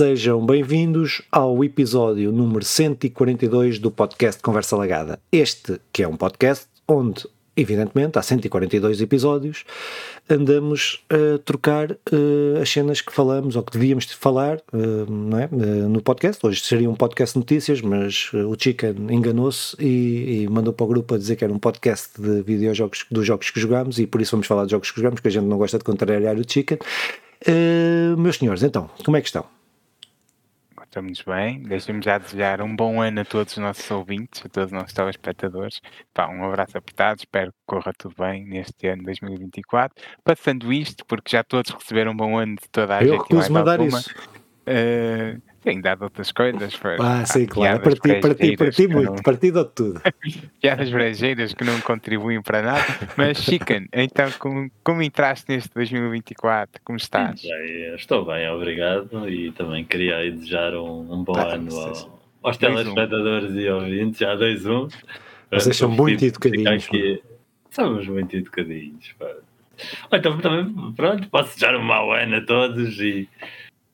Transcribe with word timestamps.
Sejam 0.00 0.46
bem-vindos 0.46 1.20
ao 1.30 1.62
episódio 1.62 2.32
número 2.32 2.64
142 2.64 3.78
do 3.78 3.90
podcast 3.90 4.40
Conversa 4.40 4.74
Lagada. 4.74 5.20
Este 5.30 5.78
que 5.92 6.02
é 6.02 6.08
um 6.08 6.16
podcast 6.16 6.68
onde, 6.88 7.26
evidentemente, 7.54 8.18
há 8.18 8.22
142 8.22 9.02
episódios, 9.02 9.66
andamos 10.26 11.04
a 11.10 11.38
trocar 11.44 11.92
uh, 11.92 12.62
as 12.62 12.70
cenas 12.70 13.02
que 13.02 13.12
falamos 13.12 13.56
ou 13.56 13.62
que 13.62 13.72
devíamos 13.72 14.06
falar 14.06 14.62
uh, 14.72 15.36
é? 15.36 15.54
Uh, 15.54 15.88
no 15.90 16.00
podcast. 16.00 16.46
Hoje 16.46 16.62
seria 16.62 16.88
um 16.88 16.94
podcast 16.94 17.34
de 17.34 17.40
notícias, 17.40 17.82
mas 17.82 18.30
o 18.32 18.56
Chicken 18.58 18.94
enganou-se 19.10 19.76
e, 19.78 20.44
e, 20.44 20.48
mandou 20.48 20.72
para 20.72 20.84
o 20.84 20.88
grupo 20.88 21.14
a 21.14 21.18
dizer 21.18 21.36
que 21.36 21.44
era 21.44 21.52
um 21.52 21.58
podcast 21.58 22.18
de 22.18 22.40
videojogos 22.40 23.04
dos 23.10 23.26
jogos 23.26 23.50
que 23.50 23.60
jogámos 23.60 23.98
e 23.98 24.06
por 24.06 24.22
isso 24.22 24.30
vamos 24.30 24.46
falar 24.46 24.64
de 24.64 24.70
jogos 24.70 24.90
que 24.90 24.96
jogamos, 24.96 25.20
que 25.20 25.28
a 25.28 25.30
gente 25.30 25.44
não 25.44 25.58
gosta 25.58 25.76
de 25.76 25.84
contrariar 25.84 26.38
o 26.38 26.50
Chicken. 26.50 26.78
meus 28.16 28.36
senhores, 28.36 28.62
então, 28.62 28.88
como 29.04 29.18
é 29.18 29.20
que 29.20 29.28
estão? 29.28 29.59
Estamos 30.90 31.22
bem. 31.22 31.62
Deixa-me 31.62 32.02
já 32.02 32.18
desejar 32.18 32.60
um 32.60 32.74
bom 32.74 33.00
ano 33.00 33.20
a 33.20 33.24
todos 33.24 33.52
os 33.52 33.58
nossos 33.58 33.88
ouvintes, 33.90 34.44
a 34.44 34.48
todos 34.48 34.72
os 34.72 34.78
nossos 34.78 34.92
telespectadores. 34.92 35.80
Pá, 36.12 36.28
um 36.28 36.44
abraço 36.44 36.76
apertado, 36.76 37.20
espero 37.20 37.52
que 37.52 37.58
corra 37.64 37.92
tudo 37.96 38.14
bem 38.18 38.44
neste 38.44 38.88
ano 38.88 39.04
2024. 39.04 40.04
Passando 40.24 40.72
isto, 40.72 41.06
porque 41.06 41.30
já 41.36 41.44
todos 41.44 41.70
receberam 41.70 42.10
um 42.10 42.16
bom 42.16 42.36
ano 42.36 42.56
de 42.56 42.68
toda 42.70 42.96
a 42.96 43.02
Eu 43.02 43.08
gente. 43.08 43.16
Eu 43.16 43.22
recuso 43.22 43.52
mandar 43.52 43.80
isso. 43.80 44.10
Uh, 44.66 45.40
tem 45.62 45.80
dado 45.80 46.02
outras 46.02 46.32
coisas. 46.32 46.74
Foi, 46.74 46.96
ah, 47.00 47.24
sim, 47.26 47.46
claro. 47.46 47.80
Para 47.80 47.92
ti, 47.92 48.20
para 48.20 48.34
ti, 48.34 48.56
para 48.56 48.70
ti 48.70 48.86
muito, 48.86 49.12
não... 49.12 49.22
partido 49.22 49.64
de 49.64 49.70
tudo. 49.70 50.00
piadas 50.60 50.90
brasileiras 50.90 51.54
que 51.54 51.64
não 51.64 51.80
contribuem 51.80 52.42
para 52.42 52.62
nada. 52.62 52.84
Mas, 53.16 53.38
Chicken, 53.38 53.88
então, 53.92 54.30
como, 54.38 54.70
como 54.82 55.02
entraste 55.02 55.46
neste 55.48 55.70
2024? 55.74 56.80
Como 56.84 56.96
estás? 56.96 57.42
Bem, 57.42 57.94
estou 57.94 58.24
bem, 58.24 58.48
obrigado. 58.48 59.28
E 59.28 59.52
também 59.52 59.84
queria 59.84 60.30
desejar 60.30 60.74
um, 60.74 61.12
um 61.12 61.24
bom 61.24 61.36
ah, 61.36 61.54
ano 61.54 61.76
ao, 61.76 62.20
aos 62.42 62.56
telespectadores 62.56 63.52
um. 63.52 63.58
e 63.58 63.70
ouvintes. 63.70 64.18
Já 64.18 64.34
2-1. 64.36 64.66
Um. 64.70 64.88
Vocês 65.52 65.76
são 65.76 65.90
muito 65.90 66.24
educadinhos. 66.24 66.88
Somos 67.70 68.06
muito 68.08 68.36
educadinhos. 68.36 69.14
Pá. 69.18 69.26
Então, 70.12 70.38
também, 70.38 70.92
pronto, 70.92 71.28
posso 71.28 71.54
desejar 71.54 71.76
um 71.76 71.82
mau 71.82 72.12
ano 72.12 72.36
a 72.36 72.40
todos 72.40 73.00
e 73.00 73.28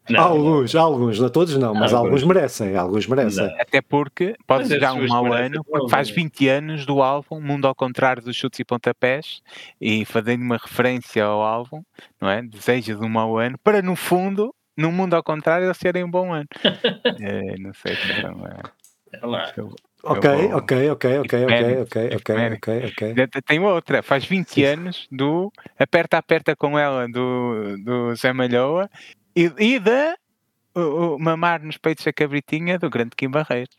não, 0.08 0.20
alguns, 0.20 0.74
não. 0.74 0.82
alguns, 0.82 1.18
não 1.18 1.28
todos 1.28 1.56
não, 1.56 1.74
mas 1.74 1.92
alguns 1.92 2.22
merecem, 2.22 2.76
alguns 2.76 3.06
merecem. 3.06 3.44
Até 3.58 3.80
porque 3.80 4.36
pode 4.46 4.68
ser 4.68 4.82
um 4.84 5.06
mau 5.08 5.32
ano, 5.32 5.64
faz 5.90 6.08
20 6.08 6.48
anos 6.48 6.86
do 6.86 7.02
álbum 7.02 7.40
Mundo 7.40 7.66
ao 7.66 7.74
Contrário 7.74 8.22
dos 8.22 8.36
Chutes 8.36 8.60
e 8.60 8.64
Pontapés, 8.64 9.40
e 9.80 10.04
fazendo 10.04 10.42
uma 10.42 10.56
referência 10.56 11.24
ao 11.24 11.42
álbum, 11.42 11.82
não 12.20 12.28
é? 12.28 12.42
Desejos 12.42 13.00
um 13.00 13.08
mau 13.08 13.38
ano, 13.38 13.58
para 13.62 13.82
no 13.82 13.96
fundo, 13.96 14.54
no 14.76 14.92
mundo 14.92 15.14
ao 15.14 15.22
contrário, 15.22 15.66
eles 15.66 15.76
serem 15.76 16.04
um 16.04 16.10
bom 16.10 16.32
ano. 16.32 16.46
é, 17.20 17.56
não 17.58 17.72
sei 17.74 17.96
se 17.96 18.22
não 18.22 18.46
é. 18.46 19.26
lá. 19.26 19.52
É 19.56 19.62
ok, 20.02 20.30
ok, 20.52 20.90
ok, 20.90 21.18
ok, 21.18 21.44
ok, 21.46 21.80
ok, 21.82 22.16
ok, 22.16 22.54
ok, 22.54 22.92
ok. 22.92 23.42
Tem 23.44 23.58
outra, 23.58 24.02
faz 24.02 24.24
20 24.24 24.64
anos 24.64 25.08
do 25.10 25.52
Aperta 25.78 26.18
Aperta 26.18 26.54
com 26.54 26.78
ela 26.78 27.08
do, 27.08 27.76
do 27.78 28.14
Zé 28.14 28.32
Malhoa 28.32 28.88
e, 29.36 29.52
e 29.58 29.78
da 29.78 30.16
o, 30.74 31.14
o, 31.14 31.18
Mamar 31.18 31.62
nos 31.62 31.76
peitos 31.76 32.04
da 32.04 32.12
cabritinha 32.12 32.78
do 32.78 32.88
grande 32.90 33.10
Kim 33.16 33.30
Barreiro. 33.30 33.70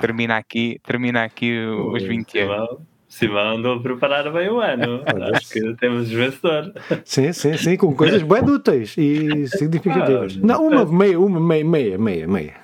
Termina 0.00 0.36
aqui, 0.36 0.80
termina 0.84 1.24
aqui 1.24 1.58
os 1.58 2.02
20 2.02 2.38
anos. 2.40 2.78
Simão 3.08 3.56
andou 3.56 3.76
a 3.76 3.80
preparar 3.80 4.32
bem 4.32 4.48
o 4.48 4.60
ano. 4.60 5.04
Acho 5.32 5.48
que 5.50 5.74
temos 5.74 6.10
vencedor. 6.10 6.72
Sim, 7.04 7.32
sim, 7.32 7.56
sim, 7.56 7.76
com 7.76 7.94
coisas 7.94 8.22
bem 8.26 8.42
úteis 8.42 8.96
e 8.98 9.46
significativas. 9.48 10.36
Ah, 10.36 10.40
não, 10.46 10.66
uma 10.66 10.84
meia, 10.84 11.20
uma 11.20 11.40
meia, 11.40 11.64
meia, 11.64 11.98
meia, 11.98 12.26
meia. 12.26 12.54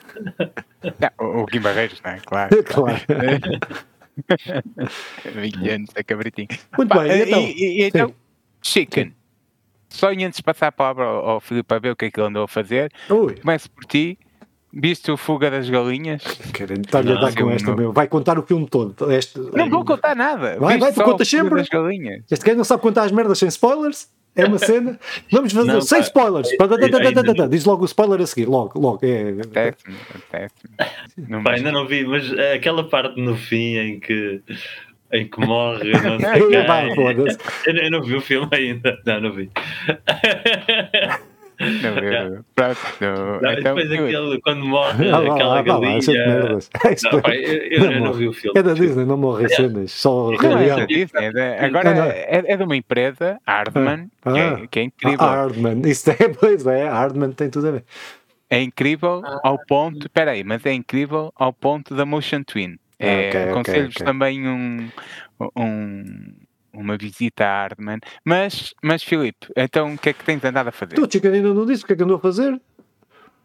Não, 0.82 1.42
o 1.42 1.46
Kim 1.46 1.60
Barreiros, 1.60 2.00
não 2.04 2.10
é? 2.10 2.18
Claro. 2.18 2.50
claro. 2.64 3.00
20 5.32 5.68
anos 5.68 5.90
da 5.90 6.02
cabritinha. 6.02 6.48
Muito 6.76 6.88
Pá, 6.88 7.04
bem, 7.04 7.22
então. 7.22 7.40
E, 7.40 7.82
e, 7.82 7.82
então, 7.84 8.14
chicken. 8.60 9.14
Só 9.90 10.10
antes 10.10 10.36
de 10.36 10.42
passar 10.42 10.68
a 10.68 10.72
palavra 10.72 11.04
ao, 11.04 11.28
ao 11.28 11.40
Filipe 11.40 11.66
para 11.66 11.80
ver 11.80 11.90
o 11.90 11.96
que 11.96 12.06
é 12.06 12.10
que 12.10 12.18
ele 12.18 12.28
andou 12.28 12.44
a 12.44 12.48
fazer, 12.48 12.90
Ui. 13.10 13.34
começo 13.34 13.70
por 13.70 13.84
ti. 13.84 14.18
Viste 14.72 15.10
o 15.10 15.16
Fuga 15.16 15.50
das 15.50 15.68
Galinhas? 15.68 16.22
Querendo 16.54 16.84
estar-lhe 16.84 17.12
a 17.12 17.16
dar 17.16 17.34
com 17.34 17.50
esta, 17.50 17.74
meu. 17.74 17.92
Vai 17.92 18.06
contar 18.06 18.38
o 18.38 18.42
filme 18.42 18.68
todo. 18.68 19.10
Este... 19.10 19.40
Não 19.52 19.68
vou 19.68 19.84
contar 19.84 20.14
nada. 20.14 20.56
Vai, 20.60 20.78
vai, 20.78 20.92
tu 20.92 21.02
contas 21.02 21.28
sempre. 21.28 21.56
Das 21.56 21.68
galinhas. 21.68 22.22
Este 22.30 22.44
gajo 22.44 22.58
não 22.58 22.64
sabe 22.64 22.80
contar 22.80 23.02
as 23.02 23.10
merdas 23.10 23.36
sem 23.36 23.48
spoilers. 23.48 24.08
É 24.36 24.44
uma 24.44 24.58
cena. 24.62 24.96
Vamos 25.32 25.52
fazer 25.52 25.72
não, 25.72 25.80
sem 25.80 25.98
pá, 25.98 26.04
spoilers. 26.04 26.48
É, 26.52 27.48
Diz 27.48 27.64
logo 27.64 27.82
o 27.82 27.86
spoiler 27.86 28.20
a 28.20 28.26
seguir. 28.26 28.46
Logo, 28.46 28.78
logo. 28.78 29.00
É... 29.02 29.32
Péssimo, 29.32 29.96
péssimo. 30.30 31.42
Pá, 31.42 31.54
ainda 31.54 31.72
não 31.72 31.88
vi, 31.88 32.04
mas 32.04 32.30
aquela 32.54 32.88
parte 32.88 33.20
no 33.20 33.36
fim 33.36 33.76
em 33.76 33.98
que 33.98 34.40
em 35.12 35.28
que 35.28 35.40
morre, 35.40 35.92
não 35.92 36.18
sei 36.20 36.48
quem. 36.48 37.74
eu, 37.74 37.82
eu 37.84 37.90
não 37.90 38.02
vi 38.02 38.14
o 38.16 38.20
filme 38.20 38.48
ainda. 38.52 38.98
Não, 39.04 39.20
não 39.20 39.32
vi. 39.32 39.50
Não, 41.60 41.98
eu, 41.98 42.44
Pronto, 42.54 42.78
não. 43.02 43.40
não 43.42 43.52
então, 43.52 43.74
depois 43.74 43.92
aquele, 43.92 44.40
quando 44.40 44.64
morre 44.64 45.10
ah, 45.10 45.18
aquela 45.18 45.58
ah, 45.58 45.62
galinha. 45.62 46.00
Não, 46.06 47.10
não, 47.12 47.34
eu, 47.34 47.92
eu, 47.92 48.00
não 48.00 48.12
vi 48.14 48.28
o 48.28 48.32
filme. 48.32 48.58
É 48.58 48.62
da 48.62 48.72
Disney, 48.72 49.04
não 49.04 49.18
morre 49.18 49.46
cenas, 49.50 49.92
só 49.92 50.30
não, 50.30 50.58
é 50.58 50.68
da 50.68 50.86
Disney, 50.86 51.24
é 51.26 51.30
da, 51.30 51.66
agora 51.66 51.90
é, 52.14 52.42
é 52.46 52.56
de 52.56 52.64
uma 52.64 52.74
empresa, 52.74 53.38
Hardman, 53.46 54.10
ah, 54.24 54.32
que, 54.32 54.38
é, 54.38 54.66
que 54.68 54.80
é 54.80 54.82
incrível. 54.84 55.18
Hardman, 55.18 55.82
isso 55.84 56.10
é, 56.10 56.16
pois 56.40 56.66
é, 56.66 56.88
Hardman 56.88 57.32
tem 57.32 57.50
tudo 57.50 57.68
a 57.68 57.70
ver. 57.72 57.84
É 58.48 58.58
incrível 58.62 59.22
ao 59.44 59.58
ponto, 59.66 60.06
espera 60.06 60.30
aí, 60.30 60.42
mas 60.42 60.64
é 60.64 60.72
incrível 60.72 61.30
ao 61.36 61.52
ponto 61.52 61.94
da 61.94 62.06
Motion 62.06 62.42
Twin. 62.42 62.78
É, 63.00 63.28
okay, 63.28 63.42
Aconselho-vos 63.42 63.64
okay, 63.64 63.86
okay. 63.86 64.06
também 64.06 64.46
um, 64.46 64.90
um, 65.56 66.34
uma 66.74 66.96
visita 66.98 67.44
a 67.44 67.62
Hardman. 67.62 67.98
Mas, 68.24 68.74
mas 68.82 69.02
Filipe, 69.02 69.46
então 69.56 69.94
o 69.94 69.98
que 69.98 70.10
é 70.10 70.12
que 70.12 70.24
tens 70.24 70.44
andado 70.44 70.68
a 70.68 70.72
fazer? 70.72 70.94
Tu, 70.94 71.08
Chico, 71.10 71.26
ainda 71.26 71.54
não 71.54 71.64
disse 71.64 71.82
o 71.82 71.86
que 71.86 71.94
é 71.94 71.96
que 71.96 72.02
andou 72.02 72.16
a 72.16 72.20
fazer? 72.20 72.60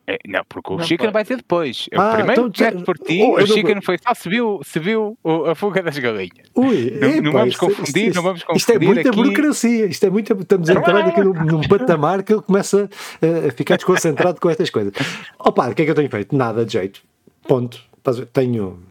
É, 0.07 0.19
não, 0.27 0.43
porque 0.47 0.71
o 0.71 0.79
Chicken 0.79 1.09
vai 1.09 1.25
ser 1.25 1.37
depois. 1.37 1.87
Eu 1.91 1.99
ah, 1.99 2.13
primeiro 2.13 2.47
então, 2.47 2.83
por 2.83 2.95
ti, 2.95 3.23
oh, 3.23 3.41
o 3.41 3.47
Chicken 3.47 3.75
não... 3.75 3.81
foi 3.81 3.97
só 3.97 4.13
se 4.13 4.29
viu, 4.29 4.61
se 4.63 4.79
viu 4.79 5.17
a 5.49 5.55
fuga 5.55 5.81
das 5.81 5.97
galinhas. 5.97 6.47
Ui, 6.53 6.91
não, 7.01 7.09
epa, 7.09 7.21
não 7.21 7.31
vamos 7.31 7.53
isto, 7.53 7.59
confundir, 7.59 8.07
isto, 8.09 8.15
não 8.15 8.21
vamos 8.21 8.43
confundir. 8.43 8.59
Isto 8.59 8.71
é 8.71 8.79
muita 8.79 9.09
aqui... 9.09 9.17
burocracia, 9.17 9.85
isto 9.87 10.05
é 10.05 10.09
muita, 10.11 10.33
estamos 10.33 10.69
a 10.69 10.73
entrar 10.73 11.07
aqui 11.07 11.21
num, 11.21 11.33
num 11.33 11.61
patamar 11.61 12.21
que 12.21 12.33
ele 12.33 12.41
começa 12.43 12.87
a, 13.19 13.47
a 13.47 13.51
ficar 13.51 13.77
desconcentrado 13.77 14.39
com 14.39 14.47
estas 14.47 14.69
coisas. 14.69 14.93
Opa, 15.39 15.69
o 15.69 15.73
que 15.73 15.81
é 15.81 15.85
que 15.85 15.91
eu 15.91 15.95
tenho 15.95 16.09
feito? 16.09 16.35
Nada 16.35 16.63
de 16.63 16.73
jeito. 16.73 17.01
Ponto. 17.47 17.81
Tenho 18.31 18.84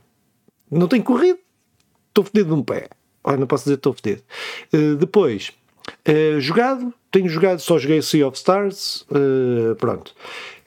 não 0.70 0.88
tenho 0.88 1.02
corrido. 1.02 1.38
Estou 2.08 2.24
fedido 2.24 2.54
de 2.54 2.60
um 2.60 2.62
pé. 2.62 2.88
Olha, 3.24 3.38
não 3.38 3.46
posso 3.46 3.64
dizer 3.64 3.76
que 3.76 3.80
estou 3.80 3.92
fedido. 3.92 4.22
Uh, 4.72 4.96
depois, 4.96 5.52
uh, 6.08 6.40
jogado. 6.40 6.92
Tenho 7.10 7.28
jogado, 7.28 7.60
só 7.60 7.78
joguei 7.78 8.02
Sea 8.02 8.26
of 8.26 8.36
Stars. 8.36 9.06
Uh, 9.10 9.74
pronto. 9.76 10.14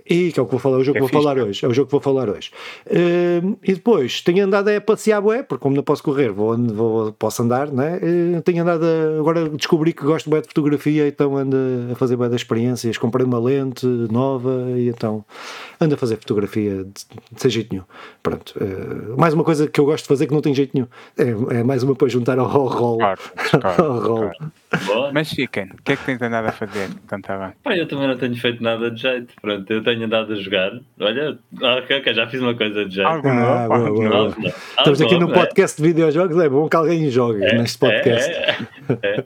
E 0.10 0.32
que 0.32 0.40
é 0.40 0.44
o 0.44 0.46
que 0.46 0.52
vou 0.52 0.60
falar, 0.60 0.78
o 0.78 0.84
jogo 0.84 0.98
é 0.98 1.02
que 1.02 1.12
vou 1.12 1.22
falar 1.22 1.38
hoje. 1.38 1.66
É 1.66 1.68
o 1.68 1.74
jogo 1.74 1.88
que 1.88 1.92
vou 1.92 2.02
falar 2.02 2.30
hoje. 2.30 2.52
Uh, 2.86 3.58
e 3.64 3.74
depois 3.74 4.22
tenho 4.22 4.46
andado 4.46 4.70
a 4.70 4.80
passear, 4.80 5.22
bué, 5.22 5.44
porque 5.44 5.62
como 5.62 5.76
não 5.76 5.84
posso 5.84 6.04
correr, 6.04 6.32
vou, 6.32 6.58
vou, 6.58 7.12
posso 7.14 7.44
andar, 7.44 7.72
né? 7.72 7.98
Uh, 7.98 8.42
tenho 8.42 8.62
andado 8.64 8.86
a, 8.86 9.20
agora 9.20 9.50
descobri 9.50 9.94
que 9.94 10.04
gosto 10.04 10.30
bué 10.30 10.42
de 10.42 10.48
fotografia, 10.48 11.08
então 11.08 11.36
ando 11.36 11.58
a 11.92 11.96
fazer 11.96 12.16
bué 12.16 12.30
das 12.30 12.42
experiências. 12.42 12.98
Comprei 12.98 13.26
uma 13.26 13.40
lente 13.40 13.86
nova 13.86 14.66
e 14.76 14.90
então 14.90 15.26
ando 15.80 15.96
a 15.96 15.98
fazer 15.98 16.18
fotografia 16.18 16.84
de, 16.84 17.06
sem 17.36 17.52
jeito 17.52 17.72
nenhum. 17.72 17.86
Pronto. 18.24 18.54
Uh, 18.58 19.20
mais 19.20 19.34
uma 19.34 19.44
coisa 19.44 19.68
que 19.68 19.80
eu 19.80 19.86
gosto 19.86 20.04
de 20.04 20.08
fazer 20.08 20.28
que 20.28 20.34
não 20.34 20.42
tem 20.42 20.54
jeito 20.54 20.72
nenhum. 20.74 20.88
É, 21.18 21.60
é 21.60 21.64
mais 21.64 21.84
uma 21.84 21.96
para 21.96 22.08
juntar 22.08 22.40
ao, 22.40 22.48
rol. 22.48 22.98
Claro, 22.98 23.22
claro, 23.62 23.84
ao 23.84 24.00
rol. 24.00 24.32
Claro. 24.86 25.14
Mas 25.14 25.28
Chicken, 25.30 25.70
o 25.74 25.84
que 25.84 25.94
é 25.94 25.96
que 25.96 26.06
tens 26.06 26.22
andado 26.22 26.48
a 26.48 26.52
fazer? 26.52 26.90
Então 27.06 27.22
tá 27.22 27.38
bem. 27.38 27.54
Pá, 27.64 27.76
eu 27.76 27.88
também 27.88 28.08
não 28.08 28.18
tenho 28.18 28.36
feito 28.36 28.62
nada 28.62 28.92
de 28.92 29.02
jeito. 29.02 29.34
Pronto, 29.42 29.72
eu 29.72 29.84
tenho 29.84 29.97
tenho 29.98 30.06
andado 30.06 30.34
a 30.34 30.36
jogar. 30.36 30.80
Olha, 31.00 31.38
ok, 31.54 31.98
ok, 31.98 32.14
já 32.14 32.28
fiz 32.28 32.40
uma 32.40 32.54
coisa 32.54 32.86
de 32.86 32.96
jeito. 32.96 33.08
Algo 33.08 33.28
ah, 33.28 33.68
boa, 33.68 33.92
boa, 33.92 34.10
boa. 34.30 34.54
Estamos 34.78 35.02
aqui 35.02 35.18
num 35.18 35.32
podcast 35.32 35.82
de 35.82 35.88
videojogos, 35.88 36.38
é 36.38 36.48
bom 36.48 36.70
que 36.70 36.76
alguém 36.76 37.10
jogue 37.10 37.44
é, 37.44 37.58
neste 37.58 37.80
podcast. 37.80 38.30
É, 38.32 38.58
é, 39.02 39.26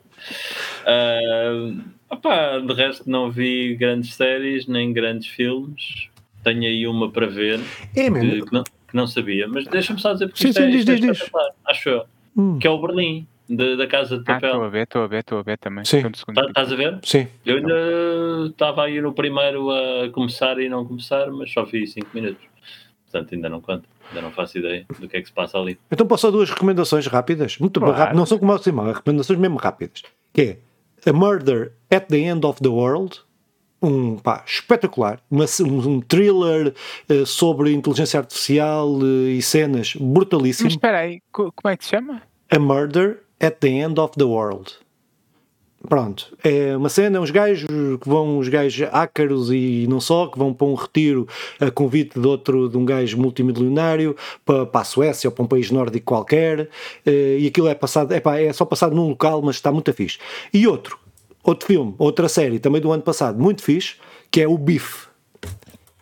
é. 0.85 1.53
uh, 1.53 1.81
opá, 2.09 2.59
de 2.59 2.73
resto 2.73 3.09
não 3.09 3.29
vi 3.29 3.75
grandes 3.75 4.13
séries, 4.15 4.65
nem 4.65 4.93
grandes 4.93 5.27
filmes. 5.27 6.09
Tenho 6.43 6.63
aí 6.63 6.87
uma 6.87 7.11
para 7.11 7.27
ver 7.27 7.59
é, 7.95 8.09
que, 8.09 8.41
que, 8.41 8.53
não, 8.53 8.63
que 8.63 8.95
não 8.95 9.05
sabia, 9.05 9.47
mas 9.47 9.65
deixa-me 9.67 9.99
só 9.99 10.13
dizer 10.13 10.27
porque 10.27 10.41
sim, 10.41 10.51
sim, 10.51 10.63
é, 10.63 10.71
diz, 10.71 10.85
diz, 10.85 10.99
diz. 10.99 11.29
acho 11.67 11.89
eu, 11.89 12.05
hum. 12.35 12.57
que 12.57 12.65
é 12.65 12.69
o 12.69 12.81
Berlim 12.81 13.27
de, 13.55 13.75
da 13.75 13.87
Casa 13.87 14.17
de 14.17 14.23
ah, 14.23 14.33
Papel. 14.35 14.49
Estou 14.49 14.63
ah, 14.63 14.65
a 14.65 14.69
ver, 14.69 14.83
estou 14.83 15.03
a 15.03 15.07
ver, 15.07 15.19
estou 15.19 15.39
a 15.39 15.43
ver 15.43 15.57
também. 15.57 15.85
Sim. 15.85 16.01
Tá, 16.33 16.45
estás 16.47 16.71
a 16.71 16.75
ver? 16.75 16.99
Sim. 17.03 17.27
Eu 17.45 17.57
ainda 17.57 18.47
estava 18.49 18.83
aí 18.83 19.01
no 19.01 19.13
primeiro 19.13 19.69
a 19.69 20.09
começar 20.11 20.57
e 20.59 20.69
não 20.69 20.85
começar, 20.85 21.29
mas 21.31 21.51
só 21.51 21.65
vi 21.65 21.85
5 21.85 22.07
minutos. 22.13 22.43
Portanto, 23.11 23.35
ainda 23.35 23.49
não 23.49 23.59
conto. 23.59 23.89
Ainda 24.09 24.21
não 24.21 24.31
faço 24.31 24.57
ideia 24.57 24.85
do 24.99 25.07
que 25.07 25.17
é 25.17 25.21
que 25.21 25.27
se 25.27 25.33
passa 25.33 25.57
ali. 25.57 25.77
Então 25.91 26.07
posso 26.07 26.31
duas 26.31 26.49
recomendações 26.49 27.07
rápidas? 27.07 27.57
Muito 27.57 27.79
claro. 27.79 27.95
rápidas. 27.95 28.17
Não 28.17 28.25
são 28.25 28.39
como 28.39 28.57
Simão, 28.57 28.91
recomendações 28.91 29.37
mesmo 29.37 29.57
rápidas. 29.57 30.03
Que 30.33 30.57
é 31.05 31.09
A 31.09 31.13
Murder 31.13 31.73
at 31.89 32.07
the 32.07 32.17
End 32.17 32.45
of 32.45 32.61
the 32.61 32.69
World. 32.69 33.19
um 33.81 34.17
pá, 34.17 34.43
espetacular, 34.45 35.19
uma, 35.29 35.45
um 35.65 35.99
thriller 36.01 36.73
uh, 37.09 37.25
sobre 37.25 37.73
inteligência 37.73 38.19
artificial 38.19 38.87
uh, 38.87 39.27
e 39.27 39.41
cenas 39.41 39.95
brutalíssimo. 39.95 40.67
Mas 40.67 40.73
espera 40.73 40.99
aí, 40.99 41.21
como 41.31 41.51
é 41.65 41.75
que 41.75 41.83
se 41.83 41.89
chama? 41.89 42.21
A 42.49 42.59
Murder 42.59 43.23
at 43.41 43.57
the 43.59 43.69
End 43.69 43.99
of 43.99 44.13
the 44.17 44.23
World. 44.23 44.71
Pronto, 45.89 46.37
é 46.43 46.77
uma 46.77 46.89
cena, 46.89 47.19
uns 47.19 47.31
gajos 47.31 47.67
que 47.67 48.07
vão, 48.07 48.37
uns 48.37 48.47
gajos 48.47 48.87
ácaros 48.91 49.51
e 49.51 49.87
não 49.89 49.99
só, 49.99 50.27
que 50.27 50.37
vão 50.37 50.53
para 50.53 50.67
um 50.67 50.75
retiro 50.75 51.27
a 51.59 51.71
convite 51.71 52.19
de 52.19 52.27
outro, 52.27 52.69
de 52.69 52.77
um 52.77 52.85
gajo 52.85 53.17
multimilionário 53.17 54.15
para, 54.45 54.65
para 54.67 54.81
a 54.81 54.83
Suécia 54.83 55.27
ou 55.27 55.31
para 55.31 55.43
um 55.43 55.47
país 55.47 55.71
nórdico 55.71 56.05
qualquer, 56.05 56.69
eh, 57.03 57.37
e 57.39 57.47
aquilo 57.47 57.67
é 57.67 57.73
passado, 57.73 58.11
epá, 58.13 58.39
é 58.39 58.53
só 58.53 58.63
passado 58.63 58.95
num 58.95 59.09
local, 59.09 59.41
mas 59.41 59.55
está 59.55 59.71
muito 59.71 59.91
fixe. 59.91 60.19
E 60.53 60.67
outro, 60.67 60.99
outro 61.43 61.65
filme, 61.65 61.95
outra 61.97 62.29
série, 62.29 62.59
também 62.59 62.79
do 62.79 62.91
ano 62.91 63.01
passado, 63.01 63.41
muito 63.41 63.63
fixe, 63.63 63.95
que 64.29 64.39
é 64.39 64.47
o 64.47 64.59
Bife. 64.59 65.07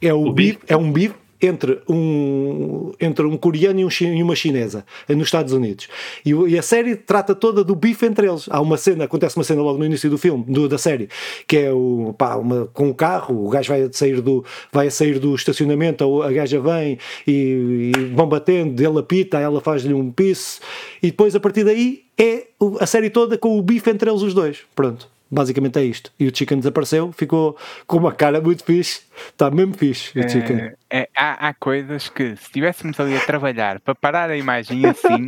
É 0.01 0.13
o, 0.13 0.27
o 0.27 0.33
Bife, 0.33 0.59
é 0.67 0.75
um 0.75 0.91
bife 0.91 1.15
entre 1.41 1.79
um, 1.87 2.91
entre 2.99 3.25
um 3.25 3.37
coreano 3.37 3.79
e, 3.79 3.85
um, 3.85 3.89
e 4.01 4.23
uma 4.23 4.35
chinesa 4.35 4.85
nos 5.07 5.27
Estados 5.27 5.53
Unidos. 5.53 5.87
E, 6.25 6.31
e, 6.31 6.57
a 6.57 6.61
série 6.61 6.95
trata 6.95 7.33
toda 7.33 7.63
do 7.63 7.75
bife 7.75 8.05
entre 8.05 8.27
eles. 8.27 8.45
Há 8.49 8.59
uma 8.61 8.77
cena, 8.77 9.05
acontece 9.05 9.37
uma 9.37 9.43
cena 9.43 9.61
logo 9.61 9.77
no 9.77 9.85
início 9.85 10.09
do 10.09 10.17
filme, 10.17 10.43
do, 10.47 10.67
da 10.67 10.77
série, 10.77 11.09
que 11.47 11.57
é 11.57 11.71
o, 11.71 12.13
pá, 12.17 12.35
uma, 12.35 12.67
com 12.67 12.87
o 12.87 12.89
um 12.89 12.93
carro, 12.93 13.45
o 13.45 13.49
gajo 13.49 13.69
vai 13.69 13.89
sair 13.91 14.21
do, 14.21 14.43
vai 14.71 14.89
sair 14.89 15.19
do 15.19 15.33
estacionamento, 15.35 16.21
a 16.21 16.31
gaja 16.31 16.59
vem 16.59 16.97
e, 17.25 17.91
e 17.95 18.05
vão 18.13 18.27
batendo, 18.27 18.81
ele 18.81 18.99
apita, 18.99 19.39
ela 19.39 19.61
faz-lhe 19.61 19.93
um 19.93 20.11
piso, 20.11 20.59
e 21.01 21.07
depois 21.07 21.35
a 21.35 21.39
partir 21.39 21.63
daí 21.63 22.03
é 22.17 22.47
a 22.79 22.85
série 22.85 23.09
toda 23.09 23.37
com 23.37 23.57
o 23.57 23.61
bife 23.61 23.89
entre 23.89 24.09
eles 24.09 24.21
os 24.21 24.33
dois. 24.33 24.59
Pronto. 24.75 25.18
Basicamente 25.31 25.77
é 25.77 25.83
isto. 25.83 26.11
E 26.19 26.27
o 26.27 26.35
Chicken 26.35 26.57
desapareceu, 26.57 27.11
ficou 27.11 27.55
com 27.85 27.97
uma 27.97 28.11
cara 28.11 28.41
muito 28.41 28.63
fixe. 28.63 29.01
Está 29.27 29.51
mesmo 29.51 29.75
fixe 29.75 30.17
o 30.17 30.27
Chicken. 30.27 30.57
É, 30.57 30.75
é, 30.89 31.09
há, 31.15 31.49
há, 31.49 31.53
coisas 31.53 32.09
que, 32.09 32.35
se 32.35 32.43
estivéssemos 32.43 32.99
ali 32.99 33.15
a 33.15 33.19
trabalhar 33.19 33.79
para 33.79 33.93
parar 33.93 34.31
a 34.31 34.37
imagem 34.37 34.83
assim, 34.87 35.27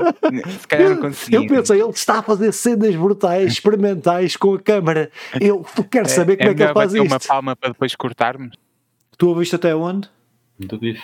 se 0.59 0.67
calhar 0.67 0.95
não. 0.95 1.11
Eu 1.31 1.47
pensei, 1.47 1.79
ele 1.79 1.89
está 1.91 2.19
a 2.19 2.23
fazer 2.23 2.51
cenas 2.51 2.95
brutais, 2.95 3.53
experimentais 3.53 4.35
com 4.35 4.55
a 4.55 4.59
câmara. 4.59 5.11
Eu 5.39 5.63
quero 5.89 6.07
é, 6.07 6.09
saber 6.09 6.37
como 6.37 6.49
é, 6.49 6.51
é 6.53 6.55
que 6.55 6.63
ele 6.63 6.73
faz 6.73 6.93
isto. 6.93 7.05
uma 7.05 7.19
palma 7.19 7.55
para 7.55 7.69
depois 7.69 7.93
cortarmos. 7.95 8.57
Tu 9.17 9.27
ouviste 9.27 9.55
até 9.55 9.75
onde? 9.75 10.09
Do 10.57 10.79
bife. 10.79 11.03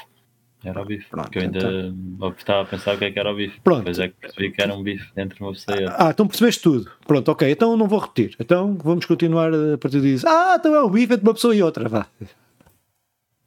Era 0.67 0.81
o 0.81 0.85
bife. 0.85 1.09
Pronto, 1.09 1.25
porque 1.25 1.39
eu 1.39 1.43
ainda 1.43 1.57
então. 1.57 2.33
estava 2.37 2.61
a 2.61 2.65
pensar 2.65 2.95
o 2.95 2.97
que 2.97 3.05
é 3.05 3.11
que 3.11 3.19
era 3.19 3.31
o 3.31 3.35
bife. 3.35 3.59
Pronto. 3.61 3.79
Depois 3.79 3.99
é 3.99 4.07
que 4.09 4.15
percebi 4.19 4.51
que 4.51 4.61
era 4.61 4.73
um 4.73 4.83
bife 4.83 5.07
entre 5.15 5.39
uma 5.41 5.53
pessoa 5.53 5.77
e 5.77 5.83
outra. 5.83 5.95
Ah, 5.97 6.09
então 6.09 6.27
percebeste 6.27 6.61
tudo. 6.61 6.91
Pronto, 7.05 7.31
ok. 7.31 7.49
Então 7.49 7.77
não 7.77 7.87
vou 7.87 7.99
repetir. 7.99 8.35
Então 8.39 8.77
vamos 8.83 9.05
continuar 9.05 9.53
a 9.53 9.77
partir 9.77 10.01
disso. 10.01 10.27
Ah, 10.27 10.57
então 10.59 10.75
é 10.75 10.81
o 10.81 10.89
bife 10.89 11.13
entre 11.13 11.25
uma 11.25 11.33
pessoa 11.33 11.55
e 11.55 11.63
outra. 11.63 11.87
Vá. 11.87 12.07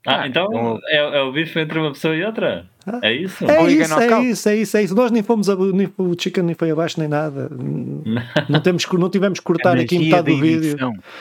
Ah, 0.07 0.27
então 0.27 0.79
é, 0.87 0.97
é 0.97 1.23
o 1.23 1.31
bife 1.31 1.59
entre 1.61 1.79
uma 1.79 1.93
pessoa 1.93 2.17
e 2.17 2.25
outra? 2.25 2.67
Ah. 2.87 3.01
É 3.03 3.13
isso? 3.13 3.45
É 3.45 3.71
isso, 3.71 4.01
é 4.01 4.23
isso, 4.23 4.49
é 4.49 4.57
isso, 4.57 4.77
é 4.79 4.83
isso. 4.83 4.95
Nós 4.95 5.11
nem 5.11 5.23
fomos 5.23 5.51
a, 5.51 5.57
nem, 5.57 5.93
o 5.99 6.15
chicken 6.19 6.45
nem 6.45 6.55
foi 6.55 6.71
abaixo 6.71 6.99
nem 6.99 7.09
nada. 7.09 7.51
Não, 8.49 8.61
temos, 8.61 8.87
não 8.87 9.11
tivemos 9.11 9.39
que 9.39 9.45
cortar 9.45 9.79
aqui 9.79 9.99
metade 9.99 10.33
do 10.33 10.41
vídeo. 10.41 10.77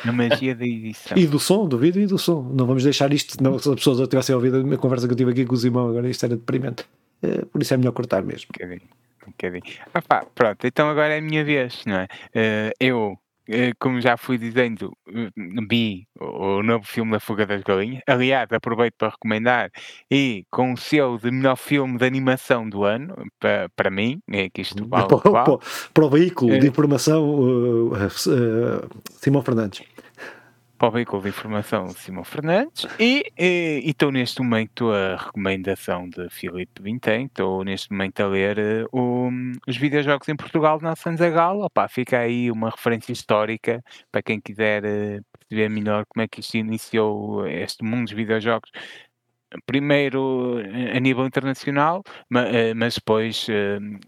A 0.05 0.11
magia 0.11 0.55
da 0.55 0.65
edição. 0.65 1.17
E 1.17 1.27
do 1.27 1.39
som, 1.39 1.67
do 1.67 1.77
vídeo 1.77 2.01
e 2.01 2.07
do 2.07 2.17
som. 2.17 2.41
Não 2.53 2.65
vamos 2.65 2.83
deixar 2.83 3.11
isto, 3.13 3.41
não, 3.43 3.59
se 3.59 3.69
as 3.69 3.75
pessoas 3.75 4.07
tivessem 4.07 4.33
ouvido 4.33 4.73
a 4.73 4.77
conversa 4.77 5.07
que 5.07 5.13
eu 5.13 5.17
tive 5.17 5.31
aqui 5.31 5.45
com 5.45 5.53
o 5.53 5.57
Simão, 5.57 5.89
agora 5.89 6.09
isto 6.09 6.25
era 6.25 6.35
deprimente. 6.35 6.85
É, 7.21 7.45
por 7.45 7.61
isso 7.61 7.73
é 7.73 7.77
melhor 7.77 7.91
cortar 7.91 8.23
mesmo. 8.23 8.47
Um 8.49 8.53
bocadinho. 8.53 8.89
Um 9.27 9.31
bocadinho. 9.31 9.75
Ah, 9.93 10.01
pá, 10.01 10.25
pronto, 10.33 10.65
então 10.65 10.89
agora 10.89 11.13
é 11.13 11.19
a 11.19 11.21
minha 11.21 11.43
vez, 11.43 11.83
não 11.85 11.97
é? 11.97 12.05
Uh, 12.05 12.71
eu 12.79 13.13
eh, 13.13 13.28
como 13.79 13.99
já 13.99 14.17
fui 14.17 14.37
dizendo, 14.37 14.91
eh, 15.07 15.29
vi 15.69 16.07
o 16.19 16.61
novo 16.61 16.85
filme 16.85 17.11
da 17.11 17.19
Fuga 17.19 17.45
das 17.45 17.61
Galinhas. 17.63 18.01
Aliás, 18.07 18.47
aproveito 18.51 18.95
para 18.97 19.09
recomendar 19.09 19.71
e 20.09 20.45
com 20.51 20.73
o 20.73 20.77
selo 20.77 21.17
de 21.17 21.31
melhor 21.31 21.55
filme 21.55 21.97
de 21.97 22.05
animação 22.05 22.69
do 22.69 22.83
ano, 22.83 23.15
para, 23.39 23.69
para 23.75 23.89
mim, 23.89 24.21
é 24.31 24.49
que 24.49 24.61
isto 24.61 24.87
vale, 24.87 25.07
vale. 25.25 25.57
Para, 25.93 26.05
o 26.05 26.09
veículo 26.09 26.59
de 26.59 26.67
informação, 26.67 27.23
uh, 27.23 27.93
uh, 27.93 28.89
Simão 29.19 29.41
Fernandes 29.41 29.83
para 30.79 30.87
o 30.87 30.91
veículo 30.91 31.21
de 31.21 31.27
informação 31.27 31.89
Simão 31.89 32.23
Fernandes 32.23 32.87
e, 32.97 33.25
e, 33.37 33.81
e, 33.83 33.89
estou 33.89 34.13
neste 34.13 34.41
momento 34.41 34.89
a 34.91 35.17
recomendação 35.17 36.09
de 36.09 36.29
Filipe 36.29 36.81
Vintém, 36.81 37.25
estou 37.25 37.65
neste 37.65 37.91
momento 37.91 38.21
a 38.21 38.27
ler 38.27 38.87
uh, 38.93 39.51
os 39.67 39.75
videojogos 39.75 40.29
em 40.29 40.37
Portugal 40.37 40.79
na 40.81 40.95
Sanzagal, 40.95 41.59
opá, 41.59 41.89
fica 41.89 42.19
aí 42.19 42.49
uma 42.49 42.69
referência 42.69 43.11
histórica 43.11 43.83
para 44.09 44.23
quem 44.23 44.39
quiser 44.39 44.85
uh, 44.85 45.21
perceber 45.37 45.69
melhor 45.69 46.05
como 46.07 46.23
é 46.23 46.29
que 46.29 46.39
isto 46.39 46.55
iniciou 46.55 47.45
este 47.45 47.83
mundo 47.83 48.05
dos 48.05 48.13
videojogos. 48.13 48.71
Primeiro 49.65 50.59
eh, 50.59 50.95
a 50.95 50.99
nível 50.99 51.25
internacional, 51.25 52.03
mas 52.29 52.93
depois 52.93 53.47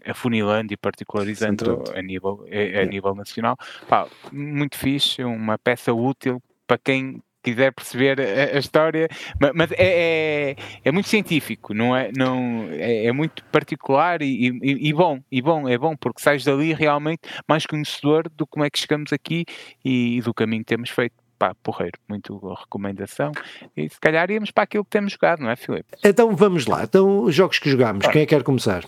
afunilando 0.06 0.72
e 0.72 0.76
particularizando 0.76 1.82
a 1.96 2.00
nível, 2.00 2.46
a, 2.80 2.84
nível 2.84 3.12
nacional. 3.12 3.56
Pá, 3.88 4.06
muito 4.30 4.78
fixe, 4.78 5.24
uma 5.24 5.58
peça 5.58 5.92
útil 5.92 6.40
para 6.72 6.78
quem 6.78 7.22
quiser 7.42 7.70
perceber 7.72 8.18
a, 8.18 8.56
a 8.56 8.58
história, 8.58 9.08
mas, 9.38 9.52
mas 9.54 9.72
é, 9.72 10.52
é, 10.52 10.56
é, 10.84 10.92
muito 10.92 11.08
científico, 11.08 11.74
não 11.74 11.94
é? 11.94 12.10
Não, 12.16 12.66
é, 12.70 13.06
é 13.06 13.12
muito 13.12 13.44
particular 13.46 14.22
e, 14.22 14.48
e, 14.48 14.88
e, 14.88 14.92
bom, 14.94 15.20
e 15.30 15.42
bom, 15.42 15.68
é 15.68 15.76
bom, 15.76 15.94
porque 15.94 16.22
sais 16.22 16.44
dali 16.44 16.72
realmente 16.72 17.20
mais 17.46 17.66
conhecedor 17.66 18.26
do 18.30 18.46
como 18.46 18.64
é 18.64 18.70
que 18.70 18.78
chegamos 18.78 19.12
aqui 19.12 19.44
e, 19.84 20.16
e 20.16 20.22
do 20.22 20.32
caminho 20.32 20.62
que 20.62 20.68
temos 20.68 20.88
feito. 20.88 21.14
Pá, 21.38 21.54
porreiro, 21.60 21.98
muito 22.08 22.38
recomendação. 22.54 23.32
E 23.76 23.88
se 23.88 23.98
calhar 23.98 24.30
íamos 24.30 24.52
para 24.52 24.62
aquilo 24.62 24.84
que 24.84 24.90
temos 24.90 25.12
jogado, 25.12 25.40
não 25.40 25.50
é, 25.50 25.56
Filipe? 25.56 25.88
Então 26.04 26.34
vamos 26.36 26.66
lá. 26.66 26.84
Então, 26.84 27.24
os 27.24 27.34
jogos 27.34 27.58
que 27.58 27.68
jogámos, 27.68 28.06
quem 28.06 28.22
é 28.22 28.26
que 28.26 28.34
quer 28.34 28.44
começar? 28.44 28.84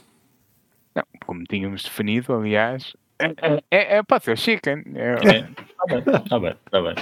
Não, 0.95 1.03
como 1.27 1.43
tínhamos 1.43 1.83
definido, 1.83 2.33
aliás, 2.33 2.95
é, 3.19 3.63
é, 3.71 3.97
é, 3.97 4.03
pode 4.03 4.25
ser 4.25 4.33
o 4.33 4.37
chicken. 4.37 4.83
É, 4.95 5.13
é. 5.13 5.43
Tá 5.43 5.87
bem, 5.87 6.03
tá 6.03 6.39
bem, 6.39 6.55
tá 6.71 6.83
bem. 6.83 6.95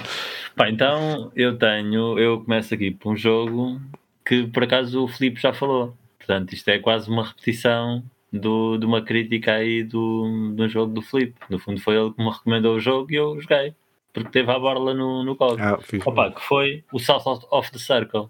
Pá, 0.56 0.69
então 0.69 1.32
eu 1.35 1.56
tenho, 1.56 2.19
eu 2.19 2.43
começo 2.43 2.75
aqui 2.75 2.91
por 2.91 3.12
um 3.12 3.17
jogo 3.17 3.81
que 4.25 4.47
por 4.47 4.64
acaso 4.64 5.05
o 5.05 5.09
Filipe 5.09 5.41
já 5.41 5.53
falou. 5.53 5.97
Portanto, 6.19 6.53
isto 6.53 6.69
é 6.69 6.79
quase 6.79 7.11
uma 7.11 7.26
repetição 7.26 8.03
do, 8.32 8.76
de 8.76 8.87
uma 8.87 9.03
crítica 9.03 9.55
aí 9.55 9.82
do, 9.82 10.53
do 10.55 10.69
jogo 10.69 10.93
do 10.93 11.03
Filipe. 11.03 11.34
No 11.48 11.58
fundo 11.58 11.81
foi 11.81 11.96
ele 11.96 12.13
que 12.13 12.22
me 12.22 12.31
recomendou 12.31 12.77
o 12.77 12.81
jogo 12.81 13.13
e 13.13 13.17
eu 13.17 13.41
joguei. 13.41 13.75
Porque 14.13 14.31
teve 14.31 14.51
a 14.51 14.58
borla 14.58 14.93
no, 14.93 15.25
no 15.25 15.34
código. 15.34 15.63
Ah, 15.63 15.79
Opa, 16.05 16.31
que 16.31 16.43
foi 16.43 16.84
o 16.93 16.98
South 16.98 17.46
of 17.51 17.72
the 17.72 17.79
Circle. 17.79 18.29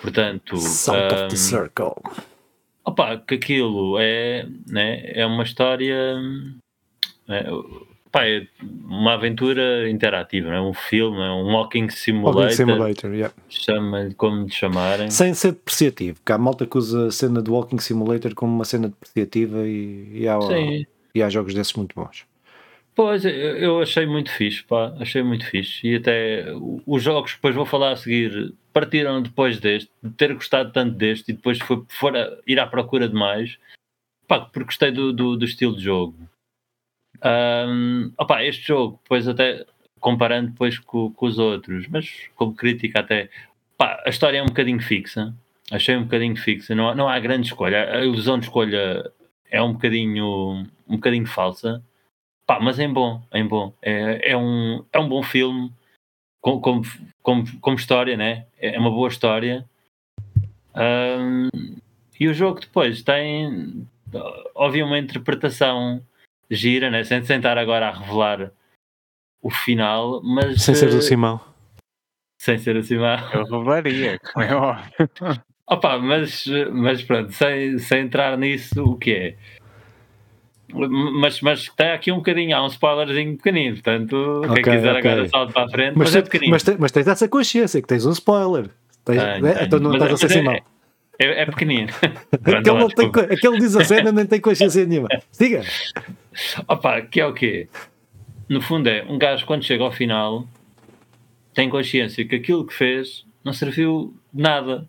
Portanto, 0.00 0.56
South 0.56 0.96
um, 0.96 1.06
of 1.06 1.28
the 1.28 1.36
Circle 1.36 2.02
Opa, 2.84 3.16
que 3.16 3.34
aquilo 3.34 3.98
é, 3.98 4.46
né, 4.66 5.02
é 5.12 5.24
uma 5.24 5.42
história. 5.42 6.16
É, 7.28 7.48
é 8.14 8.46
uma 8.60 9.14
aventura 9.14 9.88
interativa, 9.88 10.50
é 10.50 10.60
um 10.60 10.74
filme, 10.74 11.18
é 11.18 11.30
um 11.30 11.52
walking 11.54 11.88
simulator. 11.88 12.42
Walking 12.42 12.54
simulator, 12.54 13.14
yeah. 13.14 13.34
Chama 13.48 14.10
como 14.18 14.44
de 14.44 14.54
chamarem. 14.54 15.10
Sem 15.10 15.32
ser 15.32 15.52
depreciativo, 15.52 16.18
porque 16.18 16.32
há 16.32 16.36
malta 16.36 16.66
que 16.66 16.76
usa 16.76 17.06
a 17.06 17.10
cena 17.10 17.40
do 17.40 17.54
walking 17.54 17.78
simulator 17.78 18.34
como 18.34 18.54
uma 18.54 18.66
cena 18.66 18.88
depreciativa 18.88 19.66
e, 19.66 20.08
e, 20.12 20.28
há, 20.28 20.38
e 21.14 21.22
há 21.22 21.30
jogos 21.30 21.54
desses 21.54 21.72
muito 21.72 21.94
bons. 21.94 22.26
Pois, 22.94 23.24
eu 23.24 23.80
achei 23.80 24.04
muito 24.04 24.30
fixe, 24.30 24.62
pá, 24.64 24.94
achei 25.00 25.22
muito 25.22 25.46
fixe. 25.46 25.86
E 25.86 25.96
até 25.96 26.44
os 26.86 27.02
jogos, 27.02 27.32
depois 27.32 27.54
vou 27.54 27.64
falar 27.64 27.92
a 27.92 27.96
seguir, 27.96 28.52
partiram 28.72 29.22
depois 29.22 29.60
deste, 29.60 29.90
de 30.02 30.10
ter 30.10 30.34
gostado 30.34 30.72
tanto 30.72 30.96
deste 30.96 31.30
e 31.30 31.34
depois 31.34 31.58
foi, 31.60 31.84
for 31.88 32.16
a, 32.16 32.38
ir 32.46 32.58
à 32.58 32.66
procura 32.66 33.08
de 33.08 33.14
mais, 33.14 33.58
pá, 34.26 34.40
porque 34.40 34.66
gostei 34.66 34.90
do, 34.90 35.12
do, 35.12 35.36
do 35.36 35.44
estilo 35.44 35.76
de 35.76 35.82
jogo. 35.82 36.16
Um, 37.24 38.12
opa, 38.18 38.42
este 38.42 38.66
jogo, 38.66 38.98
depois 39.02 39.28
até 39.28 39.64
comparando 40.00 40.50
depois 40.50 40.78
com, 40.78 41.12
com, 41.12 41.26
os 41.26 41.38
outros, 41.38 41.86
mas 41.88 42.28
como 42.34 42.54
crítica 42.54 43.00
até, 43.00 43.30
pá, 43.76 44.02
a 44.04 44.10
história 44.10 44.38
é 44.38 44.42
um 44.42 44.46
bocadinho 44.46 44.80
fixa, 44.80 45.34
achei 45.70 45.96
um 45.96 46.04
bocadinho 46.04 46.36
fixa, 46.36 46.74
não, 46.74 46.94
não 46.94 47.08
há 47.08 47.18
grande 47.20 47.46
escolha, 47.46 47.96
a 47.96 48.04
ilusão 48.04 48.38
de 48.38 48.46
escolha 48.46 49.12
é 49.52 49.62
um 49.62 49.74
bocadinho, 49.74 50.66
um 50.88 50.96
bocadinho 50.96 51.26
falsa. 51.26 51.84
Pá, 52.46 52.58
mas 52.58 52.78
é 52.78 52.88
bom, 52.88 53.22
é 53.30 53.44
bom. 53.44 53.72
É, 53.82 54.32
é, 54.32 54.36
um, 54.36 54.84
é 54.92 54.98
um 54.98 55.08
bom 55.08 55.22
filme, 55.22 55.70
como, 56.42 56.60
como, 56.60 56.82
como, 57.22 57.60
como 57.60 57.76
história, 57.76 58.16
né? 58.16 58.46
É 58.58 58.78
uma 58.78 58.90
boa 58.90 59.08
história. 59.08 59.64
Um, 60.74 61.48
e 62.18 62.28
o 62.28 62.34
jogo 62.34 62.60
depois 62.60 63.02
tem, 63.02 63.88
óbvio, 64.54 64.84
uma 64.84 64.98
interpretação 64.98 66.04
gira, 66.50 66.90
né? 66.90 67.04
Sem 67.04 67.24
sentar 67.24 67.56
agora 67.56 67.88
a 67.88 67.98
revelar 67.98 68.52
o 69.40 69.50
final, 69.50 70.20
mas. 70.22 70.60
Sem 70.62 70.74
ser 70.74 70.90
do 70.90 71.00
Simão. 71.00 71.40
Sem 72.38 72.58
ser 72.58 72.74
do 72.74 72.82
Simão. 72.82 73.16
Eu 73.32 73.44
revelaria, 73.44 74.18
como 74.18 74.44
é 74.44 74.54
óbvio. 74.54 75.42
Opa, 75.68 75.96
mas, 75.98 76.44
mas 76.72 77.02
pronto, 77.02 77.32
sem, 77.32 77.78
sem 77.78 78.00
entrar 78.02 78.36
nisso, 78.36 78.82
o 78.84 78.98
que 78.98 79.12
é? 79.12 79.36
Mas, 80.72 81.40
mas 81.40 81.60
está 81.60 81.94
aqui 81.94 82.10
um 82.10 82.16
bocadinho, 82.16 82.56
há 82.56 82.64
um 82.64 82.68
spoilerzinho 82.68 83.36
pequenino, 83.36 83.74
portanto, 83.74 84.42
okay, 84.44 84.62
quem 84.62 84.74
quiser 84.74 84.96
okay. 84.96 85.10
agora 85.10 85.28
salto 85.28 85.52
para 85.52 85.64
a 85.64 85.68
frente, 85.68 85.96
mas, 85.96 86.08
mas, 86.08 86.16
é 86.16 86.22
pequenino. 86.22 86.50
Mas, 86.50 86.64
mas 86.78 86.92
tens 86.92 87.06
essa 87.06 87.28
consciência 87.28 87.80
que 87.80 87.88
tens 87.88 88.06
um 88.06 88.12
spoiler. 88.12 88.68
Tens, 89.04 89.18
ah, 89.18 89.40
né? 89.40 89.56
Então 89.62 89.78
não 89.78 89.92
estás 89.92 90.12
a 90.12 90.16
ser 90.16 90.26
assim 90.26 90.42
mal. 90.42 90.56
É, 91.18 91.42
é 91.42 91.46
pequenino. 91.46 91.88
aquele, 92.32 92.78
não 92.78 92.88
tem, 92.88 93.06
aquele 93.08 93.58
diz 93.58 93.76
a 93.76 93.84
cena 93.84 94.10
nem 94.10 94.26
tem 94.26 94.40
consciência 94.40 94.84
nenhuma. 94.86 95.08
Diga. 95.38 95.62
Opa, 96.66 97.00
que 97.02 97.20
é 97.20 97.26
o 97.26 97.32
quê? 97.32 97.68
No 98.48 98.60
fundo 98.60 98.88
é, 98.88 99.04
um 99.08 99.18
gajo 99.18 99.44
quando 99.46 99.64
chega 99.64 99.84
ao 99.84 99.92
final 99.92 100.46
tem 101.54 101.68
consciência 101.68 102.24
que 102.24 102.36
aquilo 102.36 102.66
que 102.66 102.74
fez 102.74 103.24
não 103.44 103.52
serviu 103.52 104.14
de 104.32 104.42
nada. 104.42 104.88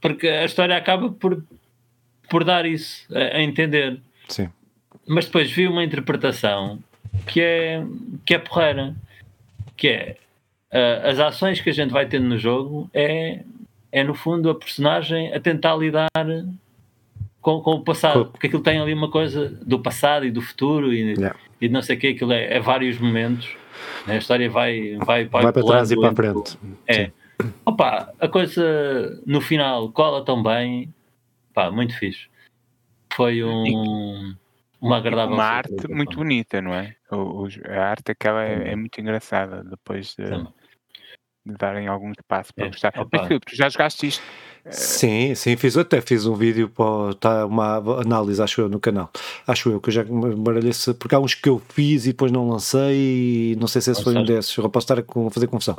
Porque 0.00 0.28
a 0.28 0.44
história 0.44 0.76
acaba 0.76 1.10
por, 1.10 1.42
por 2.28 2.44
dar 2.44 2.66
isso 2.66 3.06
a, 3.14 3.36
a 3.36 3.42
entender. 3.42 4.00
Sim. 4.28 4.50
Mas 5.06 5.26
depois 5.26 5.50
vi 5.50 5.66
uma 5.66 5.84
interpretação 5.84 6.78
que 7.26 7.40
é, 7.40 7.84
que 8.24 8.34
é 8.34 8.38
porreira. 8.38 8.94
Que 9.76 9.88
é 9.88 10.16
uh, 10.72 11.08
as 11.08 11.18
ações 11.18 11.60
que 11.60 11.70
a 11.70 11.72
gente 11.72 11.90
vai 11.90 12.06
tendo 12.06 12.26
no 12.26 12.38
jogo 12.38 12.88
é, 12.92 13.40
é 13.92 14.04
no 14.04 14.14
fundo 14.14 14.50
a 14.50 14.54
personagem 14.54 15.32
a 15.32 15.40
tentar 15.40 15.76
lidar 15.76 16.08
com, 17.40 17.60
com 17.60 17.72
o 17.72 17.84
passado, 17.84 18.26
porque 18.26 18.46
aquilo 18.46 18.62
tem 18.62 18.80
ali 18.80 18.94
uma 18.94 19.10
coisa 19.10 19.50
do 19.64 19.78
passado 19.78 20.24
e 20.24 20.30
do 20.30 20.40
futuro 20.40 20.92
e, 20.92 21.12
yeah. 21.12 21.36
e 21.60 21.68
não 21.68 21.82
sei 21.82 21.96
o 21.96 22.00
que, 22.00 22.08
aquilo 22.08 22.32
é, 22.32 22.54
é 22.54 22.60
vários 22.60 22.98
momentos. 22.98 23.48
Né? 24.06 24.14
A 24.14 24.18
história 24.18 24.48
vai, 24.48 24.96
vai, 25.04 25.26
vai, 25.26 25.42
vai 25.42 25.52
para 25.52 25.64
trás 25.64 25.90
e 25.90 25.96
para 25.96 26.10
a 26.10 26.14
frente. 26.14 26.58
É. 26.86 27.10
Opa, 27.66 28.12
a 28.18 28.28
coisa 28.28 29.20
no 29.26 29.40
final 29.40 29.90
cola 29.90 30.24
tão 30.24 30.42
bem, 30.42 30.92
pá, 31.52 31.70
muito 31.70 31.96
fixe. 31.98 32.28
Foi 33.12 33.44
um, 33.44 34.34
uma 34.80 34.98
agradável. 34.98 35.34
Uma 35.34 35.44
arte 35.44 35.88
muito 35.88 36.16
bonita, 36.16 36.60
não 36.60 36.74
é? 36.74 36.94
O, 37.10 37.44
o, 37.44 37.48
a 37.68 37.84
arte 37.84 38.12
aquela 38.12 38.44
é, 38.44 38.72
é, 38.72 38.76
muito 38.76 39.00
engraçada 39.00 39.64
depois 39.64 40.14
de, 40.14 40.24
de 41.46 41.56
darem 41.58 41.86
algum 41.86 42.10
espaço 42.10 42.52
para 42.54 42.66
é. 42.66 42.68
gostar. 42.68 42.92
Opa. 42.96 43.08
Mas 43.12 43.26
Filipe, 43.28 43.46
tu 43.46 43.56
já 43.56 43.68
jogaste 43.68 44.06
isto? 44.06 44.22
Sim, 44.70 45.34
sim, 45.34 45.56
fiz 45.56 45.76
até 45.76 46.00
fiz 46.00 46.24
um 46.24 46.34
vídeo 46.34 46.70
para 46.70 47.14
tá 47.16 47.46
uma 47.46 47.76
análise, 48.00 48.42
acho 48.42 48.62
eu, 48.62 48.68
no 48.68 48.80
canal. 48.80 49.10
Acho 49.46 49.70
eu 49.70 49.80
que 49.80 49.90
eu 49.90 49.92
já 49.92 50.04
me 50.04 50.34
baralhei 50.36 50.72
porque 50.98 51.14
há 51.14 51.20
uns 51.20 51.34
que 51.34 51.48
eu 51.48 51.60
fiz 51.68 52.06
e 52.06 52.12
depois 52.12 52.32
não 52.32 52.48
lancei 52.48 53.52
e 53.52 53.56
não 53.60 53.66
sei 53.66 53.82
se 53.82 53.90
esse 53.90 54.02
foi 54.02 54.16
um 54.16 54.24
desses. 54.24 54.56
Eu 54.56 54.70
posso 54.70 54.84
estar 54.90 54.98
a 54.98 55.30
fazer 55.30 55.46
confusão. 55.48 55.76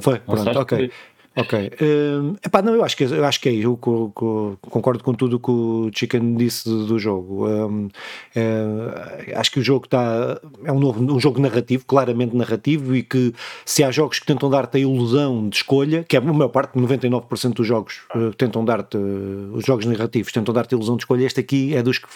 Foi, 0.00 0.18
pronto, 0.18 0.58
ok. 0.58 0.92
Ok. 1.36 1.54
Uh, 1.80 2.36
epá, 2.44 2.60
não, 2.60 2.74
eu 2.74 2.84
acho 2.84 2.96
que, 2.96 3.04
eu 3.04 3.24
acho 3.24 3.40
que 3.40 3.48
é. 3.48 3.52
Eu 3.54 3.76
concordo 3.76 5.04
com 5.04 5.14
tudo 5.14 5.38
que 5.38 5.50
o 5.50 5.88
Chicken 5.94 6.34
disse 6.34 6.68
do, 6.68 6.98
jogo. 6.98 7.48
Um, 7.48 7.88
é, 8.34 9.32
acho 9.36 9.52
que 9.52 9.60
o 9.60 9.62
jogo 9.62 9.84
está. 9.84 10.40
É 10.64 10.72
um, 10.72 10.80
novo, 10.80 11.00
um 11.00 11.20
jogo 11.20 11.40
narrativo, 11.40 11.84
claramente 11.86 12.36
narrativo, 12.36 12.96
e 12.96 13.04
que 13.04 13.32
se 13.64 13.84
há 13.84 13.92
jogos 13.92 14.18
que 14.18 14.26
tentam 14.26 14.50
dar-te 14.50 14.78
a 14.78 14.80
ilusão 14.80 15.48
de 15.48 15.56
escolha, 15.56 16.04
que 16.08 16.16
é 16.16 16.18
a 16.18 16.22
maior 16.22 16.48
parte, 16.48 16.76
99% 16.76 17.54
dos 17.54 17.66
jogos 17.66 18.00
uh, 18.14 18.34
tentam 18.34 18.64
dar-te. 18.64 18.96
Uh, 18.96 19.52
os 19.54 19.64
jogos 19.64 19.86
narrativos 19.86 20.32
tentam 20.32 20.52
dar-te 20.52 20.74
a 20.74 20.76
ilusão 20.76 20.96
de 20.96 21.04
escolha. 21.04 21.24
Este 21.24 21.38
aqui 21.38 21.76
é 21.76 21.82
dos 21.82 21.98
que, 21.98 22.08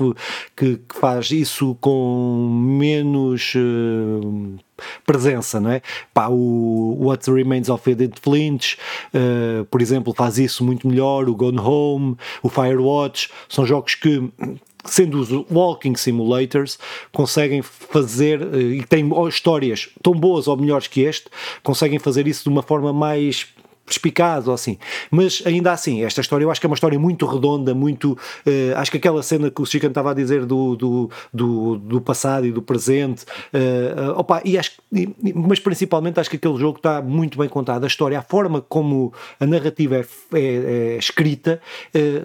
que, 0.56 0.76
que 0.76 0.98
faz 0.98 1.30
isso 1.30 1.76
com 1.80 2.48
menos 2.78 3.54
uh, 3.54 4.58
presença, 5.06 5.60
não 5.60 5.70
é? 5.70 5.82
Pá, 6.12 6.28
o 6.28 6.96
What 7.00 7.30
Remains 7.30 7.68
of 7.68 7.90
Edith 7.90 8.20
Flint, 8.20 8.74
uh, 9.14 9.64
por 9.66 9.80
exemplo, 9.80 10.12
faz 10.14 10.38
isso 10.38 10.64
muito 10.64 10.88
melhor, 10.88 11.28
o 11.28 11.34
Gone 11.34 11.60
Home, 11.60 12.16
o 12.42 12.48
Firewatch, 12.48 13.30
são 13.48 13.66
jogos 13.66 13.94
que 13.94 14.30
sendo 14.84 15.18
os 15.18 15.30
walking 15.50 15.96
simulators, 15.96 16.78
conseguem 17.12 17.62
fazer, 17.62 18.42
uh, 18.42 18.60
e 18.60 18.84
têm 18.84 19.10
histórias 19.28 19.88
tão 20.02 20.12
boas 20.12 20.46
ou 20.46 20.56
melhores 20.56 20.86
que 20.86 21.02
este, 21.02 21.28
conseguem 21.62 21.98
fazer 21.98 22.26
isso 22.26 22.44
de 22.44 22.48
uma 22.50 22.62
forma 22.62 22.92
mais 22.92 23.46
perspicaz 23.84 24.48
ou 24.48 24.54
assim. 24.54 24.78
Mas 25.10 25.42
ainda 25.44 25.72
assim, 25.72 26.04
esta 26.04 26.20
história 26.20 26.44
eu 26.44 26.50
acho 26.50 26.60
que 26.60 26.66
é 26.66 26.68
uma 26.68 26.74
história 26.74 26.98
muito 26.98 27.26
redonda, 27.26 27.74
muito. 27.74 28.12
Uh, 28.12 28.76
acho 28.76 28.90
que 28.90 28.96
aquela 28.96 29.22
cena 29.22 29.50
que 29.50 29.60
o 29.60 29.66
Chico 29.66 29.86
estava 29.86 30.10
a 30.10 30.14
dizer 30.14 30.46
do, 30.46 30.74
do, 30.76 31.10
do, 31.32 31.78
do 31.78 32.00
passado 32.00 32.46
e 32.46 32.52
do 32.52 32.62
presente, 32.62 33.24
uh, 33.24 34.18
opa, 34.18 34.40
e 34.44 34.58
acho, 34.58 34.72
mas 35.34 35.58
principalmente 35.60 36.18
acho 36.18 36.30
que 36.30 36.36
aquele 36.36 36.56
jogo 36.56 36.78
está 36.78 37.02
muito 37.02 37.38
bem 37.38 37.48
contado. 37.48 37.84
A 37.84 37.86
história, 37.86 38.18
a 38.18 38.22
forma 38.22 38.60
como 38.60 39.12
a 39.38 39.46
narrativa 39.46 39.96
é, 39.96 40.06
é, 40.32 40.38
é 40.38 40.98
escrita, 40.98 41.60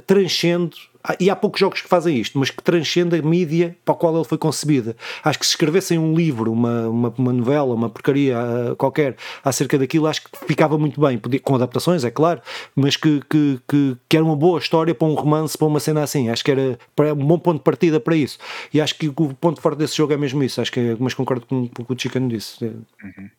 transcende 0.05 0.89
ah, 0.98 0.98
e 1.19 1.29
há 1.29 1.35
poucos 1.35 1.59
jogos 1.59 1.81
que 1.81 1.87
fazem 1.87 2.17
isto, 2.17 2.37
mas 2.37 2.49
que 2.49 2.61
transcende 2.61 3.17
a 3.17 3.21
mídia 3.21 3.75
para 3.85 3.93
a 3.93 3.97
qual 3.97 4.15
ele 4.15 4.23
foi 4.23 4.37
concebida. 4.37 4.95
Acho 5.23 5.39
que 5.39 5.45
se 5.45 5.51
escrevessem 5.53 5.97
um 5.97 6.13
livro, 6.13 6.51
uma, 6.51 6.87
uma, 6.87 7.13
uma 7.17 7.33
novela, 7.33 7.73
uma 7.73 7.89
porcaria 7.89 8.37
uh, 8.37 8.75
qualquer 8.75 9.15
acerca 9.43 9.77
daquilo, 9.77 10.07
acho 10.07 10.23
que 10.23 10.29
ficava 10.45 10.77
muito 10.77 10.99
bem, 10.99 11.19
com 11.43 11.55
adaptações, 11.55 12.03
é 12.03 12.11
claro, 12.11 12.41
mas 12.75 12.95
que, 12.95 13.21
que, 13.29 13.59
que, 13.67 13.97
que, 14.07 14.17
era 14.17 14.25
uma 14.25 14.35
boa 14.35 14.59
história 14.59 14.93
para 14.93 15.07
um 15.07 15.13
romance, 15.13 15.57
para 15.57 15.67
uma 15.67 15.79
cena 15.79 16.03
assim. 16.03 16.29
Acho 16.29 16.43
que 16.43 16.51
era 16.51 16.77
um 17.13 17.25
bom 17.25 17.39
ponto 17.39 17.57
de 17.57 17.63
partida 17.63 17.99
para 17.99 18.15
isso. 18.15 18.37
E 18.73 18.81
acho 18.81 18.95
que 18.95 19.07
o 19.07 19.13
ponto 19.13 19.61
forte 19.61 19.77
desse 19.77 19.95
jogo 19.95 20.13
é 20.13 20.17
mesmo 20.17 20.43
isso. 20.43 20.61
Acho 20.61 20.71
que 20.71 20.95
mas 20.99 21.13
concordo 21.13 21.45
com 21.45 21.63
o 21.63 21.85
que 21.85 21.93
o 21.93 21.99
Chicken 21.99 22.27
disse. 22.27 22.63
Uhum. 22.65 23.29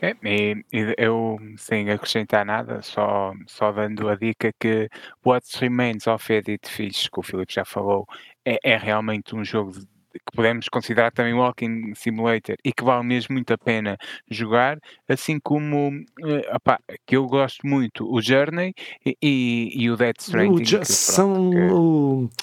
É, 0.00 0.16
e, 0.24 0.64
e 0.72 0.94
eu, 0.96 1.38
sem 1.56 1.90
acrescentar 1.90 2.44
nada, 2.44 2.80
só, 2.82 3.34
só 3.46 3.70
dando 3.70 4.08
a 4.08 4.14
dica 4.14 4.50
que 4.58 4.88
What 5.24 5.46
Remains 5.58 6.06
of 6.06 6.32
Edith 6.32 6.68
Finch, 6.68 7.10
que 7.10 7.20
o 7.20 7.22
Filipe 7.22 7.52
já 7.52 7.64
falou, 7.64 8.06
é, 8.44 8.58
é 8.62 8.76
realmente 8.76 9.34
um 9.34 9.44
jogo 9.44 9.72
de- 9.72 9.86
que 10.12 10.34
podemos 10.34 10.68
considerar 10.68 11.12
também 11.12 11.34
Walking 11.34 11.94
Simulator 11.94 12.56
e 12.64 12.72
que 12.72 12.82
vale 12.82 13.06
mesmo 13.06 13.34
muito 13.34 13.52
a 13.52 13.58
pena 13.58 13.96
jogar, 14.28 14.76
assim 15.08 15.38
como 15.38 15.92
eh, 16.24 16.52
opá, 16.52 16.80
que 17.06 17.16
eu 17.16 17.26
gosto 17.26 17.64
muito 17.64 18.12
o 18.12 18.20
Journey 18.20 18.74
e, 19.06 19.16
e, 19.22 19.84
e 19.84 19.88
o 19.88 19.96
Death 19.96 20.20
Stranding. 20.20 20.64
que, 20.80 20.92
são, 20.92 21.50
que... 21.50 22.36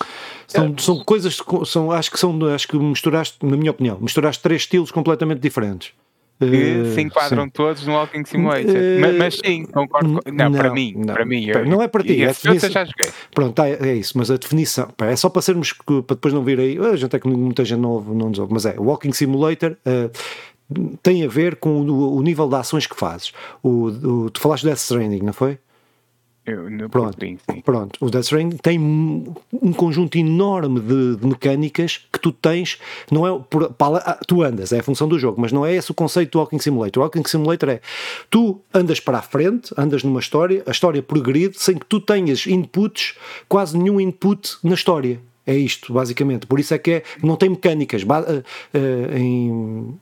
são, 0.48 0.78
são 0.78 1.04
coisas, 1.04 1.38
são, 1.66 1.92
acho 1.92 2.10
que 2.10 2.18
são, 2.18 2.46
acho 2.46 2.70
que 2.70 2.78
misturaste, 2.78 3.46
na 3.46 3.58
minha 3.58 3.72
opinião, 3.72 4.00
misturaste 4.00 4.42
três 4.42 4.62
estilos 4.62 4.90
completamente 4.90 5.42
diferentes 5.42 5.94
que 6.40 6.82
uh, 6.82 6.94
se 6.94 7.02
enquadram 7.02 7.44
sim. 7.46 7.50
todos 7.50 7.86
no 7.86 7.94
Walking 7.94 8.26
Simulator. 8.26 8.76
Uh, 8.76 9.02
mas, 9.02 9.18
mas, 9.18 9.42
sim, 9.44 9.66
concordo. 9.66 10.22
Com... 10.22 10.32
Não, 10.32 10.50
não, 10.50 10.58
para 10.58 10.72
mim, 10.72 10.94
não, 10.96 11.14
para 11.14 11.26
mim. 11.26 11.46
Eu, 11.46 11.66
não 11.66 11.82
é 11.82 11.88
para 11.88 12.04
ti. 12.04 12.24
É 12.24 12.28
definição... 12.28 12.86
Pronto, 13.34 13.54
tá, 13.54 13.68
é 13.68 13.94
isso, 13.96 14.18
mas 14.18 14.30
a 14.30 14.38
definição 14.38 14.88
pá, 14.96 15.08
é 15.08 15.16
só 15.16 15.30
para 15.30 15.42
sermos 15.42 15.74
para 15.74 16.16
depois 16.16 16.34
não 16.34 16.44
vir 16.44 16.60
aí. 16.60 16.78
A 16.78 16.96
gente 16.96 17.16
é 17.16 17.20
que 17.20 17.28
muita 17.28 17.66
gente 17.66 17.80
não, 17.80 18.02
não 18.02 18.30
nos 18.30 18.40
ouve, 18.40 18.54
mas 18.54 18.66
é 18.66 18.76
o 18.78 18.84
Walking 18.84 19.14
Simulator. 19.14 19.78
Uh, 19.86 20.12
tem 21.02 21.24
a 21.24 21.28
ver 21.28 21.56
com 21.56 21.82
o, 21.82 22.18
o, 22.18 22.22
nível 22.22 22.48
de 22.48 22.56
ações 22.56 22.86
que 22.86 22.96
fazes. 22.96 23.32
O, 23.64 23.86
o, 23.86 24.30
tu 24.30 24.42
falaste 24.42 24.64
de 24.64 24.70
Death 24.70 24.80
Stranding, 24.80 25.22
não 25.22 25.34
foi? 25.34 25.58
Eu, 26.46 26.90
pronto, 26.90 27.18
pronto, 27.66 28.06
o 28.06 28.10
Death 28.10 28.24
Stranding 28.24 28.56
tem 28.58 28.80
um 28.80 29.74
conjunto 29.74 30.18
enorme 30.18 30.80
de, 30.80 31.18
de, 31.18 31.28
mecânicas 31.28 32.08
tu 32.28 32.32
tens, 32.32 32.78
não 33.12 33.26
é 33.26 33.40
por, 33.50 33.74
ah, 33.80 34.20
tu 34.28 34.44
andas, 34.44 34.72
é 34.72 34.80
a 34.80 34.84
função 34.84 35.08
do 35.08 35.18
jogo, 35.18 35.40
mas 35.40 35.52
não 35.52 35.66
é 35.66 35.74
esse 35.74 35.92
o 35.92 35.94
conceito 35.94 36.32
do 36.32 36.40
Walking 36.40 36.60
Simulator. 36.60 37.02
O 37.02 37.06
Walking 37.06 37.24
Simulator 37.26 37.70
é 37.70 37.82
tu 38.30 38.60
andas 38.74 39.00
para 39.00 39.20
a 39.20 39.22
frente, 39.22 39.74
andas 39.78 40.04
numa 40.04 40.20
história, 40.20 40.64
a 40.66 40.72
história 40.72 41.02
progride 41.02 41.58
sem 41.60 41.78
que 41.78 41.86
tu 41.86 42.00
tenhas 42.00 42.46
inputs, 42.46 43.16
quase 43.48 43.78
nenhum 43.78 44.00
input 44.00 44.58
na 44.64 44.74
história. 44.74 45.20
É 45.46 45.56
isto, 45.56 45.94
basicamente. 45.94 46.46
Por 46.46 46.60
isso 46.60 46.74
é 46.74 46.78
que 46.78 46.92
é, 46.92 47.04
não 47.24 47.38
tem 47.38 47.50
mecânicas. 47.50 48.04
Uh, 48.04 48.08
uh, 48.08 49.18
em, 49.18 49.98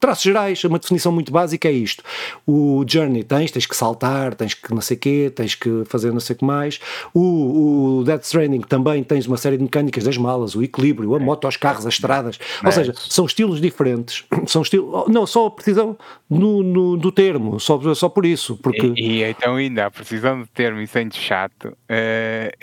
traços 0.00 0.24
gerais, 0.24 0.64
uma 0.64 0.78
definição 0.78 1.12
muito 1.12 1.30
básica 1.30 1.68
é 1.68 1.72
isto. 1.72 2.02
O 2.46 2.82
journey 2.88 3.22
tens, 3.22 3.50
tens 3.50 3.66
que 3.66 3.76
saltar, 3.76 4.34
tens 4.34 4.54
que 4.54 4.72
não 4.74 4.80
sei 4.80 4.96
quê, 4.96 5.30
tens 5.32 5.54
que 5.54 5.84
fazer 5.84 6.10
não 6.10 6.20
sei 6.20 6.34
o 6.34 6.38
que 6.38 6.44
mais. 6.44 6.80
O, 7.12 7.98
o 7.98 8.04
Death 8.04 8.24
Stranding 8.24 8.62
também 8.62 9.04
tens 9.04 9.26
uma 9.26 9.36
série 9.36 9.58
de 9.58 9.62
mecânicas 9.62 10.04
das 10.04 10.16
malas, 10.16 10.54
o 10.54 10.62
equilíbrio, 10.62 11.14
a 11.14 11.18
moto, 11.18 11.46
os 11.46 11.56
carros, 11.58 11.86
as 11.86 11.94
estradas. 11.94 12.38
Ou 12.64 12.72
seja, 12.72 12.94
são 12.96 13.26
estilos 13.26 13.60
diferentes. 13.60 14.24
São 14.46 14.62
estilos, 14.62 15.06
não, 15.08 15.26
só 15.26 15.46
a 15.46 15.50
precisão 15.50 15.96
no, 16.28 16.62
no, 16.62 16.96
do 16.96 17.12
termo, 17.12 17.60
só, 17.60 17.78
só 17.94 18.08
por 18.08 18.24
isso. 18.24 18.56
Porque... 18.56 18.92
E, 18.96 19.18
e 19.18 19.22
então 19.22 19.56
ainda 19.56 19.86
a 19.86 19.90
precisão 19.90 20.40
do 20.40 20.46
termo 20.46 20.80
e 20.80 20.86
sendo 20.86 21.14
chato, 21.14 21.68
uh, 21.68 22.56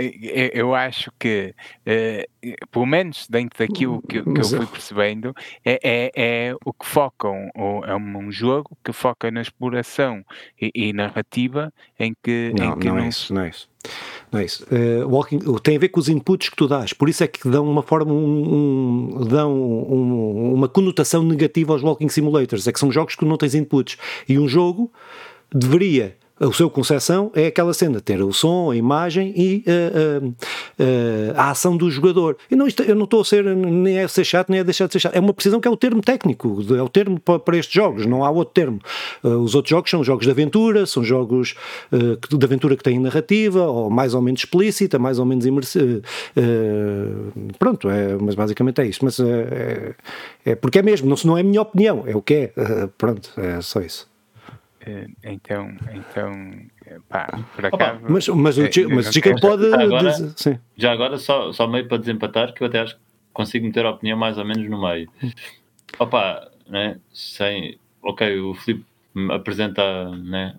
eu 0.53 0.73
acho 0.73 1.11
que 1.19 1.53
uh, 1.85 2.67
pelo 2.71 2.85
menos 2.85 3.27
dentro 3.29 3.59
daquilo 3.59 4.01
que, 4.01 4.21
que 4.21 4.41
eu 4.41 4.43
fui 4.43 4.65
percebendo, 4.65 5.35
é, 5.63 5.79
é, 5.83 6.11
é 6.15 6.55
o 6.65 6.73
que 6.73 6.85
foca 6.85 7.26
um, 7.27 7.85
é 7.85 7.95
um 7.95 8.31
jogo 8.31 8.77
que 8.83 8.91
foca 8.91 9.29
na 9.31 9.41
exploração 9.41 10.23
e, 10.61 10.71
e 10.73 10.93
narrativa 10.93 11.73
em 11.99 12.13
que. 12.23 12.53
Não, 12.57 12.73
em 12.73 12.79
que 12.79 12.87
não, 12.87 12.95
não, 12.95 13.03
é 13.03 13.07
isso, 13.07 13.33
não 13.33 13.41
é 13.41 13.49
isso. 13.49 13.69
Não 14.31 14.39
é 14.39 14.45
isso. 14.45 14.65
Uh, 14.65 15.07
walking, 15.07 15.39
tem 15.63 15.77
a 15.77 15.79
ver 15.79 15.89
com 15.89 15.99
os 15.99 16.09
inputs 16.09 16.49
que 16.49 16.55
tu 16.55 16.67
dás, 16.67 16.93
por 16.93 17.07
isso 17.07 17.23
é 17.23 17.27
que 17.27 17.47
dão 17.49 17.69
uma 17.69 17.81
forma, 17.81 18.11
um, 18.11 19.19
um, 19.19 19.27
dão 19.27 19.53
um, 19.53 20.53
uma 20.53 20.67
conotação 20.67 21.23
negativa 21.23 21.73
aos 21.73 21.83
walking 21.83 22.09
simulators. 22.09 22.67
É 22.67 22.71
que 22.71 22.79
são 22.79 22.91
jogos 22.91 23.15
que 23.15 23.25
não 23.25 23.37
tens 23.37 23.55
inputs. 23.55 23.97
E 24.27 24.37
um 24.37 24.47
jogo 24.47 24.91
deveria 25.53 26.17
o 26.39 26.53
seu 26.53 26.69
concepção 26.69 27.31
é 27.33 27.47
aquela 27.47 27.73
cena, 27.73 27.99
ter 27.99 28.21
o 28.21 28.31
som, 28.31 28.71
a 28.71 28.75
imagem 28.75 29.33
e 29.35 29.63
uh, 29.67 30.25
uh, 30.25 30.27
uh, 30.29 31.33
a 31.35 31.51
ação 31.51 31.75
do 31.75 31.89
jogador. 31.89 32.37
E 32.49 32.55
não, 32.55 32.67
isto, 32.67 32.83
eu 32.83 32.95
não 32.95 33.05
estou 33.05 33.21
a 33.21 33.25
ser, 33.25 33.43
nem 33.43 33.99
a 33.99 34.07
ser 34.07 34.23
chato, 34.23 34.49
nem 34.49 34.59
a 34.59 34.63
deixar 34.63 34.87
de 34.87 34.93
ser 34.93 34.99
chato. 34.99 35.15
É 35.15 35.19
uma 35.19 35.33
precisão 35.33 35.59
que 35.59 35.67
é 35.67 35.71
o 35.71 35.77
termo 35.77 36.01
técnico, 36.01 36.63
é 36.75 36.81
o 36.81 36.89
termo 36.89 37.19
para, 37.19 37.39
para 37.39 37.57
estes 37.57 37.73
jogos, 37.73 38.05
não 38.05 38.23
há 38.23 38.29
outro 38.29 38.53
termo. 38.53 38.79
os 39.23 39.55
outros 39.55 39.69
jogos 39.69 39.89
são 39.89 40.03
jogos 40.03 40.25
de 40.25 40.31
aventura, 40.31 40.85
são 40.85 41.03
jogos 41.03 41.55
de 41.91 42.45
aventura 42.45 42.75
que 42.75 42.83
têm 42.83 42.99
narrativa, 42.99 43.63
ou 43.63 43.89
mais 43.89 44.13
ou 44.13 44.21
menos 44.21 44.41
explícita, 44.41 44.99
mais 44.99 45.19
ou 45.19 45.25
menos 45.25 45.45
imersiva. 45.45 46.01
pronto, 47.57 47.89
é, 47.89 48.15
mas 48.19 48.35
basicamente 48.35 48.81
é 48.81 48.85
isso. 48.85 49.03
Mas 49.03 49.19
é, 49.19 49.95
é, 50.45 50.55
porque 50.55 50.79
é 50.79 50.81
mesmo, 50.81 51.09
não, 51.09 51.15
não 51.25 51.37
é 51.37 51.41
a 51.41 51.43
minha 51.43 51.61
opinião, 51.61 52.03
é 52.05 52.15
o 52.15 52.21
que 52.21 52.33
é. 52.33 52.53
pronto, 52.97 53.31
é 53.37 53.59
só 53.61 53.81
isso. 53.81 54.07
Eh, 54.87 55.07
então, 55.25 55.69
então 55.93 56.31
pá, 57.09 57.27
por 57.53 57.65
acaso. 57.65 57.99
Mas, 58.07 58.27
mas 58.29 58.57
o, 58.57 58.63
é, 58.63 58.69
mas 58.89 59.09
o 59.09 59.11
Chico 59.13 59.37
pode. 59.41 59.69
Já 59.69 59.81
agora, 59.81 60.11
dizer, 60.11 60.61
já 60.77 60.91
agora 60.93 61.17
só, 61.17 61.51
só 61.51 61.67
meio 61.67 61.89
para 61.89 61.97
desempatar, 61.97 62.53
que 62.53 62.63
eu 62.63 62.67
até 62.67 62.79
acho 62.79 62.95
que 62.95 63.01
consigo 63.33 63.65
meter 63.65 63.85
a 63.85 63.91
opinião 63.91 64.17
mais 64.17 64.37
ou 64.37 64.45
menos 64.45 64.69
no 64.69 64.81
meio. 64.81 65.11
Opa, 65.99 66.49
né? 66.69 66.97
Sem. 67.11 67.77
Ok, 68.01 68.39
o 68.39 68.53
Filipe 68.53 68.85
apresenta, 69.29 70.09
né? 70.15 70.55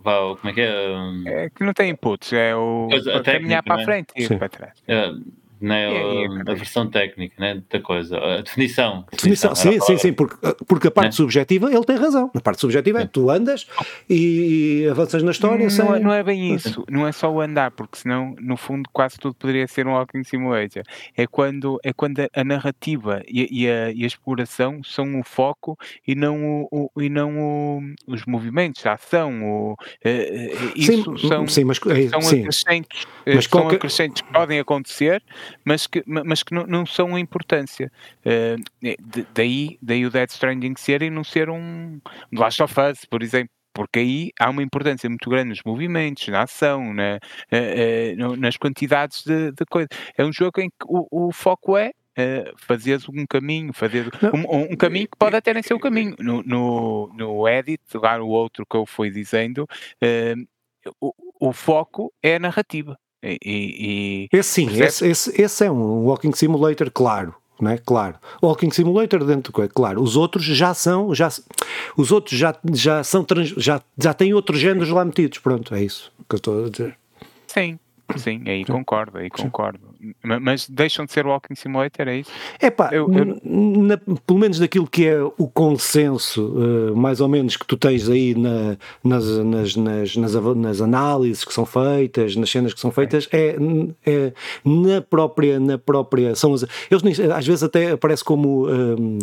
Vá, 0.00 0.16
como 0.34 0.50
é 0.50 0.52
que 0.52 0.60
é? 0.60 1.44
É 1.44 1.50
que 1.50 1.62
não 1.62 1.72
tem 1.72 1.90
inputs, 1.90 2.32
é 2.32 2.56
o. 2.56 2.88
Coisa, 2.90 3.22
caminhar 3.22 3.62
para 3.62 3.74
a 3.74 3.78
né? 3.78 3.84
frente 3.84 4.12
e 4.16 4.36
para 4.36 4.48
trás. 4.48 4.82
É, 4.88 5.12
né, 5.60 5.88
a, 5.88 6.52
a, 6.52 6.54
versão 6.54 6.88
técnica 6.88 7.34
né, 7.38 7.62
da 7.70 7.80
coisa, 7.80 8.16
a 8.16 8.40
definição. 8.40 9.04
definição, 9.12 9.52
definição 9.52 9.54
sim, 9.54 9.80
sim, 9.80 9.98
sim, 9.98 10.12
porque, 10.12 10.36
porque 10.66 10.88
a 10.88 10.90
parte 10.90 11.12
né? 11.12 11.16
subjetiva 11.16 11.70
ele 11.70 11.84
tem 11.84 11.96
razão. 11.96 12.30
A 12.34 12.40
parte 12.40 12.60
subjetiva 12.60 13.02
é 13.02 13.06
tu 13.06 13.30
andas 13.30 13.66
e 14.08 14.86
avanças 14.90 15.22
na 15.22 15.30
história. 15.30 15.62
Não, 15.62 15.70
sem... 15.70 16.00
não 16.00 16.12
é 16.12 16.22
bem 16.22 16.54
isso, 16.54 16.84
não 16.88 17.06
é 17.06 17.12
só 17.12 17.30
o 17.30 17.40
andar, 17.40 17.70
porque 17.72 17.98
senão, 17.98 18.34
no 18.40 18.56
fundo, 18.56 18.88
quase 18.92 19.18
tudo 19.18 19.34
poderia 19.34 19.66
ser 19.66 19.86
um 19.86 19.92
Walking 19.92 20.24
Simulator. 20.24 20.82
É 21.16 21.26
quando, 21.26 21.78
é 21.84 21.92
quando 21.92 22.20
a 22.32 22.44
narrativa 22.44 23.22
e, 23.28 23.64
e, 23.64 23.68
a, 23.68 23.90
e 23.92 24.04
a 24.04 24.06
exploração 24.06 24.82
são 24.82 25.20
o 25.20 25.22
foco 25.22 25.78
e 26.06 26.14
não, 26.14 26.66
o, 26.70 26.90
o 26.94 27.02
e 27.02 27.08
não 27.08 27.38
o, 27.38 27.82
os 28.06 28.24
movimentos, 28.24 28.84
a 28.86 28.94
ação. 28.94 29.42
O, 29.42 29.72
uh, 29.72 29.76
isso 30.74 31.18
sim, 31.18 31.28
são, 31.28 31.46
sim, 31.46 31.64
mas, 31.64 31.78
é, 31.86 32.08
são, 32.08 32.20
sim. 32.22 32.40
Acrescentes, 32.40 33.06
mas 33.26 33.44
são 33.44 33.60
qualquer... 33.60 33.76
acrescentes 33.76 34.22
que 34.22 34.32
podem 34.32 34.58
acontecer 34.58 35.22
mas 35.64 35.86
que, 35.86 36.02
mas 36.06 36.42
que 36.42 36.54
não, 36.54 36.66
não 36.66 36.86
são 36.86 37.14
a 37.14 37.20
importância. 37.20 37.90
Uh, 38.24 38.94
daí, 39.34 39.78
daí 39.80 40.06
o 40.06 40.10
Dead 40.10 40.28
Stranding 40.30 40.74
ser 40.76 41.02
e 41.02 41.10
não 41.10 41.24
ser 41.24 41.50
um 41.50 42.00
Last 42.32 42.62
of 42.62 42.74
Us, 42.80 43.04
por 43.04 43.22
exemplo 43.22 43.50
porque 43.72 43.98
aí 44.00 44.32
há 44.38 44.50
uma 44.50 44.62
importância 44.62 45.08
muito 45.08 45.28
grande 45.30 45.50
nos 45.50 45.62
movimentos, 45.64 46.26
na 46.28 46.42
ação, 46.42 46.92
na, 46.92 47.18
uh, 47.52 48.32
uh, 48.32 48.36
nas 48.36 48.56
quantidades 48.56 49.22
de, 49.24 49.52
de 49.52 49.64
coisas. 49.68 49.88
É 50.16 50.24
um 50.24 50.32
jogo 50.32 50.60
em 50.60 50.68
que 50.68 50.86
o, 50.86 51.28
o 51.28 51.32
foco 51.32 51.76
é 51.76 51.90
uh, 51.90 52.54
fazer 52.56 53.00
um 53.08 53.24
caminho, 53.26 53.72
fazer 53.72 54.10
um, 54.34 54.72
um, 54.72 54.76
caminho 54.76 55.08
que 55.08 55.16
pode 55.16 55.36
até 55.36 55.54
nem 55.54 55.62
ser 55.62 55.74
o 55.74 55.80
caminho. 55.80 56.14
No, 56.18 56.42
no, 56.42 57.12
no 57.14 57.48
edit, 57.48 57.82
lá 57.94 58.20
o 58.20 58.28
outro 58.28 58.66
que 58.66 58.76
eu 58.76 58.84
fui 58.84 59.10
dizendo, 59.10 59.66
o, 61.00 61.14
o 61.40 61.52
foco 61.52 62.12
é 62.22 62.36
a 62.36 62.40
narrativa. 62.40 62.98
E, 63.22 64.28
e, 64.32 64.36
esse 64.36 64.50
sim, 64.50 64.82
esse, 64.82 65.06
esse, 65.06 65.42
esse, 65.42 65.64
é 65.64 65.70
um 65.70 66.04
Walking 66.06 66.32
Simulator, 66.32 66.90
claro. 66.90 67.34
Não 67.60 67.70
é? 67.70 67.76
Claro. 67.76 68.16
Walking 68.42 68.70
Simulator 68.70 69.22
dentro 69.24 69.52
do 69.52 69.68
claro. 69.68 70.02
Os 70.02 70.16
outros 70.16 70.44
já 70.44 70.72
são, 70.72 71.14
já, 71.14 71.28
os 71.94 72.10
outros 72.10 72.38
já, 72.38 72.56
já 72.72 73.04
são, 73.04 73.22
trans, 73.22 73.48
já, 73.48 73.82
já 73.98 74.14
têm 74.14 74.32
outros 74.32 74.58
géneros 74.58 74.88
lá 74.88 75.04
metidos. 75.04 75.38
Pronto, 75.38 75.74
é 75.74 75.82
isso 75.82 76.10
que 76.26 76.34
eu 76.34 76.38
estou 76.38 76.64
a 76.64 76.70
dizer. 76.70 76.96
Sim, 77.46 77.78
sim, 78.16 78.42
aí 78.46 78.64
concordo, 78.64 79.18
aí 79.18 79.28
concordo. 79.28 79.89
Mas 80.22 80.68
deixam 80.68 81.04
de 81.04 81.12
ser 81.12 81.26
Walking 81.26 81.54
Simulator, 81.54 82.08
é 82.08 82.18
isso? 82.18 82.30
É 82.58 82.70
pá, 82.70 82.90
eu, 82.92 83.10
eu... 83.12 84.18
pelo 84.26 84.38
menos 84.38 84.58
daquilo 84.58 84.86
que 84.86 85.06
é 85.06 85.20
o 85.22 85.46
consenso, 85.46 86.46
uh, 86.46 86.96
mais 86.96 87.20
ou 87.20 87.28
menos, 87.28 87.56
que 87.56 87.66
tu 87.66 87.76
tens 87.76 88.08
aí 88.08 88.34
na, 88.34 88.76
nas, 89.04 89.26
nas, 89.26 89.76
nas, 89.76 90.16
nas, 90.16 90.34
nas, 90.56 90.80
análises 90.80 91.44
que 91.44 91.52
são 91.52 91.66
feitas, 91.66 92.34
nas 92.34 92.50
cenas 92.50 92.72
que 92.72 92.80
são 92.80 92.90
feitas, 92.90 93.28
é, 93.32 93.56
é 94.06 94.32
na 94.64 95.00
própria. 95.02 95.60
Na 95.60 95.76
própria 95.76 96.34
são 96.34 96.54
as, 96.54 96.64
eles 96.90 97.20
às 97.30 97.46
vezes 97.46 97.62
até 97.62 97.90
aparece 97.90 98.24
como 98.24 98.66
uh, 98.66 99.18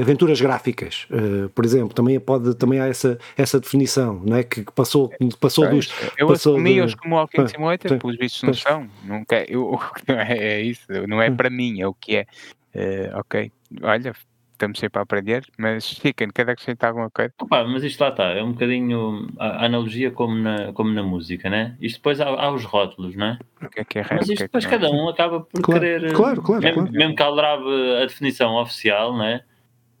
aventuras 0.00 0.40
gráficas, 0.40 1.06
uh, 1.10 1.48
por 1.50 1.64
exemplo, 1.64 1.92
também, 1.94 2.18
pode, 2.18 2.54
também 2.54 2.80
há 2.80 2.86
essa, 2.86 3.18
essa 3.36 3.60
definição, 3.60 4.22
não 4.24 4.36
é? 4.36 4.42
Que 4.42 4.64
passou, 4.74 5.12
passou 5.38 5.66
é, 5.66 5.70
dos. 5.70 5.92
Eu 6.16 6.28
passou 6.28 6.54
assumi-os 6.54 6.94
como 6.94 7.16
Walking 7.16 7.46
Simulator, 7.48 7.98
pelos 7.98 8.16
vistos 8.16 8.42
não 8.42 8.54
são. 8.54 8.88
Nunca, 9.04 9.44
eu, 9.48 9.78
é, 10.08 10.36
é 10.36 10.60
isso, 10.60 10.86
não 11.06 11.20
é 11.20 11.30
hum. 11.30 11.36
para 11.36 11.50
mim, 11.50 11.80
é 11.80 11.86
o 11.86 11.94
que 11.94 12.16
é. 12.16 12.26
Uh, 12.74 13.18
ok, 13.18 13.50
olha, 13.82 14.12
estamos 14.58 14.78
sempre 14.78 14.98
a 14.98 15.02
aprender, 15.02 15.44
mas 15.56 15.84
Chicken, 15.84 16.30
quer 16.30 16.50
acrescentar 16.50 16.90
alguma 16.90 17.08
coisa? 17.10 17.32
Opa, 17.40 17.64
mas 17.64 17.84
isto 17.84 18.00
lá 18.00 18.10
está, 18.10 18.24
é 18.24 18.42
um 18.42 18.52
bocadinho 18.52 19.28
a, 19.38 19.64
analogia 19.64 20.10
como 20.10 20.34
na, 20.34 20.72
como 20.72 20.90
na 20.90 21.02
música, 21.02 21.48
né? 21.48 21.76
Isto 21.80 21.98
depois 21.98 22.20
há, 22.20 22.28
há 22.28 22.50
os 22.50 22.64
rótulos, 22.64 23.14
não 23.14 23.26
é? 23.26 23.38
O 23.62 23.70
que 23.70 23.80
é 23.80 23.84
que 23.84 23.98
é 24.00 24.06
Mas 24.10 24.28
isto 24.28 24.42
é 24.42 24.46
depois 24.46 24.66
cada 24.66 24.90
um 24.90 25.08
acaba 25.08 25.40
por 25.40 25.62
claro, 25.62 25.80
querer. 25.80 26.12
Claro, 26.12 26.42
claro, 26.42 26.62
mesmo, 26.62 26.82
claro. 26.82 26.92
mesmo 26.92 27.14
que 27.14 27.22
a 27.22 28.06
definição 28.06 28.56
oficial, 28.56 29.16
não 29.16 29.24
é? 29.24 29.44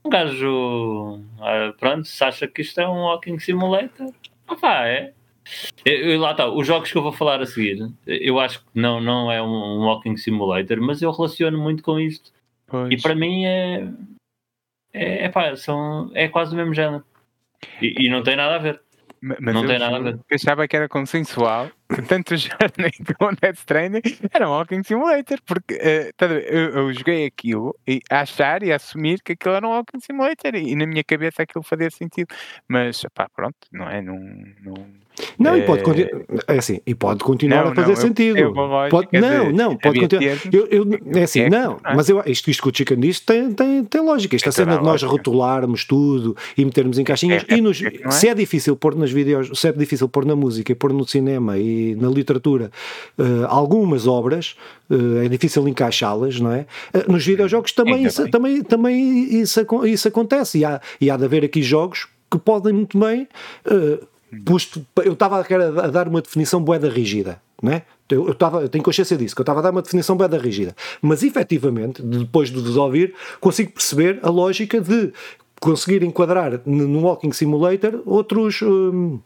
Um 0.04 0.10
gajo, 0.10 1.20
ah, 1.40 1.72
pronto, 1.78 2.04
se 2.06 2.22
acha 2.24 2.48
que 2.48 2.62
isto 2.62 2.80
é 2.80 2.88
um 2.88 3.02
walking 3.02 3.38
simulator, 3.38 4.12
opá, 4.48 4.86
é. 4.86 5.12
Eu, 5.84 6.20
lá 6.20 6.32
está, 6.32 6.48
os 6.48 6.66
jogos 6.66 6.90
que 6.90 6.98
eu 6.98 7.02
vou 7.02 7.12
falar 7.12 7.40
a 7.40 7.46
seguir, 7.46 7.90
eu 8.06 8.38
acho 8.38 8.60
que 8.60 8.66
não, 8.74 9.00
não 9.00 9.30
é 9.30 9.42
um, 9.42 9.80
walking 9.80 10.16
simulator, 10.16 10.80
mas 10.80 11.00
eu 11.00 11.10
relaciono 11.10 11.58
muito 11.58 11.82
com 11.82 11.98
isto. 11.98 12.32
Pois. 12.66 12.90
E 12.90 13.00
para 13.00 13.14
mim 13.14 13.44
é, 13.44 13.88
é, 14.92 15.24
é, 15.24 15.28
pá, 15.28 15.54
são, 15.56 16.10
é 16.14 16.28
quase 16.28 16.52
o 16.52 16.56
mesmo 16.56 16.74
género. 16.74 17.04
E, 17.80 18.06
e 18.06 18.08
não 18.08 18.22
tem 18.22 18.36
nada 18.36 18.56
a 18.56 18.58
ver. 18.58 18.80
Mas 19.20 19.54
não 19.54 19.66
tem 19.66 19.78
nada 19.78 19.96
a 19.96 20.00
ver. 20.00 20.14
Eu 20.14 20.34
achava 20.34 20.68
que 20.68 20.76
era 20.76 20.88
consensual 20.88 21.70
tanto 22.06 22.34
o 22.34 22.36
Journey 22.36 22.92
como 23.18 23.32
o 23.32 23.36
Death 23.36 23.58
Stranding 23.58 24.02
era 24.32 24.48
um 24.48 24.52
Walking 24.52 24.82
Simulator, 24.82 25.38
porque 25.46 25.74
uh, 25.74 26.24
eu, 26.24 26.70
eu, 26.70 26.92
joguei 26.92 27.26
aquilo 27.26 27.74
e 27.86 28.00
a 28.10 28.20
achar 28.20 28.62
e 28.62 28.72
a 28.72 28.76
assumir 28.76 29.22
que 29.22 29.32
aquilo 29.32 29.54
era 29.54 29.66
um 29.66 29.70
Walking 29.70 30.00
Simulator 30.00 30.54
e, 30.54 30.72
e 30.72 30.76
na 30.76 30.86
minha 30.86 31.02
cabeça 31.02 31.42
aquilo 31.42 31.62
fazia 31.62 31.90
sentido, 31.90 32.28
mas 32.68 33.02
pá, 33.14 33.28
pronto, 33.34 33.56
não 33.72 33.88
é? 33.88 34.02
Não, 34.02 34.18
não, 34.62 34.74
não, 35.38 35.54
é... 35.54 35.58
e 35.58 35.62
pode 35.62 35.82
continuar, 35.82 36.24
é 36.46 36.58
assim, 36.58 36.80
e 36.86 36.94
pode 36.94 37.24
continuar 37.24 37.64
não, 37.64 37.72
a 37.72 37.74
fazer 37.74 37.88
não, 37.88 37.96
sentido. 37.96 38.38
Eu, 38.38 38.54
eu 38.54 38.88
pode, 38.90 39.08
não, 39.12 39.52
não, 39.52 39.76
pode 39.76 40.00
continuar. 40.00 40.38
Eu, 40.52 40.66
eu, 40.66 40.84
é 41.14 41.22
assim, 41.22 41.40
é, 41.40 41.50
não, 41.50 41.78
é. 41.84 41.94
mas 41.94 42.08
eu, 42.08 42.22
isto, 42.26 42.50
isto 42.50 42.62
que 42.62 42.68
o 42.68 42.72
Chicken 42.74 43.00
disse 43.00 43.24
tem, 43.24 43.52
tem, 43.52 43.84
tem 43.84 44.00
lógica. 44.00 44.36
Esta 44.36 44.52
cena 44.52 44.76
de 44.76 44.84
nós 44.84 45.02
rotularmos 45.02 45.84
tudo 45.84 46.36
e 46.56 46.64
metermos 46.64 46.98
em 46.98 47.04
caixinhas, 47.04 47.44
é, 47.48 47.56
e 47.56 47.60
nos, 47.60 47.82
se 48.10 48.28
é 48.28 48.34
difícil 48.34 48.76
pôr 48.76 48.94
nas 48.94 49.10
vídeos, 49.10 49.58
se 49.58 49.68
é 49.68 49.72
difícil 49.72 50.08
pôr 50.08 50.24
na 50.24 50.36
música 50.36 50.70
e 50.70 50.74
pôr 50.74 50.92
no 50.92 51.06
cinema 51.06 51.58
e 51.58 51.77
na 51.96 52.08
literatura 52.08 52.70
uh, 53.18 53.46
algumas 53.48 54.06
obras, 54.06 54.56
uh, 54.90 55.18
é 55.24 55.28
difícil 55.28 55.66
encaixá-las, 55.68 56.40
não 56.40 56.52
é? 56.52 56.66
Uh, 56.94 57.12
nos 57.12 57.24
videojogos 57.24 57.72
também, 57.72 58.04
isso, 58.04 58.28
também, 58.30 58.62
também 58.62 59.40
isso, 59.40 59.60
isso 59.84 60.08
acontece, 60.08 60.58
e 60.58 60.64
há, 60.64 60.80
e 61.00 61.10
há 61.10 61.16
de 61.16 61.24
haver 61.24 61.44
aqui 61.44 61.62
jogos 61.62 62.08
que 62.30 62.38
podem 62.38 62.72
muito 62.72 62.98
bem 62.98 63.26
Posto, 64.44 64.84
eu 65.04 65.14
estava 65.14 65.40
a, 65.40 65.86
dar 65.86 66.06
uma 66.06 66.20
definição 66.20 66.62
boeda 66.62 66.88
rígida, 66.88 67.40
não 67.62 67.72
é? 67.72 67.82
Eu, 68.10 68.30
estava, 68.30 68.60
eu 68.60 68.68
tenho 68.68 68.84
consciência 68.84 69.16
disso, 69.16 69.34
que 69.34 69.40
eu 69.40 69.42
estava 69.44 69.60
a 69.60 69.62
dar 69.62 69.70
uma 69.70 69.80
definição 69.80 70.16
boeda 70.16 70.36
rígida. 70.36 70.76
Mas 71.00 71.22
efetivamente, 71.22 72.02
depois 72.02 72.50
de 72.50 72.60
desouvir, 72.60 73.14
consigo 73.40 73.72
perceber 73.72 74.18
a 74.22 74.28
lógica 74.28 74.80
de 74.80 75.12
conseguir 75.60 76.02
enquadrar 76.02 76.60
no 76.66 77.00
Walking 77.00 77.32
Simulator 77.32 78.02
outros. 78.04 78.60
Hum, 78.62 79.20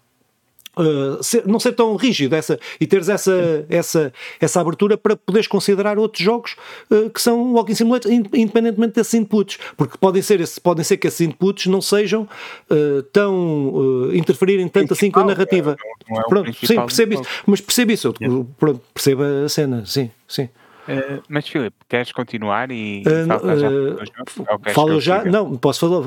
Uh, 0.75 1.23
ser, 1.23 1.47
não 1.47 1.61
ser 1.61 1.73
tão 1.73 1.95
rígido 1.97 2.35
essa, 2.35 2.59
e 2.81 2.87
teres 2.87 3.11
essa, 3.11 3.67
essa, 3.69 4.11
essa 4.41 4.59
abertura 4.59 4.97
para 4.97 5.15
poderes 5.15 5.47
considerar 5.47 5.99
outros 5.99 6.25
jogos 6.25 6.57
uh, 6.91 7.11
que 7.11 7.21
são 7.21 7.53
Walking 7.53 7.75
Simulator, 7.75 8.11
independentemente 8.11 8.95
desses 8.95 9.13
inputs, 9.13 9.59
porque 9.77 9.99
podem 9.99 10.23
ser, 10.23 10.41
esse, 10.41 10.59
podem 10.59 10.83
ser 10.83 10.97
que 10.97 11.07
esses 11.07 11.21
inputs 11.21 11.67
não 11.67 11.83
sejam 11.83 12.27
uh, 12.71 13.03
tão 13.13 14.11
interferirem 14.15 14.67
tanto 14.67 14.95
assim 14.95 15.11
com 15.11 15.21
a 15.21 15.25
narrativa. 15.25 15.77
É, 16.09 16.19
é 16.19 16.23
pronto, 16.23 16.67
sim, 16.67 16.77
percebo 16.77 17.15
isso, 17.15 17.25
mas 17.47 17.61
percebo 17.61 17.93
isso, 17.93 18.15
eu, 18.19 18.47
pronto, 18.59 18.81
percebo 18.95 19.23
a 19.45 19.49
cena, 19.51 19.85
sim, 19.85 20.11
sim. 20.27 20.49
Uh, 20.89 21.23
mas 21.29 21.47
Filipe, 21.47 21.77
queres 21.89 22.11
continuar 22.11 22.71
e 22.71 23.03
uh, 23.07 23.59
já 23.59 23.71
uh, 23.71 24.73
Falo 24.73 25.01
já? 25.01 25.25
Não, 25.25 25.57
posso 25.57 25.81
falar. 25.81 26.05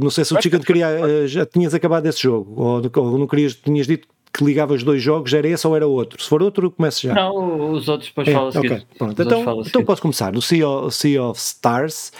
não 0.00 0.10
sei 0.10 0.24
se 0.24 0.34
o 0.34 0.42
Chicken 0.42 0.60
queria, 0.60 1.26
já 1.26 1.46
tinhas 1.46 1.72
acabado 1.72 2.06
esse 2.06 2.22
jogo 2.22 2.52
ou, 2.62 2.82
ou 2.94 3.18
não 3.18 3.26
querias, 3.26 3.54
tinhas 3.54 3.86
dito 3.86 4.06
que 4.32 4.44
ligava 4.44 4.72
os 4.72 4.84
dois 4.84 5.02
jogos, 5.02 5.32
era 5.32 5.48
esse 5.48 5.66
ou 5.66 5.74
era 5.74 5.86
outro? 5.86 6.22
Se 6.22 6.28
for 6.28 6.42
outro, 6.42 6.66
eu 6.66 6.70
começo 6.70 7.02
já. 7.02 7.14
Não, 7.14 7.72
os 7.72 7.88
outros 7.88 8.08
depois 8.08 8.28
é, 8.28 8.32
falam 8.32 8.48
okay. 8.48 8.82
Pronto, 8.96 9.22
então, 9.22 9.62
então 9.66 9.84
posso 9.84 10.02
começar. 10.02 10.32
No 10.32 10.40
sea 10.40 10.68
of, 10.68 10.94
sea 10.94 11.22
of 11.22 11.40
Stars, 11.40 12.12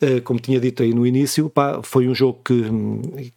uh, 0.00 0.22
como 0.22 0.40
tinha 0.40 0.58
dito 0.58 0.82
aí 0.82 0.94
no 0.94 1.06
início, 1.06 1.50
pá, 1.50 1.80
foi 1.82 2.08
um 2.08 2.14
jogo 2.14 2.38
que, 2.44 2.62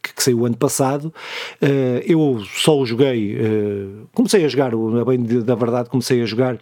que, 0.02 0.14
que 0.14 0.22
saiu 0.22 0.46
ano 0.46 0.56
passado. 0.56 1.12
Uh, 1.60 2.00
eu 2.06 2.42
só 2.54 2.78
o 2.78 2.86
joguei, 2.86 3.36
uh, 3.36 4.08
comecei 4.14 4.44
a 4.44 4.48
jogar, 4.48 4.72
bem 5.06 5.22
da 5.42 5.54
verdade, 5.54 5.90
comecei 5.90 6.22
a 6.22 6.26
jogar 6.26 6.58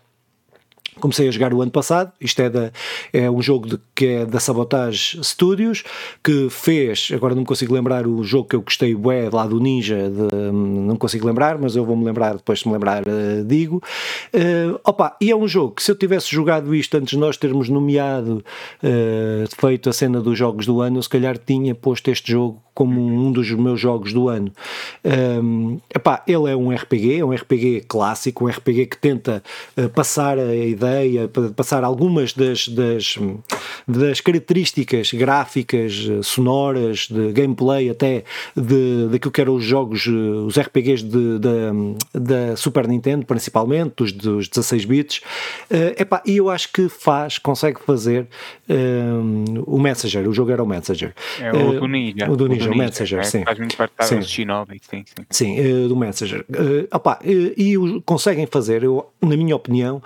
comecei 0.99 1.29
a 1.29 1.31
jogar 1.31 1.55
o 1.55 1.63
ano 1.63 1.71
passado. 1.71 2.13
Isto 2.21 2.43
é, 2.43 2.51
da, 2.51 2.73
é 3.13 3.31
um 3.31 3.41
jogo 3.41 3.69
de, 3.69 3.81
que 3.95 4.07
é 4.07 4.27
da 4.27 4.41
Sabotage 4.41 5.19
Studios, 5.23 5.85
que 6.23 6.49
fez, 6.51 7.11
agora 7.15 7.35
não 7.35 7.43
me 7.43 7.47
consigo 7.47 7.75
lembrar 7.75 8.07
o 8.07 8.23
jogo 8.23 8.49
que 8.49 8.57
eu 8.57 8.63
gostei 8.63 8.95
bué 8.95 9.29
lá 9.33 9.47
do 9.47 9.61
Ninja, 9.61 10.11
de, 10.11 10.53
não 10.53 10.97
consigo 10.97 11.27
lembrar, 11.27 11.59
mas 11.59 11.77
eu 11.77 11.85
vou-me 11.85 12.05
lembrar, 12.05 12.37
depois 12.37 12.61
de 12.61 12.69
me 12.69 12.75
lembrar, 12.75 13.03
uh, 13.03 13.45
digo. 13.45 13.83
Uh, 14.35 14.79
opa, 14.85 15.17
e 15.21 15.31
é 15.31 15.37
um 15.37 15.49
jogo 15.49 15.75
que 15.75 15.83
se 15.83 15.91
eu 15.91 15.97
tivesse 15.97 16.31
jogado 16.31 16.75
isto 16.75 16.97
antes 16.97 17.11
de 17.11 17.19
nós 17.19 17.37
termos 17.37 17.69
nomeado, 17.69 18.45
uh, 18.83 19.61
feito 19.61 19.89
a 19.89 19.93
cena 19.93 20.21
dos 20.21 20.37
jogos 20.37 20.67
do 20.67 20.81
ano, 20.81 20.99
eu 20.99 21.03
se 21.03 21.09
calhar 21.09 21.39
tinha 21.39 21.75
posto 21.75 22.11
este 22.11 22.33
jogo 22.33 22.63
como 22.79 23.01
um 23.01 23.33
dos 23.33 23.51
meus 23.51 23.81
jogos 23.81 24.13
do 24.13 24.29
ano. 24.29 24.53
Um, 25.43 25.81
epá, 25.93 26.23
ele 26.29 26.49
é 26.49 26.55
um 26.55 26.73
RPG, 26.73 27.19
é 27.19 27.25
um 27.25 27.35
RPG 27.35 27.87
clássico, 27.89 28.45
um 28.45 28.49
RPG 28.49 28.87
que 28.87 28.97
tenta 28.97 29.43
uh, 29.77 29.89
passar 29.89 30.39
a 30.39 30.55
ideia, 30.55 31.29
passar 31.57 31.83
algumas 31.83 32.33
das, 32.33 32.69
das, 32.69 33.19
das 33.89 34.21
características 34.21 35.13
gráficas, 35.13 36.09
eh, 36.09 36.23
sonoras, 36.23 37.09
de 37.09 37.33
gameplay 37.33 37.91
até 37.91 38.23
de, 38.57 39.09
daquilo 39.11 39.33
que 39.33 39.41
eram 39.41 39.57
os 39.57 39.65
jogos, 39.65 40.07
eh, 40.07 40.11
os 40.47 40.57
RPGs 40.57 41.03
de, 41.03 41.41
da 42.15 42.55
Super 42.55 42.87
Nintendo, 42.87 43.27
principalmente, 43.27 43.95
dos, 43.97 44.13
dos 44.13 44.49
16 44.49 44.85
bits. 44.85 45.21
Uh, 45.69 46.01
epá, 46.01 46.23
e 46.25 46.37
eu 46.37 46.49
acho 46.49 46.73
que 46.73 46.89
faz, 46.89 47.39
consegue 47.39 47.81
fazer 47.85 48.29
um, 48.69 49.65
o 49.67 49.81
Messenger, 49.81 50.29
o 50.29 50.33
jogo 50.33 50.53
era 50.53 50.63
o 50.63 50.67
Messenger. 50.67 51.13
É 51.41 51.51
o 51.51 51.81
do 51.81 51.89
Ninja. 51.89 52.31
O 52.31 52.37
do 52.37 52.47
Ninja 52.47 52.68
o 52.73 52.77
Messenger, 52.77 53.21
é, 53.21 53.23
sim. 53.23 53.45
Faz 53.45 53.59
muito 53.59 53.77
parte 53.77 53.93
sim. 54.05 54.23
Shinobi, 54.23 54.81
sim, 54.89 55.05
sim. 55.07 55.27
Sim, 55.31 55.85
uh, 55.85 55.89
do 55.89 55.97
Messenger. 55.97 56.45
Uh, 56.49 56.89
opa, 56.93 57.19
uh, 57.23 57.27
e 57.27 57.77
conseguem 58.05 58.47
fazer, 58.47 58.83
eu, 58.83 59.07
na 59.21 59.37
minha 59.37 59.55
opinião, 59.55 60.03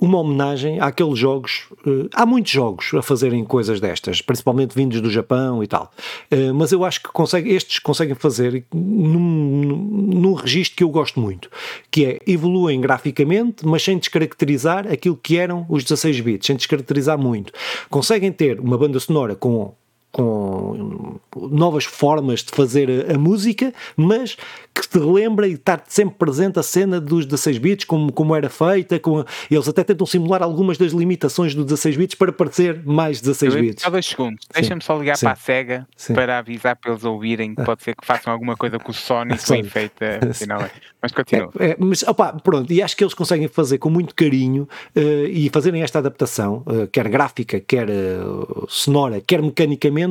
uma 0.00 0.18
homenagem 0.18 0.80
àqueles 0.80 1.18
jogos. 1.18 1.66
Uh, 1.86 2.08
há 2.12 2.26
muitos 2.26 2.52
jogos 2.52 2.92
a 2.94 3.02
fazerem 3.02 3.44
coisas 3.44 3.80
destas, 3.80 4.20
principalmente 4.20 4.74
vindos 4.74 5.00
do 5.00 5.10
Japão 5.10 5.62
e 5.62 5.66
tal. 5.66 5.92
Uh, 6.30 6.54
mas 6.54 6.72
eu 6.72 6.84
acho 6.84 7.02
que 7.02 7.08
consegue, 7.08 7.50
estes 7.52 7.78
conseguem 7.78 8.14
fazer 8.14 8.64
num, 8.72 9.18
num 9.18 10.34
registro 10.34 10.76
que 10.76 10.84
eu 10.84 10.88
gosto 10.88 11.20
muito, 11.20 11.50
que 11.90 12.04
é 12.04 12.18
evoluem 12.26 12.80
graficamente, 12.80 13.66
mas 13.66 13.82
sem 13.82 13.98
descaracterizar 13.98 14.90
aquilo 14.90 15.16
que 15.16 15.36
eram 15.36 15.66
os 15.68 15.84
16 15.84 16.20
bits, 16.20 16.46
sem 16.46 16.56
descaracterizar 16.56 17.18
muito. 17.18 17.52
Conseguem 17.88 18.32
ter 18.32 18.60
uma 18.60 18.76
banda 18.76 18.98
sonora 19.00 19.34
com 19.34 19.74
com 20.14 21.18
novas 21.34 21.84
formas 21.84 22.44
de 22.44 22.52
fazer 22.52 22.88
a, 22.88 23.14
a, 23.16 23.18
música, 23.18 23.74
mas 23.96 24.36
que 24.72 24.88
te 24.88 24.98
lembra 24.98 25.48
e 25.48 25.54
estar 25.54 25.82
sempre 25.88 26.14
presente 26.16 26.56
a 26.56 26.62
cena 26.62 27.00
dos 27.00 27.26
16 27.26 27.58
bits, 27.58 27.84
como, 27.84 28.12
como 28.12 28.34
era 28.36 28.48
feita, 28.48 29.00
com, 29.00 29.24
eles 29.50 29.68
até 29.68 29.82
tentam 29.82 30.06
simular 30.06 30.40
algumas 30.40 30.78
das 30.78 30.92
limitações 30.92 31.52
dos 31.52 31.64
16 31.64 31.96
bits 31.96 32.14
para 32.14 32.32
parecer 32.32 32.80
mais 32.84 33.20
16 33.20 33.54
bits. 33.56 33.82
Só 33.82 33.90
dois 33.90 34.06
segundos, 34.06 34.46
deixa-me 34.54 34.82
só 34.82 34.96
ligar 34.96 35.16
Sim. 35.16 35.26
para 35.26 35.32
a 35.32 35.36
SEGA 35.36 35.88
Sim. 35.96 36.14
para 36.14 36.38
avisar 36.38 36.76
para 36.76 36.92
eles 36.92 37.02
ouvirem 37.02 37.52
que 37.52 37.64
pode 37.64 37.82
ser 37.82 37.96
que 37.96 38.06
façam 38.06 38.32
alguma 38.32 38.56
coisa 38.56 38.78
com 38.78 38.92
o 38.92 38.94
Sony 38.94 39.34
bem 39.50 39.64
feita, 39.64 40.20
afinal 40.30 40.62
é. 40.62 40.70
Mas 41.02 41.10
continua. 41.10 41.50
É, 41.58 41.70
é, 41.70 41.76
mas 41.76 42.04
opa, 42.04 42.32
pronto, 42.34 42.72
e 42.72 42.80
acho 42.80 42.96
que 42.96 43.02
eles 43.02 43.14
conseguem 43.14 43.48
fazer 43.48 43.78
com 43.78 43.90
muito 43.90 44.14
carinho 44.14 44.68
uh, 44.96 45.26
e 45.28 45.50
fazerem 45.50 45.82
esta 45.82 45.98
adaptação, 45.98 46.62
uh, 46.66 46.86
quer 46.86 47.08
gráfica, 47.08 47.58
quer 47.58 47.88
uh, 47.90 48.64
sonora, 48.68 49.20
quer 49.20 49.42
mecanicamente 49.42 50.03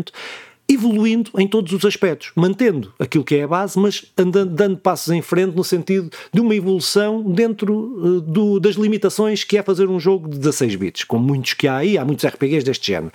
evoluindo 0.67 1.31
em 1.37 1.47
todos 1.47 1.71
os 1.73 1.85
aspectos, 1.85 2.31
mantendo 2.35 2.93
aquilo 2.97 3.23
que 3.23 3.35
é 3.35 3.43
a 3.43 3.47
base, 3.47 3.77
mas 3.77 4.05
andando, 4.17 4.55
dando 4.55 4.77
passos 4.77 5.13
em 5.13 5.21
frente 5.21 5.55
no 5.55 5.63
sentido 5.63 6.09
de 6.33 6.39
uma 6.39 6.55
evolução 6.55 7.21
dentro 7.21 7.73
uh, 7.73 8.21
do, 8.21 8.59
das 8.59 8.75
limitações 8.75 9.43
que 9.43 9.57
é 9.57 9.63
fazer 9.63 9.89
um 9.89 9.99
jogo 9.99 10.29
de 10.29 10.37
16 10.37 10.75
bits, 10.75 11.03
como 11.03 11.25
muitos 11.25 11.53
que 11.53 11.67
há 11.67 11.77
aí, 11.77 11.97
há 11.97 12.05
muitos 12.05 12.25
RPGs 12.25 12.63
deste 12.63 12.87
género. 12.87 13.11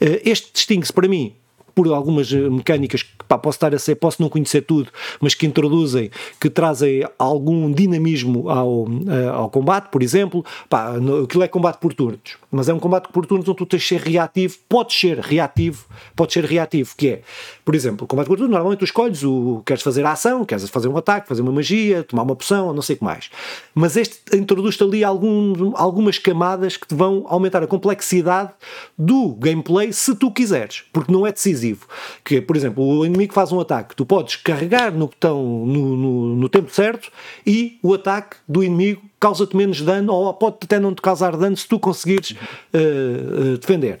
Uh, 0.00 0.20
este 0.24 0.52
distingue-se 0.52 0.92
para 0.92 1.08
mim 1.08 1.34
por 1.74 1.86
algumas 1.88 2.32
eh, 2.32 2.36
mecânicas 2.48 3.02
que 3.02 3.10
pá, 3.26 3.38
posso 3.38 3.56
estar 3.56 3.74
a 3.74 3.78
ser, 3.78 3.94
posso 3.96 4.20
não 4.20 4.28
conhecer 4.28 4.62
tudo, 4.62 4.90
mas 5.20 5.34
que 5.34 5.46
introduzem, 5.46 6.10
que 6.40 6.50
trazem 6.50 7.04
algum 7.18 7.70
dinamismo 7.70 8.48
ao, 8.50 8.86
eh, 9.08 9.28
ao 9.28 9.48
combate, 9.48 9.90
por 9.90 10.02
exemplo, 10.02 10.44
pá, 10.68 10.94
aquilo 11.24 11.42
é 11.42 11.48
combate 11.48 11.78
por 11.78 11.94
turnos, 11.94 12.36
mas 12.50 12.68
é 12.68 12.74
um 12.74 12.78
combate 12.78 13.08
por 13.12 13.26
turnos 13.26 13.48
onde 13.48 13.58
tu 13.58 13.66
tens 13.66 13.82
de 13.82 13.88
ser 13.88 14.00
reativo, 14.00 14.56
podes 14.68 14.98
ser 14.98 15.18
reativo, 15.18 15.84
podes 16.16 16.34
ser 16.34 16.44
reativo, 16.44 16.94
que 16.96 17.08
é, 17.08 17.22
por 17.64 17.74
exemplo, 17.74 18.06
combate 18.06 18.26
por 18.26 18.36
turnos, 18.36 18.52
normalmente 18.52 18.80
tu 18.80 18.84
escolhes 18.84 19.22
o 19.22 19.62
queres 19.64 19.82
fazer 19.82 20.04
a 20.04 20.12
ação, 20.12 20.44
queres 20.44 20.68
fazer 20.68 20.88
um 20.88 20.96
ataque, 20.96 21.28
fazer 21.28 21.42
uma 21.42 21.52
magia, 21.52 22.02
tomar 22.02 22.22
uma 22.22 22.36
poção, 22.36 22.72
não 22.72 22.82
sei 22.82 22.96
o 22.96 22.98
que 22.98 23.04
mais. 23.04 23.30
Mas 23.74 23.96
este 23.96 24.36
introduz-te 24.36 24.82
ali 24.82 25.04
algum, 25.04 25.72
algumas 25.76 26.18
camadas 26.18 26.76
que 26.76 26.86
te 26.86 26.94
vão 26.94 27.24
aumentar 27.28 27.62
a 27.62 27.66
complexidade 27.66 28.50
do 28.98 29.34
gameplay 29.34 29.92
se 29.92 30.14
tu 30.14 30.30
quiseres, 30.30 30.84
porque 30.92 31.12
não 31.12 31.26
é 31.26 31.32
decisivo 31.32 31.59
decisivo. 31.60 31.86
Que, 32.24 32.40
por 32.40 32.56
exemplo, 32.56 32.84
o 32.84 33.04
inimigo 33.04 33.32
faz 33.32 33.52
um 33.52 33.60
ataque, 33.60 33.94
tu 33.94 34.06
podes 34.06 34.36
carregar 34.36 34.92
no 34.92 35.06
botão 35.06 35.66
no, 35.66 35.96
no, 35.96 36.36
no 36.36 36.48
tempo 36.48 36.70
certo 36.72 37.10
e 37.46 37.78
o 37.82 37.94
ataque 37.94 38.36
do 38.48 38.64
inimigo 38.64 39.02
causa-te 39.18 39.54
menos 39.54 39.82
dano 39.82 40.14
ou 40.14 40.32
pode 40.32 40.56
até 40.62 40.80
não 40.80 40.94
te 40.94 41.02
causar 41.02 41.36
dano 41.36 41.54
se 41.54 41.68
tu 41.68 41.78
conseguires 41.78 42.30
uh, 42.30 43.58
defender. 43.58 44.00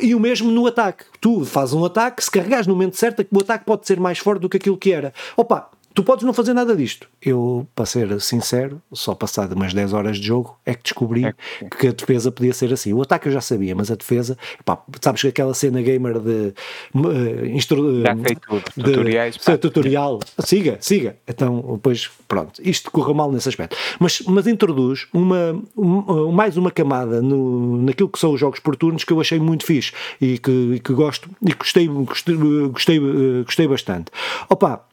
e 0.00 0.14
o 0.14 0.20
mesmo 0.20 0.50
no 0.50 0.66
ataque. 0.66 1.04
Tu 1.20 1.44
fazes 1.44 1.74
um 1.74 1.84
ataque, 1.84 2.24
se 2.24 2.30
carregares 2.30 2.66
no 2.66 2.74
momento 2.74 2.96
certo, 2.96 3.24
o 3.30 3.40
ataque 3.40 3.66
pode 3.66 3.86
ser 3.86 4.00
mais 4.00 4.18
forte 4.18 4.40
do 4.40 4.48
que 4.48 4.56
aquilo 4.56 4.78
que 4.78 4.90
era. 4.90 5.12
Opa, 5.36 5.68
Tu 5.98 6.04
podes 6.04 6.24
não 6.24 6.32
fazer 6.32 6.54
nada 6.54 6.76
disto. 6.76 7.08
Eu, 7.20 7.66
para 7.74 7.84
ser 7.84 8.20
sincero, 8.20 8.80
só 8.92 9.16
passado 9.16 9.56
umas 9.56 9.74
10 9.74 9.92
horas 9.92 10.16
de 10.18 10.28
jogo 10.28 10.56
é 10.64 10.72
que 10.72 10.84
descobri 10.84 11.24
é. 11.24 11.34
que 11.76 11.88
a 11.88 11.90
defesa 11.90 12.30
podia 12.30 12.54
ser 12.54 12.72
assim. 12.72 12.92
O 12.92 13.02
ataque 13.02 13.26
eu 13.26 13.32
já 13.32 13.40
sabia, 13.40 13.74
mas 13.74 13.90
a 13.90 13.96
defesa, 13.96 14.38
pá, 14.64 14.80
sabes 15.00 15.22
que 15.22 15.26
aquela 15.26 15.52
cena 15.54 15.82
gamer 15.82 16.20
de. 16.20 16.54
Uh, 16.94 17.46
instru, 17.46 18.02
já 18.02 18.14
sei 18.14 18.36
tudo. 18.36 18.62
De, 18.76 18.84
Tutoriais. 18.84 19.38
Pá. 19.38 19.58
Tutorial. 19.58 20.20
Siga, 20.38 20.78
siga. 20.80 21.16
Então, 21.26 21.72
depois, 21.72 22.08
pronto. 22.28 22.62
Isto 22.62 22.92
correu 22.92 23.14
mal 23.14 23.32
nesse 23.32 23.48
aspecto. 23.48 23.76
Mas, 23.98 24.20
mas 24.20 24.46
introduz 24.46 25.08
uma, 25.12 25.60
um, 25.76 26.30
mais 26.30 26.56
uma 26.56 26.70
camada 26.70 27.20
no, 27.20 27.82
naquilo 27.82 28.08
que 28.08 28.20
são 28.20 28.34
os 28.34 28.38
jogos 28.38 28.60
por 28.60 28.76
turnos 28.76 29.02
que 29.02 29.12
eu 29.12 29.20
achei 29.20 29.40
muito 29.40 29.66
fixe 29.66 29.92
e 30.20 30.38
que, 30.38 30.78
que 30.78 30.92
gosto 30.92 31.28
e 31.44 31.52
gostei, 31.54 31.88
gostei, 31.88 32.36
gostei, 32.68 33.00
gostei 33.44 33.66
bastante. 33.66 34.12
Opa, 34.48 34.86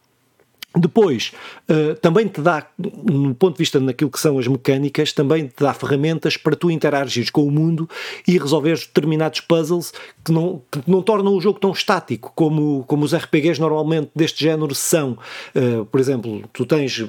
depois, 0.80 1.32
uh, 1.70 1.96
também 1.96 2.28
te 2.28 2.42
dá, 2.42 2.68
no 2.78 3.34
ponto 3.34 3.54
de 3.54 3.60
vista 3.60 3.80
naquilo 3.80 4.12
que 4.12 4.20
são 4.20 4.38
as 4.38 4.48
mecânicas, 4.48 5.14
também 5.14 5.48
te 5.48 5.64
dá 5.64 5.74
ferramentas 5.74 6.36
para 6.36 6.56
tu 6.56 6.70
interagires 6.70 7.30
com 7.30 7.44
o 7.44 7.52
mundo 7.52 7.90
e 8.28 8.38
resolveres 8.38 8.82
determinados 8.86 9.40
puzzles 9.40 9.94
que 10.24 10.32
não, 10.32 10.62
que 10.70 10.82
não 10.86 11.02
tornam 11.02 11.34
o 11.34 11.40
jogo 11.40 11.60
tão 11.60 11.72
estático 11.72 12.32
como, 12.36 12.84
como 12.88 13.06
os 13.06 13.16
RPGs 13.16 13.60
normalmente 13.60 14.10
deste 14.14 14.44
género 14.44 14.76
são. 14.76 15.18
Uh, 15.56 15.86
por 15.86 16.00
exemplo, 16.00 16.44
tu 16.52 16.66
tens, 16.66 17.00
uh, 17.00 17.08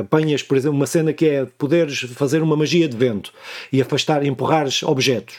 apanhas, 0.00 0.42
por 0.42 0.56
exemplo, 0.56 0.76
uma 0.76 0.86
cena 0.86 1.12
que 1.12 1.26
é 1.26 1.46
poderes 1.56 2.00
fazer 2.00 2.42
uma 2.42 2.56
magia 2.56 2.88
de 2.88 2.96
vento 2.96 3.32
e 3.72 3.80
afastar, 3.80 4.24
empurrares 4.24 4.82
objetos. 4.82 5.36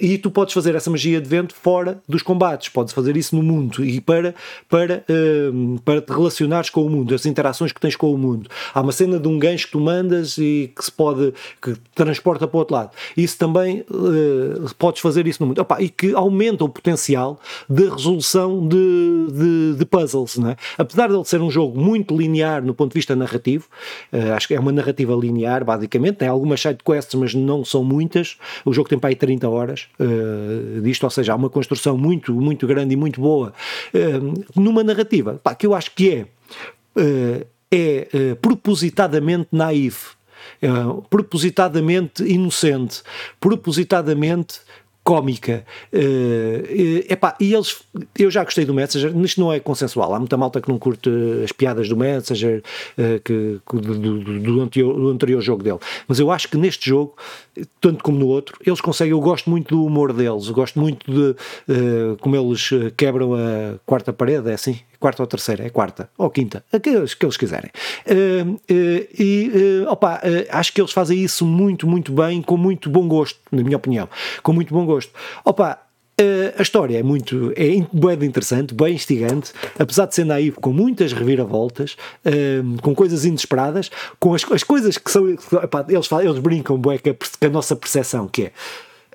e 0.00 0.16
tu 0.18 0.30
podes 0.30 0.54
fazer 0.54 0.74
essa 0.74 0.90
magia 0.90 1.20
de 1.20 1.28
vento 1.28 1.54
fora 1.54 2.00
dos 2.08 2.22
combates, 2.22 2.68
podes 2.68 2.92
fazer 2.92 3.16
isso 3.16 3.34
no 3.34 3.42
mundo 3.42 3.84
e 3.84 4.00
para, 4.00 4.34
para, 4.68 5.04
para 5.84 6.00
te 6.00 6.12
relacionar 6.12 6.51
relacionares 6.52 6.70
com 6.70 6.84
o 6.84 6.90
mundo, 6.90 7.14
as 7.14 7.24
interações 7.24 7.72
que 7.72 7.80
tens 7.80 7.96
com 7.96 8.12
o 8.12 8.18
mundo. 8.18 8.48
Há 8.74 8.80
uma 8.80 8.92
cena 8.92 9.18
de 9.18 9.26
um 9.26 9.38
gancho 9.38 9.66
que 9.66 9.72
tu 9.72 9.80
mandas 9.80 10.36
e 10.38 10.70
que 10.76 10.84
se 10.84 10.92
pode, 10.92 11.32
que 11.60 11.74
transporta 11.94 12.46
para 12.46 12.56
o 12.56 12.60
outro 12.60 12.74
lado. 12.74 12.90
Isso 13.16 13.38
também 13.38 13.84
uh, 13.90 14.74
podes 14.78 15.00
fazer 15.00 15.26
isso 15.26 15.42
no 15.42 15.48
mundo. 15.48 15.60
Opa, 15.60 15.80
e 15.80 15.88
que 15.88 16.14
aumenta 16.14 16.64
o 16.64 16.68
potencial 16.68 17.40
de 17.68 17.88
resolução 17.88 18.66
de, 18.66 19.26
de, 19.32 19.74
de 19.78 19.84
puzzles. 19.84 20.36
Não 20.36 20.50
é? 20.50 20.56
Apesar 20.76 21.08
de 21.08 21.14
ele 21.14 21.24
ser 21.24 21.40
um 21.40 21.50
jogo 21.50 21.80
muito 21.80 22.16
linear 22.16 22.62
no 22.62 22.74
ponto 22.74 22.92
de 22.92 22.98
vista 22.98 23.16
narrativo, 23.16 23.66
uh, 24.12 24.32
acho 24.34 24.48
que 24.48 24.54
é 24.54 24.60
uma 24.60 24.72
narrativa 24.72 25.14
linear, 25.14 25.64
basicamente. 25.64 26.16
Tem 26.16 26.28
algumas 26.28 26.60
side 26.60 26.78
quests, 26.84 27.14
mas 27.14 27.34
não 27.34 27.64
são 27.64 27.82
muitas. 27.82 28.36
O 28.64 28.72
jogo 28.72 28.88
tem 28.88 28.98
para 28.98 29.10
aí 29.10 29.16
30 29.16 29.48
horas 29.48 29.88
uh, 29.98 30.80
disto, 30.82 31.04
ou 31.04 31.10
seja, 31.10 31.32
há 31.32 31.36
uma 31.36 31.50
construção 31.50 31.96
muito, 31.96 32.32
muito 32.34 32.66
grande 32.66 32.94
e 32.94 32.96
muito 32.96 33.20
boa 33.20 33.52
numa 34.54 34.82
narrativa 34.82 35.40
que 35.62 35.66
eu 35.66 35.74
acho 35.74 35.92
que 35.94 36.10
é 36.10 36.22
uh, 36.22 36.26
é 37.72 38.08
uh, 38.12 38.36
propositadamente 38.36 39.48
naive, 39.50 39.96
uh, 40.62 41.02
propositadamente 41.08 42.22
inocente, 42.22 43.02
propositadamente 43.40 44.60
cómica. 45.02 45.64
Uh, 45.92 47.04
epá, 47.10 47.34
e 47.40 47.52
eles, 47.52 47.82
eu 48.16 48.30
já 48.30 48.44
gostei 48.44 48.64
do 48.64 48.74
Messenger, 48.74 49.16
isto 49.24 49.40
não 49.40 49.52
é 49.52 49.58
consensual. 49.58 50.14
Há 50.14 50.18
muita 50.18 50.36
malta 50.36 50.60
que 50.60 50.68
não 50.68 50.78
curte 50.78 51.10
as 51.42 51.50
piadas 51.50 51.88
do 51.88 51.96
Messenger, 51.96 52.62
uh, 52.98 53.20
que, 53.24 53.58
do, 53.72 53.98
do, 53.98 54.40
do, 54.40 54.60
anterior, 54.60 54.94
do, 54.94 55.08
anterior, 55.08 55.40
jogo 55.40 55.62
dele. 55.62 55.78
Mas 56.06 56.18
eu 56.18 56.30
acho 56.30 56.48
que 56.48 56.56
neste 56.56 56.88
jogo, 56.90 57.16
tanto 57.80 58.04
como 58.04 58.18
no 58.18 58.28
outro, 58.28 58.56
eles 58.64 58.80
conseguem. 58.80 59.12
Eu 59.12 59.20
gosto 59.20 59.50
muito 59.50 59.74
do 59.74 59.84
humor 59.84 60.12
deles, 60.12 60.46
eu 60.46 60.54
gosto 60.54 60.78
muito 60.78 61.10
de 61.10 61.34
como 62.20 62.36
eles 62.36 62.70
quebram 62.96 63.34
a 63.34 63.78
quarta 63.84 64.12
parede, 64.12 64.50
é 64.50 64.54
assim? 64.54 64.78
Quarta 65.02 65.22
ou 65.22 65.26
terceira, 65.26 65.66
é 65.66 65.68
quarta 65.68 66.08
ou 66.16 66.30
quinta, 66.30 66.64
aqueles 66.72 67.12
que 67.12 67.26
eles 67.26 67.36
quiserem. 67.36 67.70
Uh, 68.06 68.52
uh, 68.52 68.60
e 69.18 69.82
uh, 69.84 69.90
opa, 69.90 70.20
acho 70.50 70.72
que 70.72 70.80
eles 70.80 70.92
fazem 70.92 71.18
isso 71.18 71.44
muito, 71.44 71.88
muito 71.88 72.12
bem, 72.12 72.40
com 72.40 72.56
muito 72.56 72.88
bom 72.88 73.08
gosto, 73.08 73.40
na 73.50 73.62
minha 73.64 73.76
opinião, 73.76 74.08
com 74.42 74.52
muito 74.52 74.72
bom 74.72 74.86
gosto. 74.86 75.12
Opa, 75.44 75.78
a 76.56 76.62
história 76.62 76.96
é 76.96 77.02
muito 77.02 77.52
é 77.56 77.84
bem 77.92 78.28
interessante, 78.28 78.72
bem 78.74 78.94
instigante, 78.94 79.52
apesar 79.76 80.06
de 80.06 80.14
ser 80.14 80.24
naivo, 80.24 80.60
com 80.60 80.72
muitas 80.72 81.12
reviravoltas, 81.12 81.96
com 82.80 82.94
coisas 82.94 83.24
inesperadas, 83.24 83.90
com 84.20 84.32
as, 84.32 84.44
as 84.52 84.62
coisas 84.62 84.98
que 84.98 85.10
são. 85.10 85.28
Epá, 85.30 85.84
eles, 85.88 86.06
falam, 86.06 86.26
eles 86.26 86.38
brincam 86.38 86.76
a, 86.76 86.78
com 86.80 87.46
a 87.46 87.48
nossa 87.48 87.74
percepção, 87.74 88.28
que 88.28 88.42
é 88.44 88.52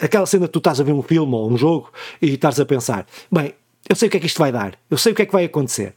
aquela 0.01 0.25
cena 0.25 0.47
que 0.47 0.53
tu 0.53 0.59
estás 0.59 0.81
a 0.81 0.83
ver 0.83 0.91
um 0.91 1.01
filme 1.01 1.33
ou 1.33 1.49
um 1.49 1.55
jogo 1.55 1.93
e 2.21 2.33
estás 2.33 2.59
a 2.59 2.65
pensar, 2.65 3.05
bem, 3.31 3.53
eu 3.89 3.95
sei 3.95 4.07
o 4.07 4.11
que 4.11 4.17
é 4.17 4.19
que 4.19 4.25
isto 4.25 4.39
vai 4.39 4.51
dar, 4.51 4.77
eu 4.89 4.97
sei 4.97 5.11
o 5.11 5.15
que 5.15 5.21
é 5.21 5.25
que 5.25 5.31
vai 5.31 5.45
acontecer. 5.45 5.95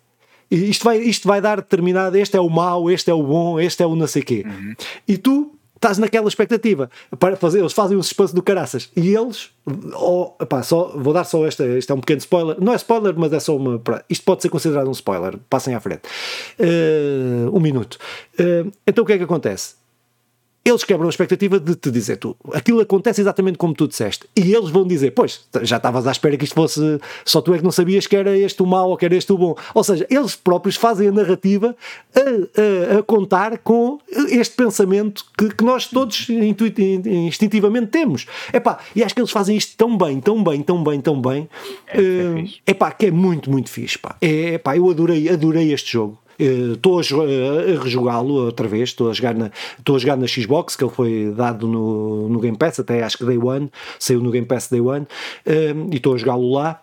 Isto 0.50 0.85
vai, 0.85 0.98
isto 0.98 1.29
vai 1.29 1.40
dar 1.40 1.57
determinado, 1.57 2.16
este 2.16 2.37
é 2.37 2.40
o 2.40 2.48
mau, 2.48 2.90
este 2.90 3.09
é 3.11 3.14
o 3.14 3.22
bom, 3.22 3.61
este 3.61 3.83
é 3.83 3.87
o 3.87 3.94
não 3.94 4.07
sei 4.09 4.22
quê. 4.22 4.44
Uhum. 4.44 4.74
E 5.07 5.16
tu 5.16 5.55
estás 5.81 5.96
naquela 5.96 6.29
expectativa 6.29 6.90
para 7.18 7.37
fazer, 7.37 7.61
eles 7.61 7.72
fazem 7.72 7.96
um 7.96 8.03
suspense 8.03 8.35
do 8.35 8.42
caraças 8.42 8.90
e 8.94 9.14
eles, 9.14 9.50
oh, 9.94 10.35
só, 10.62 10.92
vou 10.94 11.14
dar 11.14 11.24
só 11.24 11.46
esta, 11.46 11.64
este 11.66 11.90
é 11.90 11.94
um 11.94 12.00
pequeno 12.00 12.18
spoiler, 12.18 12.57
não 12.61 12.74
é 12.74 12.76
spoiler, 12.76 13.14
mas 13.16 13.33
é 13.33 13.40
só 13.40 13.57
uma, 13.57 13.81
isto 14.09 14.24
pode 14.24 14.42
ser 14.42 14.50
considerado 14.50 14.88
um 14.88 14.92
spoiler, 14.92 15.38
passem 15.48 15.74
à 15.74 15.81
frente, 15.81 16.03
uh, 16.59 17.57
um 17.57 17.61
minuto. 17.61 17.98
Uh, 18.38 18.70
então 18.87 19.05
o 19.05 19.07
que 19.07 19.14
é 19.14 19.18
que 19.18 19.24
acontece? 19.24 19.76
Eles 20.64 20.85
quebram 20.85 21.07
a 21.07 21.11
expectativa 21.11 21.59
de 21.59 21.75
te 21.75 21.90
dizer 21.90 22.16
tu, 22.18 22.37
aquilo 22.53 22.81
acontece 22.81 23.20
exatamente 23.20 23.57
como 23.57 23.75
tu 23.75 23.88
disseste, 23.88 24.29
e 24.37 24.55
eles 24.55 24.68
vão 24.68 24.87
dizer, 24.87 25.12
pois, 25.12 25.46
já 25.62 25.79
estavas 25.79 26.07
à 26.07 26.12
espera 26.12 26.37
que 26.37 26.44
isto 26.44 26.55
fosse, 26.55 27.01
só 27.25 27.40
tu 27.40 27.55
é 27.55 27.59
que 27.59 27.64
não 27.64 27.70
sabias 27.70 28.07
que 28.07 28.14
era 28.14 28.37
este 28.37 28.62
o 28.62 28.66
mau 28.66 28.90
ou 28.90 28.96
que 28.96 29.05
era 29.05 29.16
este 29.16 29.33
o 29.33 29.38
bom. 29.38 29.55
Ou 29.75 29.83
seja, 29.83 30.07
eles 30.11 30.37
próprios 30.37 30.77
fazem 30.77 31.09
a 31.09 31.12
narrativa 31.12 31.75
a, 32.14 32.96
a, 32.96 32.99
a 32.99 33.03
contar 33.03 33.59
com 33.59 33.99
este 34.29 34.55
pensamento 34.55 35.25
que, 35.37 35.49
que 35.55 35.64
nós 35.64 35.87
todos 35.87 36.29
instintivamente 36.29 37.88
temos. 37.88 38.27
Epá, 38.53 38.79
e 38.94 39.03
acho 39.03 39.14
que 39.14 39.20
eles 39.20 39.31
fazem 39.31 39.57
isto 39.57 39.77
tão 39.77 39.96
bem, 39.96 40.20
tão 40.20 40.42
bem, 40.42 40.62
tão 40.62 40.83
bem, 40.83 41.01
tão 41.01 41.20
bem, 41.20 41.49
é, 41.87 42.01
é, 42.01 42.03
uh, 42.03 42.49
epá, 42.66 42.92
que 42.92 43.07
é 43.07 43.11
muito, 43.11 43.51
muito 43.51 43.70
fixe. 43.70 43.99
Pá. 43.99 44.16
É, 44.20 44.55
epá, 44.55 44.77
eu 44.77 44.88
adorei, 44.90 45.29
adorei 45.29 45.73
este 45.73 45.92
jogo. 45.92 46.18
Estou 46.40 47.00
uh, 47.00 47.00
a, 47.00 47.79
a 47.79 47.83
rejogá-lo 47.83 48.46
outra 48.46 48.66
vez, 48.66 48.90
estou 48.90 49.11
a, 49.11 49.12
jogar 49.12 49.35
na, 49.35 49.50
estou 49.79 49.96
a 49.96 49.98
jogar 49.98 50.16
na 50.16 50.26
Xbox, 50.26 50.76
que 50.76 50.85
ele 50.85 50.92
foi 50.92 51.35
dado 51.37 51.66
no, 51.66 52.29
no 52.29 52.40
Game 52.40 52.57
Pass, 52.57 52.81
até 52.81 53.03
acho 53.03 53.18
que 53.18 53.24
Day 53.24 53.38
One, 53.38 53.70
saiu 53.98 54.20
no 54.20 54.31
Game 54.31 54.46
Pass 54.46 54.68
Day 54.68 54.81
One, 54.81 55.07
uh, 55.46 55.88
e 55.92 55.96
estou 55.96 56.14
a 56.14 56.18
jogá-lo 56.18 56.53
lá. 56.53 56.81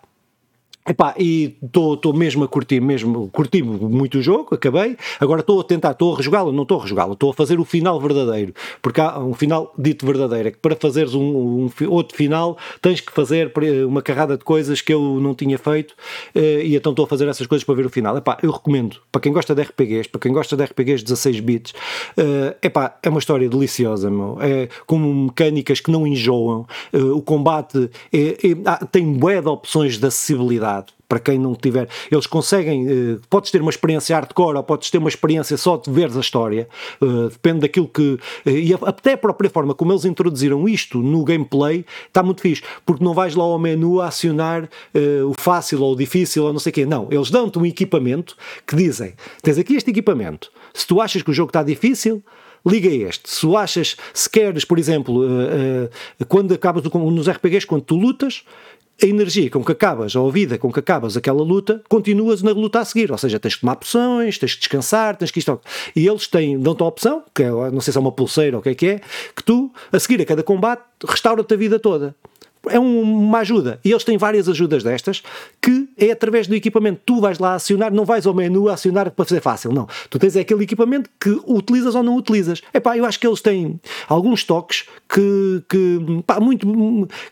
Epá, 0.88 1.14
e 1.18 1.56
estou 1.62 2.14
mesmo 2.14 2.44
a 2.44 2.48
curtir, 2.48 2.80
mesmo, 2.80 3.28
curti 3.30 3.62
muito 3.62 4.18
o 4.18 4.22
jogo, 4.22 4.54
acabei, 4.54 4.96
agora 5.20 5.40
estou 5.40 5.60
a 5.60 5.64
tentar, 5.64 5.90
estou 5.90 6.14
a 6.14 6.16
rejogá-lo, 6.16 6.50
não 6.50 6.62
estou 6.62 6.78
a 6.78 6.82
rejogá-lo, 6.82 7.12
estou 7.12 7.30
a 7.30 7.34
fazer 7.34 7.60
o 7.60 7.64
final 7.64 8.00
verdadeiro, 8.00 8.54
porque 8.80 9.00
há 9.00 9.18
um 9.18 9.34
final 9.34 9.74
dito 9.78 10.06
verdadeiro, 10.06 10.48
é 10.48 10.50
que 10.50 10.58
para 10.58 10.74
fazeres 10.74 11.14
um, 11.14 11.20
um, 11.20 11.70
outro 11.88 12.16
final 12.16 12.56
tens 12.80 13.00
que 13.00 13.12
fazer 13.12 13.52
uma 13.86 14.00
carrada 14.00 14.38
de 14.38 14.44
coisas 14.44 14.80
que 14.80 14.94
eu 14.94 15.20
não 15.20 15.34
tinha 15.34 15.58
feito, 15.58 15.94
eh, 16.34 16.62
e 16.64 16.76
então 16.76 16.92
estou 16.92 17.04
a 17.04 17.08
fazer 17.08 17.28
essas 17.28 17.46
coisas 17.46 17.64
para 17.64 17.74
ver 17.74 17.84
o 17.84 17.90
final. 17.90 18.16
Epá, 18.16 18.38
eu 18.42 18.50
recomendo, 18.50 18.96
para 19.12 19.20
quem 19.20 19.32
gosta 19.32 19.54
de 19.54 19.62
RPGs, 19.62 20.08
para 20.08 20.20
quem 20.20 20.32
gosta 20.32 20.56
de 20.56 20.64
RPGs 20.64 21.04
16 21.04 21.40
bits, 21.40 21.72
uh, 22.16 22.56
epá, 22.62 22.96
é 23.02 23.08
uma 23.08 23.18
história 23.18 23.48
deliciosa, 23.48 24.10
meu. 24.10 24.38
é 24.40 24.68
com 24.86 24.98
mecânicas 24.98 25.80
que 25.80 25.90
não 25.90 26.06
enjoam, 26.06 26.66
uh, 26.94 27.16
o 27.16 27.20
combate 27.20 27.90
é, 28.12 28.38
é, 28.48 28.86
tem 28.90 29.12
bué 29.12 29.40
de 29.40 29.48
opções 29.48 29.98
de 29.98 30.06
acessibilidade, 30.06 30.77
para 31.08 31.18
quem 31.18 31.38
não 31.38 31.54
tiver, 31.54 31.88
eles 32.10 32.26
conseguem, 32.26 32.86
uh, 32.86 33.20
podes 33.30 33.50
ter 33.50 33.62
uma 33.62 33.70
experiência 33.70 34.14
hardcore 34.14 34.56
ou 34.56 34.62
podes 34.62 34.90
ter 34.90 34.98
uma 34.98 35.08
experiência 35.08 35.56
só 35.56 35.76
de 35.76 35.90
veres 35.90 36.16
a 36.16 36.20
história, 36.20 36.68
uh, 37.00 37.28
depende 37.30 37.60
daquilo 37.60 37.88
que, 37.88 38.02
uh, 38.02 38.20
e 38.50 38.74
até 38.74 39.14
a 39.14 39.18
própria 39.18 39.48
forma 39.48 39.74
como 39.74 39.92
eles 39.92 40.04
introduziram 40.04 40.68
isto 40.68 40.98
no 40.98 41.24
gameplay 41.24 41.84
está 42.06 42.22
muito 42.22 42.42
fixe, 42.42 42.62
porque 42.84 43.02
não 43.02 43.14
vais 43.14 43.34
lá 43.34 43.44
ao 43.44 43.58
menu 43.58 44.00
a 44.00 44.08
acionar 44.08 44.68
o 45.26 45.34
fácil 45.38 45.82
ou 45.82 45.92
o 45.92 45.96
difícil 45.96 46.44
ou 46.44 46.52
não 46.52 46.60
sei 46.60 46.70
o 46.70 46.74
quê, 46.74 46.86
não, 46.86 47.08
eles 47.10 47.30
dão-te 47.30 47.58
um 47.58 47.64
equipamento 47.64 48.36
que 48.66 48.76
dizem, 48.76 49.14
tens 49.42 49.58
aqui 49.58 49.74
este 49.74 49.90
equipamento, 49.90 50.50
se 50.74 50.86
tu 50.86 51.00
achas 51.00 51.22
que 51.22 51.30
o 51.30 51.34
jogo 51.34 51.50
está 51.50 51.62
difícil, 51.62 52.22
liga 52.66 52.88
este. 52.88 53.30
Se 53.30 53.46
achas, 53.56 53.96
se 54.12 54.28
queres, 54.28 54.64
por 54.64 54.78
exemplo, 54.78 55.22
uh, 55.22 55.86
uh, 55.86 56.26
quando 56.26 56.52
acabas 56.54 56.82
nos 56.84 57.28
RPGs, 57.28 57.66
quando 57.66 57.82
tu 57.82 57.96
lutas, 57.96 58.44
a 59.02 59.06
energia 59.06 59.48
com 59.48 59.64
que 59.64 59.72
acabas, 59.72 60.14
ou 60.16 60.28
a 60.28 60.32
vida 60.32 60.58
com 60.58 60.72
que 60.72 60.80
acabas 60.80 61.16
aquela 61.16 61.42
luta, 61.42 61.82
continuas 61.88 62.42
na 62.42 62.50
luta 62.50 62.80
a 62.80 62.84
seguir. 62.84 63.12
Ou 63.12 63.18
seja, 63.18 63.38
tens 63.38 63.54
que 63.54 63.60
tomar 63.60 63.76
poções, 63.76 64.38
tens 64.38 64.54
que 64.54 64.60
descansar, 64.60 65.16
tens 65.16 65.30
que 65.30 65.38
isto. 65.38 65.60
E 65.94 66.06
eles 66.06 66.26
têm, 66.26 66.58
dão-te 66.58 66.82
a 66.82 66.86
opção, 66.86 67.22
que 67.34 67.42
é, 67.42 67.50
não 67.50 67.80
sei 67.80 67.92
se 67.92 67.98
é 67.98 68.00
uma 68.00 68.12
pulseira 68.12 68.56
ou 68.56 68.60
o 68.60 68.62
que 68.62 68.70
é 68.70 68.74
que 68.74 68.86
é, 68.86 69.00
que 69.34 69.42
tu, 69.42 69.72
a 69.92 69.98
seguir 69.98 70.20
a 70.20 70.24
cada 70.24 70.42
combate, 70.42 70.82
restaura-te 71.06 71.54
a 71.54 71.56
vida 71.56 71.78
toda 71.78 72.14
é 72.66 72.78
uma 72.78 73.38
ajuda. 73.38 73.80
E 73.84 73.90
eles 73.90 74.04
têm 74.04 74.16
várias 74.16 74.48
ajudas 74.48 74.82
destas 74.82 75.22
que 75.60 75.88
é 75.96 76.10
através 76.10 76.46
do 76.46 76.54
equipamento. 76.54 77.00
Tu 77.04 77.20
vais 77.20 77.38
lá 77.38 77.54
acionar, 77.54 77.92
não 77.92 78.04
vais 78.04 78.26
ao 78.26 78.34
menu 78.34 78.68
acionar 78.68 79.10
para 79.10 79.24
fazer 79.24 79.40
fácil, 79.40 79.72
não. 79.72 79.86
Tu 80.10 80.18
tens 80.18 80.36
aquele 80.36 80.64
equipamento 80.64 81.10
que 81.20 81.30
utilizas 81.46 81.94
ou 81.94 82.02
não 82.02 82.16
utilizas. 82.16 82.62
Epá, 82.72 82.96
eu 82.96 83.04
acho 83.04 83.18
que 83.18 83.26
eles 83.26 83.40
têm 83.40 83.80
alguns 84.08 84.44
toques 84.44 84.84
que, 85.08 85.62
que, 85.68 86.22
pá, 86.26 86.40
muito, 86.40 86.66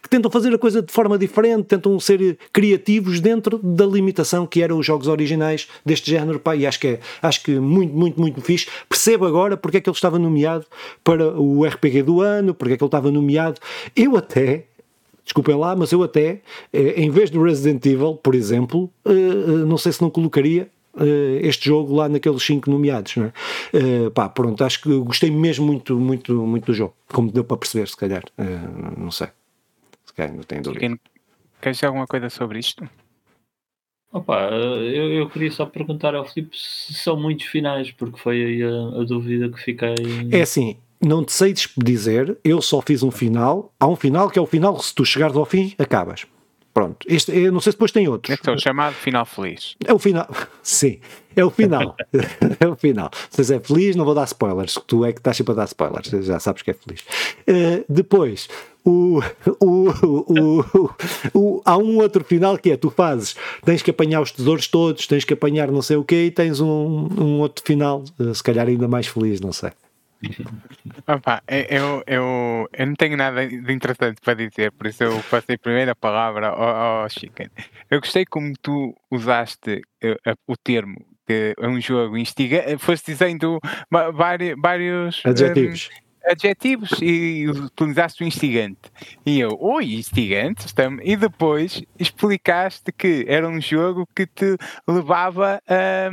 que 0.02 0.08
tentam 0.08 0.30
fazer 0.30 0.54
a 0.54 0.58
coisa 0.58 0.82
de 0.82 0.92
forma 0.92 1.18
diferente, 1.18 1.64
tentam 1.64 1.98
ser 1.98 2.38
criativos 2.52 3.20
dentro 3.20 3.58
da 3.58 3.86
limitação 3.86 4.46
que 4.46 4.62
eram 4.62 4.78
os 4.78 4.86
jogos 4.86 5.08
originais 5.08 5.68
deste 5.84 6.10
género. 6.10 6.38
Pá, 6.38 6.56
e 6.56 6.66
acho 6.66 6.80
que 6.80 6.86
é 6.86 7.00
acho 7.22 7.42
que 7.42 7.58
muito, 7.58 7.94
muito, 7.94 8.20
muito 8.20 8.40
fixe. 8.40 8.66
Percebo 8.88 9.26
agora 9.26 9.56
porque 9.56 9.78
é 9.78 9.80
que 9.80 9.88
ele 9.88 9.96
estava 9.96 10.18
nomeado 10.18 10.66
para 11.02 11.38
o 11.38 11.64
RPG 11.64 12.02
do 12.02 12.20
ano, 12.20 12.54
porque 12.54 12.74
é 12.74 12.76
que 12.76 12.82
ele 12.82 12.88
estava 12.88 13.10
nomeado. 13.10 13.60
Eu 13.94 14.16
até 14.16 14.64
desculpem 15.26 15.56
lá, 15.56 15.74
mas 15.74 15.92
eu 15.92 16.02
até, 16.02 16.40
eh, 16.72 16.94
em 17.02 17.10
vez 17.10 17.28
do 17.30 17.42
Resident 17.42 17.84
Evil, 17.84 18.14
por 18.14 18.34
exemplo, 18.34 18.90
eh, 19.04 19.10
eh, 19.10 19.64
não 19.66 19.76
sei 19.76 19.92
se 19.92 20.00
não 20.00 20.08
colocaria 20.08 20.70
este 21.42 21.66
jogo 21.66 21.94
lá 21.94 22.08
naqueles 22.08 22.42
5 22.42 22.70
nomeados, 22.70 23.16
não 23.16 23.26
é? 23.26 23.32
pá, 24.14 24.30
pronto, 24.30 24.64
acho 24.64 24.80
que 24.80 24.98
gostei 25.00 25.30
mesmo 25.30 25.66
muito, 25.66 25.94
muito, 25.94 26.32
muito 26.46 26.64
do 26.64 26.72
jogo, 26.72 26.94
como 27.12 27.30
deu 27.30 27.44
para 27.44 27.58
perceber, 27.58 27.86
se 27.86 27.94
calhar, 27.94 28.22
não 28.96 29.10
sei, 29.10 29.26
se 30.06 30.14
calhar 30.14 30.34
não 30.34 30.42
tenho 30.42 30.62
dúvida. 30.62 30.98
Queres 31.60 31.76
dizer 31.76 31.88
alguma 31.88 32.06
coisa 32.06 32.30
sobre 32.30 32.60
isto? 32.60 32.88
Opa, 34.10 34.48
eu, 34.48 35.12
eu 35.12 35.28
queria 35.28 35.50
só 35.50 35.66
perguntar 35.66 36.14
ao 36.14 36.24
Filipe 36.24 36.56
se 36.56 36.94
são 36.94 37.20
muitos 37.20 37.44
finais, 37.44 37.90
porque 37.90 38.18
foi 38.18 38.42
aí 38.42 38.62
a, 38.62 39.02
a 39.02 39.04
dúvida 39.04 39.50
que 39.50 39.60
fiquei. 39.62 39.94
É 40.32 40.40
assim, 40.40 40.78
não 41.00 41.24
te 41.24 41.32
sei 41.32 41.54
dizer, 41.76 42.38
eu 42.44 42.60
só 42.62 42.80
fiz 42.80 43.02
um 43.02 43.10
final. 43.10 43.72
Há 43.78 43.86
um 43.86 43.96
final 43.96 44.30
que 44.30 44.38
é 44.38 44.42
o 44.42 44.46
final, 44.46 44.80
se 44.80 44.94
tu 44.94 45.04
chegares 45.04 45.36
ao 45.36 45.44
fim, 45.44 45.74
acabas. 45.78 46.26
Pronto. 46.76 47.06
Este, 47.08 47.34
eu 47.34 47.50
não 47.50 47.58
sei 47.58 47.72
se 47.72 47.76
depois 47.76 47.90
tem 47.90 48.06
outros. 48.06 48.38
É 48.46 48.50
o 48.50 48.58
chamado 48.58 48.92
final 48.92 49.24
feliz. 49.24 49.76
É 49.82 49.94
o 49.94 49.98
final. 49.98 50.28
Sim, 50.62 51.00
é 51.34 51.42
o 51.42 51.48
final. 51.48 51.96
é 52.60 52.66
o 52.68 52.76
final. 52.76 53.10
Se 53.30 53.54
é 53.54 53.58
feliz, 53.58 53.96
não 53.96 54.04
vou 54.04 54.14
dar 54.14 54.24
spoilers. 54.24 54.78
Tu 54.86 55.02
é 55.06 55.10
que 55.10 55.18
estás 55.18 55.38
sempre 55.38 55.52
a 55.52 55.56
dar 55.56 55.64
spoilers. 55.64 56.10
Já 56.26 56.38
sabes 56.38 56.60
que 56.60 56.70
é 56.70 56.74
feliz. 56.74 57.00
Uh, 57.48 57.82
depois, 57.88 58.46
o, 58.84 59.20
o, 59.58 60.90
o, 61.32 61.62
há 61.64 61.78
um 61.78 61.96
outro 61.96 62.22
final 62.22 62.58
que 62.58 62.70
é: 62.70 62.76
tu 62.76 62.90
fazes, 62.90 63.34
tens 63.64 63.80
que 63.80 63.90
apanhar 63.90 64.20
os 64.20 64.30
tesouros 64.30 64.68
todos, 64.68 65.06
tens 65.06 65.24
que 65.24 65.32
apanhar 65.32 65.70
não 65.70 65.80
sei 65.80 65.96
o 65.96 66.04
quê, 66.04 66.26
e 66.26 66.30
tens 66.30 66.60
um, 66.60 67.08
um 67.18 67.40
outro 67.40 67.64
final, 67.64 68.04
uh, 68.20 68.34
se 68.34 68.42
calhar 68.42 68.68
ainda 68.68 68.86
mais 68.86 69.06
feliz, 69.06 69.40
não 69.40 69.50
sei. 69.50 69.70
Opa, 71.06 71.42
eu, 71.48 72.02
eu, 72.06 72.68
eu 72.72 72.86
não 72.86 72.94
tenho 72.94 73.16
nada 73.16 73.46
de 73.46 73.72
interessante 73.72 74.20
para 74.20 74.34
dizer, 74.34 74.72
por 74.72 74.86
isso 74.86 75.04
eu 75.04 75.22
passei 75.30 75.56
a 75.56 75.58
primeira 75.58 75.94
palavra 75.94 76.48
ao, 76.48 77.02
ao 77.02 77.08
Chicken. 77.08 77.48
Eu 77.90 78.00
gostei 78.00 78.24
como 78.24 78.52
tu 78.60 78.94
usaste 79.10 79.82
uh, 80.02 80.30
uh, 80.30 80.36
o 80.46 80.56
termo 80.56 80.96
que 81.26 81.54
é 81.58 81.68
um 81.68 81.80
jogo 81.80 82.16
instiga, 82.16 82.62
foste 82.78 83.06
dizendo 83.06 83.58
vários, 84.14 84.54
vários 84.62 85.22
adjetivos. 85.24 85.90
Um, 85.92 86.05
adjetivos 86.26 86.90
e 87.00 87.48
utilizaste 87.48 88.22
o 88.22 88.26
instigante. 88.26 88.90
E 89.24 89.40
eu, 89.40 89.56
oi, 89.60 89.94
instigante, 89.94 90.66
estamos. 90.66 91.00
E 91.04 91.16
depois 91.16 91.82
explicaste 91.98 92.92
que 92.92 93.24
era 93.28 93.48
um 93.48 93.60
jogo 93.60 94.06
que 94.14 94.26
te 94.26 94.56
levava 94.86 95.60
a. 95.66 96.10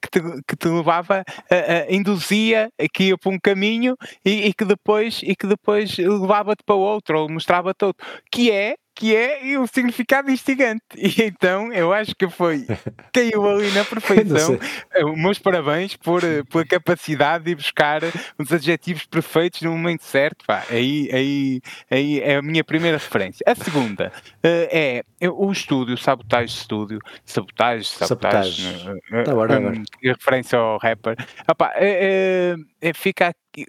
que, 0.00 0.10
te, 0.10 0.20
que 0.46 0.56
te 0.56 0.68
levava 0.68 1.24
a, 1.50 1.92
induzia 1.92 2.70
que 2.92 3.04
ia 3.04 3.18
para 3.18 3.32
um 3.32 3.38
caminho 3.38 3.96
e, 4.24 4.46
e 4.46 4.54
que 4.54 4.64
depois 4.64 5.20
e 5.22 5.34
que 5.34 5.46
depois 5.46 5.96
levava-te 5.98 6.62
para 6.64 6.74
outro 6.74 7.20
ou 7.20 7.28
mostrava-te 7.28 7.84
outro. 7.84 8.06
Que 8.30 8.50
é 8.50 8.76
que 8.94 9.14
é 9.14 9.58
o 9.58 9.66
significado 9.66 10.30
instigante. 10.30 10.82
E 10.96 11.22
então 11.22 11.72
eu 11.72 11.92
acho 11.92 12.14
que 12.14 12.28
foi, 12.28 12.66
caiu 13.12 13.48
ali 13.48 13.70
na 13.72 13.84
perfeição. 13.84 14.58
Eh, 14.94 15.04
meus 15.16 15.38
parabéns 15.38 15.96
por, 15.96 16.22
eh, 16.22 16.42
pela 16.44 16.64
capacidade 16.64 17.44
de 17.44 17.54
buscar 17.54 18.02
os 18.38 18.52
adjetivos 18.52 19.04
perfeitos 19.06 19.62
no 19.62 19.72
momento 19.72 20.02
certo. 20.02 20.44
Pá, 20.46 20.64
aí, 20.70 21.08
aí, 21.12 21.60
aí 21.90 22.20
é 22.20 22.36
a 22.36 22.42
minha 22.42 22.62
primeira 22.62 22.96
referência. 22.96 23.44
A 23.46 23.54
segunda 23.54 24.12
uh, 24.26 24.68
é 24.70 25.02
o 25.28 25.50
estúdio, 25.50 25.96
Sabotage 25.96 26.52
Studio, 26.52 26.98
Sabotage, 27.24 27.86
Sabotage, 27.86 28.62
sabotagem. 28.62 29.00
Uh, 29.10 29.24
tá 29.24 29.82
referência 30.02 30.58
ao 30.58 30.78
rapper. 30.78 31.16
É, 31.76 32.54
é, 32.80 32.92
fica 32.94 33.28
aqui 33.28 33.66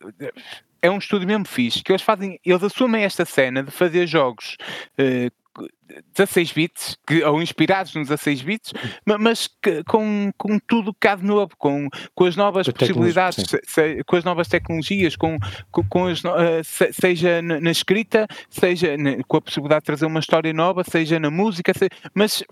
é 0.86 0.92
um 0.92 0.98
estúdio 0.98 1.28
mesmo 1.28 1.46
fixe, 1.46 1.84
que 1.84 1.92
eles 1.92 2.02
fazem, 2.02 2.40
eles 2.46 2.64
assumem 2.64 3.04
esta 3.04 3.26
cena 3.26 3.64
de 3.64 3.72
fazer 3.72 4.06
jogos 4.06 4.56
uh, 5.00 5.66
16 6.14 6.52
bits, 6.52 6.98
que, 7.08 7.24
ou 7.24 7.42
inspirados 7.42 7.94
nos 7.94 8.08
16 8.08 8.42
bits, 8.42 8.74
mas 9.06 9.48
que, 9.62 9.84
com, 9.84 10.32
com 10.38 10.60
tudo 10.60 10.94
que 10.94 11.08
há 11.08 11.16
de 11.16 11.24
novo, 11.24 11.52
com, 11.58 11.88
com 12.14 12.26
as 12.26 12.36
novas 12.36 12.68
possibilidades, 12.68 13.46
se, 13.48 13.62
se, 13.66 14.04
com 14.04 14.16
as 14.16 14.24
novas 14.24 14.48
tecnologias, 14.48 15.16
com, 15.16 15.38
com, 15.72 15.84
com 15.84 16.08
as, 16.08 16.24
uh, 16.24 16.64
se, 16.64 16.92
seja 16.94 17.42
na, 17.42 17.72
escrita, 17.72 18.28
seja 18.50 18.98
na, 18.98 19.24
com 19.28 19.38
a 19.38 19.42
possibilidade 19.42 19.82
de 19.82 19.86
trazer 19.86 20.06
uma 20.06 20.20
história 20.20 20.54
nova, 20.54 20.84
seja 20.84 21.20
na 21.20 21.30
música, 21.30 21.72
mas 22.14 22.44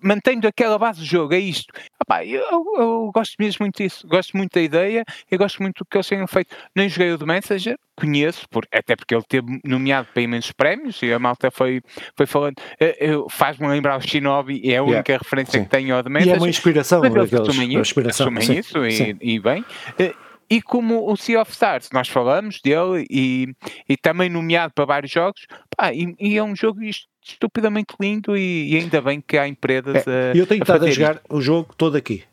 mantendo 0.00 0.48
aquela 0.48 0.78
base 0.78 1.00
do 1.00 1.06
jogo, 1.06 1.34
é 1.34 1.38
isto. 1.38 1.72
Epá, 2.00 2.24
eu, 2.24 2.42
eu, 2.78 3.10
gosto 3.14 3.34
mesmo 3.38 3.58
muito 3.64 3.82
disso, 3.82 4.06
gosto 4.06 4.36
muito 4.36 4.54
da 4.54 4.62
ideia, 4.62 5.04
eu 5.30 5.38
gosto 5.38 5.62
muito 5.62 5.78
do 5.78 5.84
que 5.84 5.96
eles 5.96 6.06
tenham 6.06 6.26
feito. 6.26 6.54
Nem 6.74 6.88
joguei 6.88 7.12
o 7.12 7.18
The 7.18 7.26
Messenger, 7.26 7.76
conheço, 7.96 8.48
por, 8.48 8.66
até 8.72 8.96
porque 8.96 9.14
ele 9.14 9.24
teve 9.28 9.60
nomeado 9.64 10.08
para 10.12 10.22
imensos 10.22 10.52
prémios 10.52 11.00
e 11.02 11.12
a 11.12 11.18
malta 11.18 11.50
foi, 11.50 11.80
foi 12.16 12.26
falando. 12.26 12.56
Faz-me 13.30 13.66
lembrar 13.68 13.98
o 13.98 14.00
Shinobi, 14.00 14.60
é 14.70 14.78
a 14.78 14.82
única 14.82 15.12
yeah. 15.12 15.22
referência 15.22 15.58
sim. 15.58 15.64
que 15.64 15.70
tenho 15.70 15.94
ao 15.94 16.02
The 16.02 16.10
Messenger. 16.10 16.34
E 16.34 16.36
é 16.36 16.40
uma 16.40 16.48
inspiração, 16.48 17.00
mas 17.00 17.14
eles 17.14 17.34
assumem 17.34 17.80
isso, 17.80 18.00
assumem 18.00 18.58
isso 18.58 18.84
e, 18.84 19.16
e, 19.20 19.38
bem. 19.38 19.62
Uh, 19.62 20.14
e 20.50 20.60
como 20.60 21.10
o 21.10 21.16
Sea 21.16 21.40
of 21.40 21.50
Stars, 21.50 21.88
nós 21.92 22.08
falamos 22.08 22.60
dele 22.60 23.06
e, 23.10 23.54
e 23.88 23.96
também 23.96 24.28
nomeado 24.28 24.74
para 24.74 24.84
vários 24.84 25.10
jogos, 25.10 25.46
pá, 25.74 25.94
e, 25.94 26.14
e 26.20 26.36
é 26.36 26.44
um 26.44 26.54
jogo 26.54 26.80
estupidamente 27.24 27.94
lindo 27.98 28.36
e, 28.36 28.74
e, 28.74 28.76
ainda 28.76 29.00
bem 29.00 29.20
que 29.20 29.38
há 29.38 29.48
empresas 29.48 30.06
é, 30.06 30.32
a. 30.32 30.36
Eu 30.36 30.46
tenho 30.46 30.62
estado 30.62 30.84
a, 30.84 30.88
a 30.88 30.90
jogar 30.90 31.14
isto. 31.14 31.34
o 31.34 31.40
jogo 31.40 31.74
todo 31.74 31.96
aqui, 31.96 32.24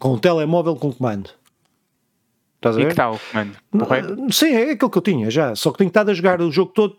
com 0.00 0.14
um 0.14 0.18
telemóvel 0.18 0.76
com 0.76 0.92
comando. 0.92 1.30
Estás 2.56 2.76
a 2.76 2.78
ver? 2.78 2.86
E 2.86 2.88
que 2.88 2.94
tal 2.94 3.14
o 3.14 3.20
comando? 3.30 4.32
Sim, 4.32 4.54
é 4.54 4.70
aquilo 4.70 4.90
que 4.90 4.98
eu 4.98 5.02
tinha 5.02 5.30
já. 5.30 5.54
Só 5.54 5.70
que 5.70 5.78
tenho 5.78 5.88
estado 5.88 6.10
a 6.10 6.14
jogar 6.14 6.40
o 6.40 6.50
jogo 6.50 6.72
todo 6.72 6.96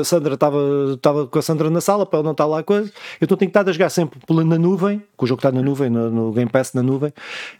a 0.00 0.04
Sandra 0.04 0.34
estava, 0.34 0.58
estava 0.94 1.26
com 1.26 1.38
a 1.38 1.42
Sandra 1.42 1.68
na 1.68 1.80
sala 1.80 2.06
para 2.06 2.18
ela 2.18 2.24
não 2.24 2.32
estar 2.32 2.46
lá 2.46 2.60
a 2.60 2.62
coisa. 2.62 2.90
Eu 3.20 3.26
estou 3.26 3.36
tentado 3.36 3.68
a 3.68 3.72
jogar 3.72 3.90
sempre 3.90 4.18
na 4.28 4.58
nuvem, 4.58 5.02
que 5.18 5.24
o 5.24 5.26
jogo 5.26 5.38
está 5.38 5.52
na 5.52 5.60
nuvem, 5.60 5.90
no, 5.90 6.10
no 6.10 6.32
Game 6.32 6.50
Pass 6.50 6.72
na 6.72 6.82
nuvem 6.82 7.12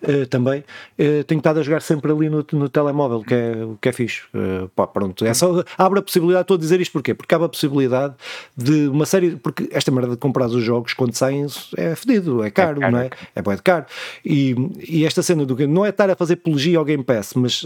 uh, 0.02 0.26
também. 0.26 0.64
Uh, 0.98 1.22
tenho 1.24 1.38
estado 1.38 1.60
a 1.60 1.62
jogar 1.62 1.82
sempre 1.82 2.10
ali 2.10 2.30
no, 2.30 2.44
no 2.52 2.68
telemóvel, 2.70 3.22
que 3.22 3.34
é, 3.34 3.54
que 3.80 3.88
é 3.90 3.92
fixe. 3.92 4.22
Uh, 4.34 4.68
pá, 4.68 4.86
pronto. 4.86 5.26
É 5.26 5.34
só, 5.34 5.62
abre 5.76 5.98
a 5.98 6.02
possibilidade, 6.02 6.42
estou 6.42 6.56
a 6.56 6.60
dizer 6.60 6.80
isto 6.80 6.92
porquê? 6.92 7.12
Porque 7.12 7.34
abre 7.34 7.46
a 7.46 7.50
possibilidade 7.50 8.14
de 8.56 8.88
uma 8.88 9.04
série. 9.04 9.36
Porque 9.36 9.68
esta 9.70 9.90
merda 9.90 10.12
de 10.12 10.16
comprar 10.16 10.46
os 10.46 10.62
jogos 10.62 10.94
quando 10.94 11.14
saem 11.14 11.46
é 11.76 11.94
fedido, 11.94 12.42
é 12.42 12.50
caro, 12.50 12.78
é 12.78 12.80
caro. 12.80 12.92
não 12.92 12.98
é? 13.00 13.10
É 13.34 13.42
bem 13.42 13.58
caro. 13.62 13.84
E, 14.24 14.54
e 14.88 15.04
esta 15.04 15.22
cena 15.22 15.44
do 15.44 15.54
não 15.68 15.84
é 15.84 15.90
estar 15.90 16.10
a 16.10 16.16
fazer 16.16 16.34
apologia 16.34 16.78
ao 16.78 16.84
Game 16.84 17.04
Pass, 17.04 17.34
mas 17.34 17.64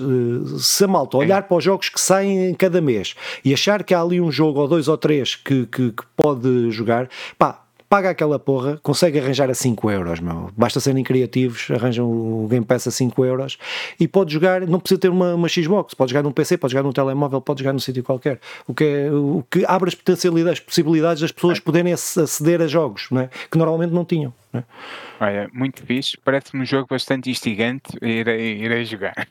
se 0.59 0.85
a 0.85 0.89
malta 0.89 1.17
olhar 1.17 1.45
para 1.45 1.57
os 1.57 1.65
jogos 1.65 1.89
que 1.89 2.01
saem 2.01 2.55
cada 2.55 2.81
mês 2.81 3.15
e 3.45 3.53
achar 3.53 3.83
que 3.83 3.95
há 3.95 4.08
ali 4.09 4.21
um 4.21 4.33
jogo 4.33 4.61
ou 4.61 4.69
dois 4.69 4.89
ou 4.89 4.97
três 4.97 5.37
que, 5.37 5.67
que, 5.67 5.93
que 5.93 6.03
pode 6.17 6.71
jogar, 6.71 7.09
pá, 7.39 7.63
paga 7.89 8.11
aquela 8.11 8.39
porra, 8.39 8.79
consegue 8.83 9.19
arranjar 9.19 9.49
a 9.49 9.55
5 9.55 9.91
euros, 9.91 10.21
meu. 10.21 10.51
Basta 10.57 10.79
serem 10.79 11.03
criativos, 11.03 11.71
arranjam 11.71 12.07
o 12.07 12.47
Game 12.49 12.65
Pass 12.65 12.87
a 12.87 12.91
5 12.91 13.25
euros 13.25 13.59
e 13.99 14.07
pode 14.07 14.33
jogar, 14.33 14.61
não 14.67 14.79
precisa 14.79 15.01
ter 15.01 15.09
uma, 15.09 15.35
uma 15.35 15.49
Xbox, 15.49 15.95
pode 15.95 16.13
jogar 16.13 16.23
num 16.23 16.33
PC, 16.33 16.59
pode 16.59 16.73
jogar 16.73 16.83
num 16.83 16.93
telemóvel, 16.93 17.41
pode 17.41 17.61
jogar 17.61 17.73
num 17.73 17.79
sítio 17.79 18.03
qualquer. 18.03 18.41
O 18.67 18.75
que, 18.75 18.85
é, 18.85 19.11
o 19.11 19.45
que 19.51 19.65
abre 19.67 19.89
as 19.89 19.95
potencialidades, 19.95 20.61
as 20.61 20.65
possibilidades 20.65 21.23
das 21.23 21.33
pessoas 21.33 21.59
poderem 21.59 21.93
aceder 21.93 22.61
a 22.61 22.67
jogos, 22.67 23.09
não 23.11 23.23
é? 23.23 23.31
que 23.51 23.57
normalmente 23.57 23.93
não 23.93 24.05
tinham. 24.05 24.35
Não 24.53 24.61
é? 24.61 24.65
Olha, 25.21 25.51
muito 25.53 25.83
fixe, 25.85 26.17
parece-me 26.23 26.63
um 26.63 26.67
jogo 26.67 26.87
bastante 26.91 27.31
instigante, 27.31 27.91
irei, 28.03 28.59
irei 28.63 28.85
jogar. 28.85 29.15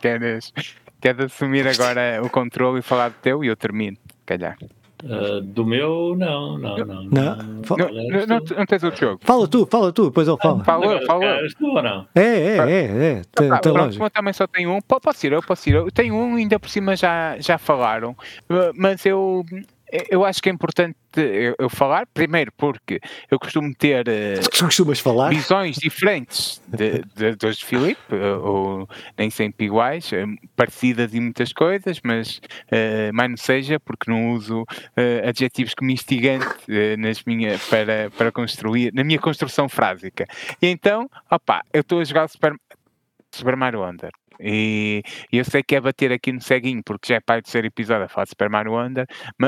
Queres, 0.00 0.52
queres 1.00 1.26
assumir 1.26 1.66
agora 1.66 2.20
o 2.22 2.30
controle 2.30 2.80
e 2.80 2.82
falar 2.82 3.10
do 3.10 3.16
teu 3.22 3.44
e 3.44 3.48
eu 3.48 3.56
termino 3.56 3.96
calhar. 4.24 4.56
Uh, 5.04 5.40
do 5.40 5.64
meu, 5.64 6.16
não, 6.18 6.58
não, 6.58 6.76
não. 6.76 7.04
Não, 7.04 7.36
não, 7.36 7.76
não, 7.76 8.26
não, 8.26 8.40
não 8.56 8.66
tens 8.66 8.82
outro 8.82 8.98
jogo. 8.98 9.20
Fala 9.22 9.46
tu, 9.46 9.64
fala 9.64 9.92
tu, 9.92 10.06
depois 10.06 10.26
ele 10.26 10.36
fala. 10.38 10.64
Fala, 10.64 11.00
fala. 11.06 11.24
ou 11.60 11.82
não? 11.82 12.08
É, 12.16 12.20
é, 12.20 12.56
é. 12.56 12.82
é. 12.82 13.22
Tem, 13.32 13.50
ah, 13.50 13.58
tem 13.58 13.72
pronto, 13.72 14.02
eu 14.02 14.10
também 14.10 14.32
só 14.32 14.46
tenho 14.48 14.72
um. 14.72 14.80
Posso 14.80 15.24
ir, 15.24 15.32
eu 15.32 15.42
posso 15.42 15.68
ir. 15.68 15.76
Eu 15.76 15.90
tenho 15.92 16.16
um, 16.16 16.34
ainda 16.34 16.58
por 16.58 16.68
cima 16.68 16.96
já, 16.96 17.38
já 17.38 17.58
falaram, 17.58 18.16
mas 18.74 19.06
eu 19.06 19.44
eu 20.10 20.24
acho 20.24 20.42
que 20.42 20.48
é 20.48 20.52
importante 20.52 20.96
eu, 21.58 21.68
falar, 21.68 22.06
primeiro 22.06 22.52
porque 22.56 23.00
eu 23.30 23.38
costumo 23.38 23.74
ter 23.74 24.06
uh, 24.08 25.28
visões 25.30 25.76
diferentes 25.76 26.60
de, 26.66 27.02
de, 27.14 27.34
dos 27.36 27.58
de 27.58 27.64
Filipe, 27.64 28.00
uh, 28.14 28.40
ou 28.42 28.88
nem 29.16 29.30
sempre 29.30 29.66
iguais, 29.66 30.10
uh, 30.12 30.48
parecidas 30.54 31.14
em 31.14 31.20
muitas 31.20 31.52
coisas, 31.52 32.00
mas 32.04 32.40
uh, 32.66 33.12
mais 33.14 33.30
não 33.30 33.36
seja 33.36 33.80
porque 33.80 34.10
não 34.10 34.32
uso 34.32 34.64
adjetivos 35.26 35.74
como 35.74 35.90
instigante 35.90 36.46
nas 36.98 37.22
minha, 37.24 37.58
para, 37.70 38.10
para 38.10 38.32
construir, 38.32 38.92
na 38.92 39.04
minha 39.04 39.18
construção 39.18 39.68
frásica. 39.68 40.26
E 40.60 40.66
então, 40.66 41.08
opá, 41.30 41.62
eu 41.72 41.80
estou 41.80 42.00
a 42.00 42.04
jogar 42.04 42.24
o 42.24 42.28
Super, 42.28 42.54
Super 43.32 43.56
Mario 43.56 43.80
Wonder. 43.80 44.10
E, 44.40 45.02
e, 45.32 45.38
eu 45.38 45.44
sei 45.44 45.62
que 45.62 45.74
é 45.74 45.80
bater 45.80 46.12
aqui 46.12 46.32
no 46.32 46.40
ceguinho, 46.40 46.82
porque 46.84 47.08
já 47.12 47.16
é 47.16 47.20
pai 47.20 47.40
do 47.40 47.48
ser 47.48 47.64
episódio 47.64 48.04
a 48.04 48.08
falar 48.08 48.24
de 48.24 48.30
Super 48.30 48.48
Mario 48.48 48.72
Wonder, 48.72 49.06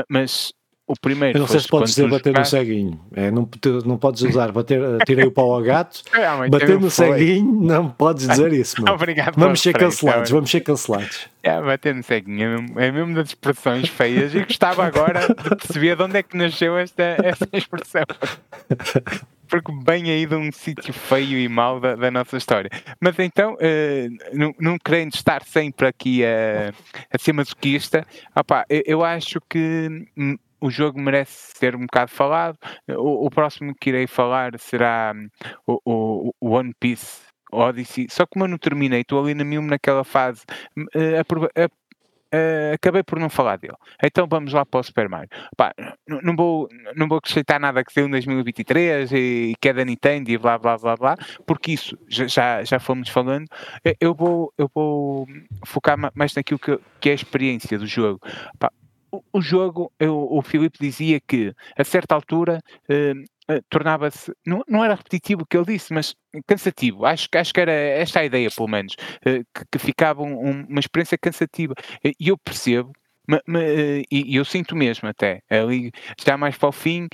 mas 0.09 0.53
o 0.91 0.95
primeiro. 0.99 1.37
Eu 1.37 1.41
não 1.41 1.47
sei 1.47 1.59
se 1.59 1.67
podes 1.67 1.95
dizer 1.95 2.09
bater 2.09 2.33
no 2.33 2.45
ceguinho. 2.45 2.99
É, 3.13 3.31
não, 3.31 3.49
não 3.85 3.97
podes 3.97 4.21
usar 4.23 4.51
bater, 4.51 4.81
tirei 5.05 5.25
o 5.25 5.31
pau 5.31 5.53
ao 5.53 5.61
gato. 5.61 6.01
É, 6.21 6.49
bater 6.49 6.79
no 6.79 6.89
foi. 6.89 7.07
ceguinho, 7.07 7.61
não 7.61 7.89
podes 7.89 8.27
dizer 8.27 8.51
isso. 8.53 8.81
Mano. 8.81 8.93
Obrigado 8.93 9.35
vamos 9.37 9.61
ser 9.61 9.73
cancelados, 9.73 10.29
vamos 10.29 10.51
ser 10.51 10.61
cancelados. 10.61 11.27
É, 11.41 11.59
bater 11.61 11.95
no 11.95 12.03
ceguinho, 12.03 12.43
é 12.43 12.57
mesmo, 12.57 12.79
é 12.79 12.91
mesmo 12.91 13.15
das 13.15 13.29
expressões 13.29 13.89
feias 13.89 14.35
e 14.35 14.43
gostava 14.43 14.85
agora 14.85 15.27
de 15.27 15.55
perceber 15.55 15.95
de 15.95 16.03
onde 16.03 16.17
é 16.17 16.23
que 16.23 16.37
nasceu 16.37 16.77
esta, 16.77 17.17
esta 17.23 17.47
expressão. 17.53 18.03
porque 19.51 19.71
bem 19.83 20.09
aí 20.09 20.25
de 20.25 20.33
um 20.33 20.49
sítio 20.49 20.93
feio 20.93 21.37
e 21.37 21.49
mau 21.49 21.77
da, 21.77 21.95
da, 21.95 22.09
nossa 22.09 22.37
história. 22.37 22.69
Mas 23.01 23.19
então, 23.19 23.55
uh, 23.55 24.17
não, 24.31 24.55
não 24.57 24.77
querendo 24.77 25.13
estar 25.13 25.43
sempre 25.43 25.87
aqui 25.87 26.23
a, 26.23 26.71
a 27.13 27.17
ser 27.19 27.33
masoquista, 27.33 28.07
opa, 28.33 28.65
eu, 28.69 28.81
eu 28.85 29.03
acho 29.03 29.41
que 29.49 30.07
hum, 30.17 30.37
o 30.61 30.71
jogo 30.71 31.01
merece 31.01 31.57
ser 31.57 31.75
um 31.75 31.81
bocado 31.81 32.11
falado. 32.11 32.57
O, 32.87 33.25
o 33.25 33.29
próximo 33.29 33.75
que 33.75 33.89
irei 33.89 34.07
falar 34.07 34.57
será 34.57 35.13
hum, 35.13 35.27
o, 35.67 35.81
o, 35.85 36.33
o 36.39 36.49
One 36.51 36.73
Piece 36.79 37.23
Odyssey. 37.51 38.07
Só 38.09 38.25
que 38.25 38.31
como 38.31 38.45
eu 38.45 38.49
não 38.49 38.57
terminei, 38.57 39.01
estou 39.01 39.21
ali 39.21 39.33
na 39.33 39.43
mesmo 39.43 39.67
naquela 39.67 40.05
fase. 40.05 40.43
Uh, 40.77 41.19
Uh, 42.33 42.73
acabei 42.73 43.03
por 43.03 43.19
não 43.19 43.29
falar 43.29 43.57
dele. 43.57 43.75
Então 44.03 44.25
vamos 44.29 44.53
lá 44.53 44.65
para 44.65 44.79
o 44.79 44.83
Super 44.83 45.09
Mario. 45.09 45.29
Pá, 45.57 45.73
não, 46.07 46.35
vou, 46.35 46.69
não 46.95 47.07
vou 47.07 47.17
acrescentar 47.17 47.59
nada 47.59 47.83
que 47.83 47.91
saiu 47.91 48.07
em 48.07 48.11
2023 48.11 49.11
e, 49.11 49.53
que 49.59 49.69
é 49.69 49.73
da 49.73 49.83
Nintendo 49.83 50.31
e 50.31 50.37
blá 50.37 50.57
blá 50.57 50.77
blá 50.77 50.95
blá, 50.95 51.17
porque 51.45 51.73
isso 51.73 51.97
já, 52.07 52.63
já 52.63 52.79
fomos 52.79 53.09
falando. 53.09 53.47
Eu 53.99 54.15
vou, 54.15 54.53
eu 54.57 54.69
vou 54.73 55.27
focar 55.65 55.97
mais 56.15 56.33
naquilo 56.33 56.59
que, 56.59 56.79
que 56.99 57.09
é 57.09 57.11
a 57.11 57.15
experiência 57.15 57.77
do 57.77 57.85
jogo. 57.85 58.21
Pá, 58.57 58.71
o, 59.33 59.41
jogo, 59.41 59.91
eu, 59.99 60.27
o 60.31 60.41
Filipe 60.41 60.77
dizia 60.79 61.19
que 61.19 61.53
a 61.77 61.83
certa 61.83 62.15
altura 62.15 62.59
uh, 62.89 63.23
tornava-se, 63.69 64.31
não, 64.45 64.63
não 64.67 64.83
era 64.83 64.95
repetitivo 64.95 65.43
o 65.43 65.45
que 65.45 65.57
ele 65.57 65.65
disse, 65.65 65.93
mas 65.93 66.15
cansativo. 66.47 67.05
Acho, 67.05 67.27
acho 67.35 67.53
que 67.53 67.59
era 67.59 67.71
esta 67.71 68.19
a 68.19 68.25
ideia, 68.25 68.49
pelo 68.49 68.67
menos, 68.67 68.93
uh, 68.93 69.45
que, 69.53 69.65
que, 69.71 69.79
ficava 69.79 70.21
um, 70.21 70.65
uma 70.67 70.79
experiência 70.79 71.17
cansativa. 71.17 71.73
E 72.03 72.29
eu 72.29 72.37
percebo 72.37 72.93
e 74.11 74.35
eu 74.35 74.43
sinto 74.43 74.75
mesmo 74.75 75.07
até, 75.07 75.41
ali 75.49 75.91
já 76.23 76.37
mais 76.37 76.57
para 76.57 76.69
o 76.69 76.71
fim, 76.71 77.07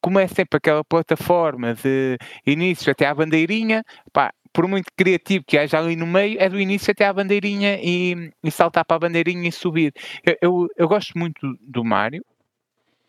como 0.00 0.18
é 0.18 0.26
sempre 0.26 0.56
aquela 0.56 0.82
plataforma 0.82 1.74
de 1.74 2.16
início 2.46 2.90
até 2.90 3.06
à 3.06 3.14
bandeirinha, 3.14 3.84
pá, 4.12 4.32
por 4.52 4.66
muito 4.66 4.88
criativo 4.96 5.44
que 5.46 5.58
haja 5.58 5.78
ali 5.78 5.96
no 5.96 6.06
meio, 6.06 6.40
é 6.40 6.48
do 6.48 6.58
início 6.58 6.90
até 6.90 7.06
à 7.06 7.12
bandeirinha 7.12 7.78
e, 7.80 8.32
e 8.42 8.50
saltar 8.50 8.84
para 8.84 8.96
a 8.96 9.00
bandeirinha 9.00 9.48
e 9.48 9.52
subir. 9.52 9.92
Eu, 10.24 10.36
eu, 10.42 10.68
eu 10.76 10.88
gosto 10.88 11.16
muito 11.18 11.40
do 11.60 11.84
Mario, 11.84 12.24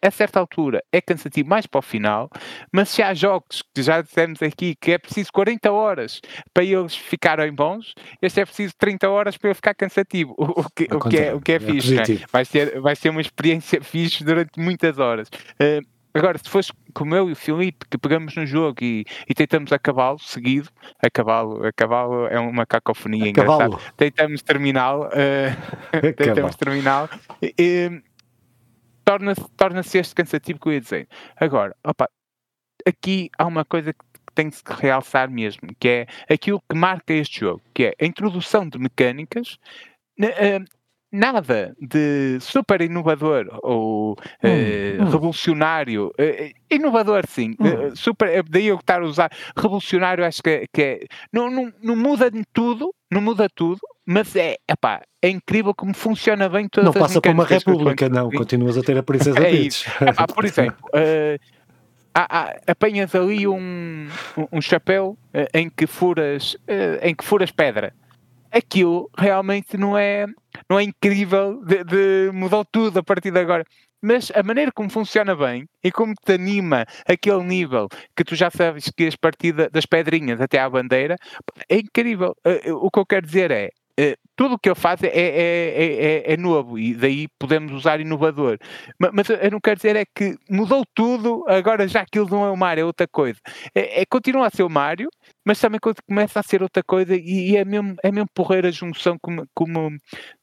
a 0.02 0.12
certa 0.12 0.40
altura 0.40 0.84
é 0.92 1.00
cansativo 1.00 1.48
mais 1.48 1.66
para 1.66 1.80
o 1.80 1.82
final, 1.82 2.30
mas 2.72 2.90
se 2.90 3.02
há 3.02 3.14
jogos 3.14 3.64
que 3.74 3.82
já 3.84 4.02
dissemos 4.02 4.42
aqui 4.42 4.76
que 4.76 4.92
é 4.92 4.98
preciso 4.98 5.32
40 5.32 5.72
horas 5.72 6.22
para 6.54 6.64
eles 6.64 6.96
ficarem 6.96 7.54
bons, 7.54 7.94
este 8.22 8.42
é 8.42 8.46
preciso 8.46 8.74
30 8.78 9.10
horas 9.10 9.38
para 9.38 9.50
ele 9.50 9.56
ficar 9.56 9.74
cansativo, 9.74 10.34
o, 10.38 10.64
que, 10.70 10.88
o 10.92 11.00
que, 11.00 11.18
é, 11.18 11.34
o 11.34 11.42
que 11.42 11.52
é, 11.54 11.56
é 11.56 11.60
fixe. 11.60 11.98
É? 11.98 12.04
Vai, 12.32 12.46
ser, 12.46 12.80
vai 12.80 12.96
ser 12.96 13.10
uma 13.10 13.22
experiência 13.22 13.82
fixe 13.84 14.24
durante 14.24 14.60
muitas 14.60 14.98
horas. 14.98 15.28
Uh, 15.60 15.86
Agora, 16.14 16.38
se 16.38 16.50
fosse 16.50 16.72
como 16.94 17.16
eu 17.16 17.30
e 17.30 17.32
o 17.32 17.36
Filipe, 17.36 17.86
que 17.90 17.98
pegamos 17.98 18.36
no 18.36 18.46
jogo 18.46 18.78
e, 18.82 19.06
e 19.30 19.34
tentamos 19.34 19.72
acabá-lo 19.72 20.20
seguido, 20.20 20.70
acabá-lo, 21.02 21.66
acabá-lo 21.66 22.28
é 22.28 22.38
uma 22.38 22.66
cacofonia 22.66 23.30
engraçada. 23.30 23.78
Tentamos 23.96 24.42
terminá-lo, 24.42 25.06
uh, 25.08 26.14
tentamos 26.14 26.56
terminá-lo. 26.56 27.10
Torna-se 29.12 29.50
torna 29.58 29.82
este 29.82 30.16
cansativo 30.16 30.60
que 30.60 30.70
eu 30.70 30.74
ia 30.74 30.82
dizer. 30.82 31.08
Agora, 31.36 31.76
opa, 31.84 32.10
aqui 32.86 33.30
há 33.38 33.46
uma 33.46 33.66
coisa 33.66 33.94
que 33.94 34.06
tem 34.34 34.50
que 34.50 34.74
realçar 34.74 35.30
mesmo, 35.30 35.70
que 35.78 35.88
é 35.88 36.34
aquilo 36.34 36.62
que 36.62 36.76
marca 36.76 37.14
este 37.14 37.42
jogo, 37.42 37.62
que 37.74 37.86
é 37.86 37.96
a 38.02 38.06
introdução 38.06 38.68
de 38.68 38.78
mecânicas, 38.78 39.58
uh, 40.20 40.81
nada 41.12 41.76
de 41.80 42.40
super 42.40 42.82
inovador 42.82 43.48
ou 43.62 44.12
hum, 44.12 44.48
uh, 44.48 45.04
hum. 45.04 45.10
revolucionário, 45.10 46.08
uh, 46.08 46.54
inovador 46.70 47.24
sim, 47.28 47.56
hum. 47.60 47.96
super, 47.96 48.44
daí 48.44 48.68
eu 48.68 48.78
estar 48.78 49.02
a 49.02 49.06
usar 49.06 49.32
revolucionário 49.56 50.26
acho 50.26 50.42
que, 50.42 50.66
que 50.74 50.82
é, 50.82 51.00
não, 51.32 51.50
não, 51.50 51.74
não 51.82 51.96
muda 51.96 52.32
de 52.32 52.44
tudo, 52.54 52.94
não 53.12 53.22
muda 53.22 53.48
tudo, 53.54 53.80
mas 54.06 54.36
é, 54.36 54.56
epá, 54.70 55.02
é 55.22 55.30
incrível 55.30 55.74
como 55.76 55.94
funciona 55.94 56.48
bem 56.48 56.68
todas 56.68 56.94
Não 56.94 57.02
passa 57.02 57.20
para 57.20 57.32
uma 57.32 57.46
república, 57.46 58.10
não, 58.10 58.30
continuas 58.30 58.78
a 58.78 58.82
ter 58.82 58.98
a 58.98 59.04
princesa 59.04 59.38
é 59.46 59.52
Peach. 59.52 59.86
Epá, 60.02 60.28
por 60.28 60.46
exemplo, 60.46 60.86
uh, 60.96 61.62
há, 62.14 62.40
há, 62.40 62.56
apanhas 62.68 63.14
ali 63.16 63.48
um, 63.48 64.08
um, 64.52 64.62
chapéu 64.62 65.18
uh, 65.34 65.58
em 65.58 65.70
que 65.70 65.88
furas 65.88 66.56
uh, 66.68 67.00
em 67.02 67.16
que 67.16 67.24
furas 67.24 67.52
pedra. 67.52 67.94
Aquilo 68.52 69.10
realmente 69.18 69.78
não 69.78 69.98
é, 69.98 70.26
não 70.70 70.80
é 70.80 70.84
incrível 70.84 71.64
de, 71.64 71.84
de 71.84 72.32
mudou 72.34 72.66
tudo 72.66 73.00
a 73.00 73.04
partir 73.04 73.32
de 73.32 73.40
agora 73.40 73.64
mas 74.02 74.32
a 74.34 74.42
maneira 74.42 74.72
como 74.72 74.90
funciona 74.90 75.36
bem 75.36 75.68
e 75.84 75.92
como 75.92 76.14
te 76.16 76.34
anima 76.34 76.86
aquele 77.08 77.44
nível 77.44 77.88
que 78.16 78.24
tu 78.24 78.36
já 78.36 78.50
sabes 78.50 78.90
que 78.96 79.06
as 79.06 79.16
partidas 79.16 79.70
das 79.72 79.86
pedrinhas 79.86 80.42
até 80.42 80.60
à 80.60 80.70
bandeira 80.70 81.16
é 81.70 81.78
incrível. 81.78 82.36
O 82.82 82.90
que 82.90 83.00
eu 83.00 83.06
quero 83.06 83.26
dizer 83.28 83.52
é 83.52 83.66
eh, 83.66 83.70
tudo 84.36 84.56
o 84.56 84.60
que 84.60 84.70
ele 84.70 84.76
faz 84.76 85.04
é, 85.04 85.08
é, 85.08 86.24
é, 86.28 86.34
é, 86.34 86.38
novo 86.38 86.80
e 86.80 86.96
daí 86.96 87.28
podemos 87.38 87.72
usar 87.74 88.00
inovador. 88.00 88.58
Mas, 88.98 89.12
mas, 89.14 89.30
eu 89.30 89.52
não 89.52 89.60
quero 89.60 89.76
dizer 89.76 89.96
é 89.96 90.04
que 90.04 90.36
mudou 90.50 90.84
tudo, 90.96 91.46
agora 91.48 91.88
já 91.88 92.02
aquilo 92.02 92.28
não 92.30 92.46
é 92.46 92.50
o 92.50 92.58
Mario, 92.58 92.82
é 92.82 92.86
outra 92.86 93.08
coisa. 93.08 93.40
É, 93.76 94.04
continua 94.06 94.48
a 94.48 94.50
ser 94.50 94.64
o 94.64 94.70
Mario, 94.70 95.10
mas 95.46 95.60
também 95.60 95.80
começa 96.08 96.40
a 96.40 96.44
ser 96.44 96.64
outra 96.64 96.84
coisa 96.84 97.16
e, 97.16 97.52
e 97.52 97.58
é, 97.58 97.66
mesmo, 97.66 97.96
é 98.04 98.12
mesmo 98.12 98.30
porreira 98.34 98.70
a 98.70 98.72
junção 98.72 99.18
como, 99.22 99.46
como, 99.54 99.96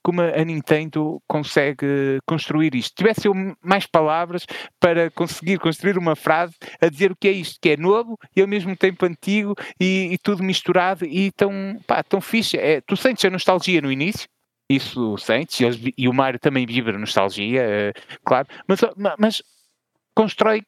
como 0.03 0.21
a 0.21 0.45
Nintendo 0.45 1.21
consegue 1.27 2.21
construir 2.27 2.75
isto. 2.75 2.95
Tivesse 2.97 3.27
eu 3.27 3.35
mais 3.63 3.87
palavras 3.87 4.47
para 4.81 5.11
conseguir 5.11 5.59
construir 5.59 5.99
uma 5.99 6.15
frase 6.15 6.55
a 6.81 6.89
dizer 6.89 7.13
o 7.13 7.17
que 7.17 7.29
é 7.29 7.33
isto, 7.33 7.59
que 7.61 7.71
é 7.71 7.77
novo 7.77 8.19
e 8.35 8.41
ao 8.41 8.49
mesmo 8.49 8.77
tempo 8.77 9.07
antigo 9.07 9.55
e, 9.81 10.11
e 10.13 10.19
tudo 10.19 10.43
misturado 10.43 11.05
e 11.05 11.31
tão, 11.33 11.79
pá, 11.87 12.03
tão 12.03 12.21
fixe. 12.21 12.57
É, 12.57 12.81
tu 12.81 12.97
sentes 12.97 13.25
a 13.25 13.31
nostalgia 13.39 13.81
no 13.81 13.91
início, 13.91 14.29
isso 14.69 15.17
sentes, 15.17 15.61
e, 15.61 15.95
e 15.97 16.09
o 16.09 16.13
Mario 16.13 16.41
também 16.41 16.67
vibra 16.67 16.99
nostalgia, 16.99 17.63
é, 17.63 17.93
claro, 18.25 18.47
mas, 18.67 18.81
mas 19.19 19.43
constrói 20.15 20.63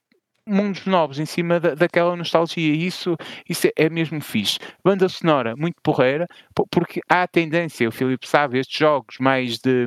mundos 0.51 0.85
novos 0.87 1.19
em 1.19 1.27
cima 1.27 1.61
da, 1.61 1.75
daquela 1.75 2.17
nostalgia. 2.17 2.75
Isso, 2.75 3.17
isso 3.49 3.69
é 3.77 3.89
mesmo 3.89 4.21
fixe. 4.21 4.59
Banda 4.85 5.09
sonora, 5.09 5.55
muito 5.57 5.77
porreira, 5.83 6.27
porque 6.71 7.01
há 7.09 7.23
a 7.23 7.29
tendência, 7.29 7.89
o 7.89 7.93
Filipe 7.93 8.27
sabe, 8.29 8.59
estes 8.59 8.79
jogos 8.79 9.17
mais 9.19 9.59
de 9.59 9.87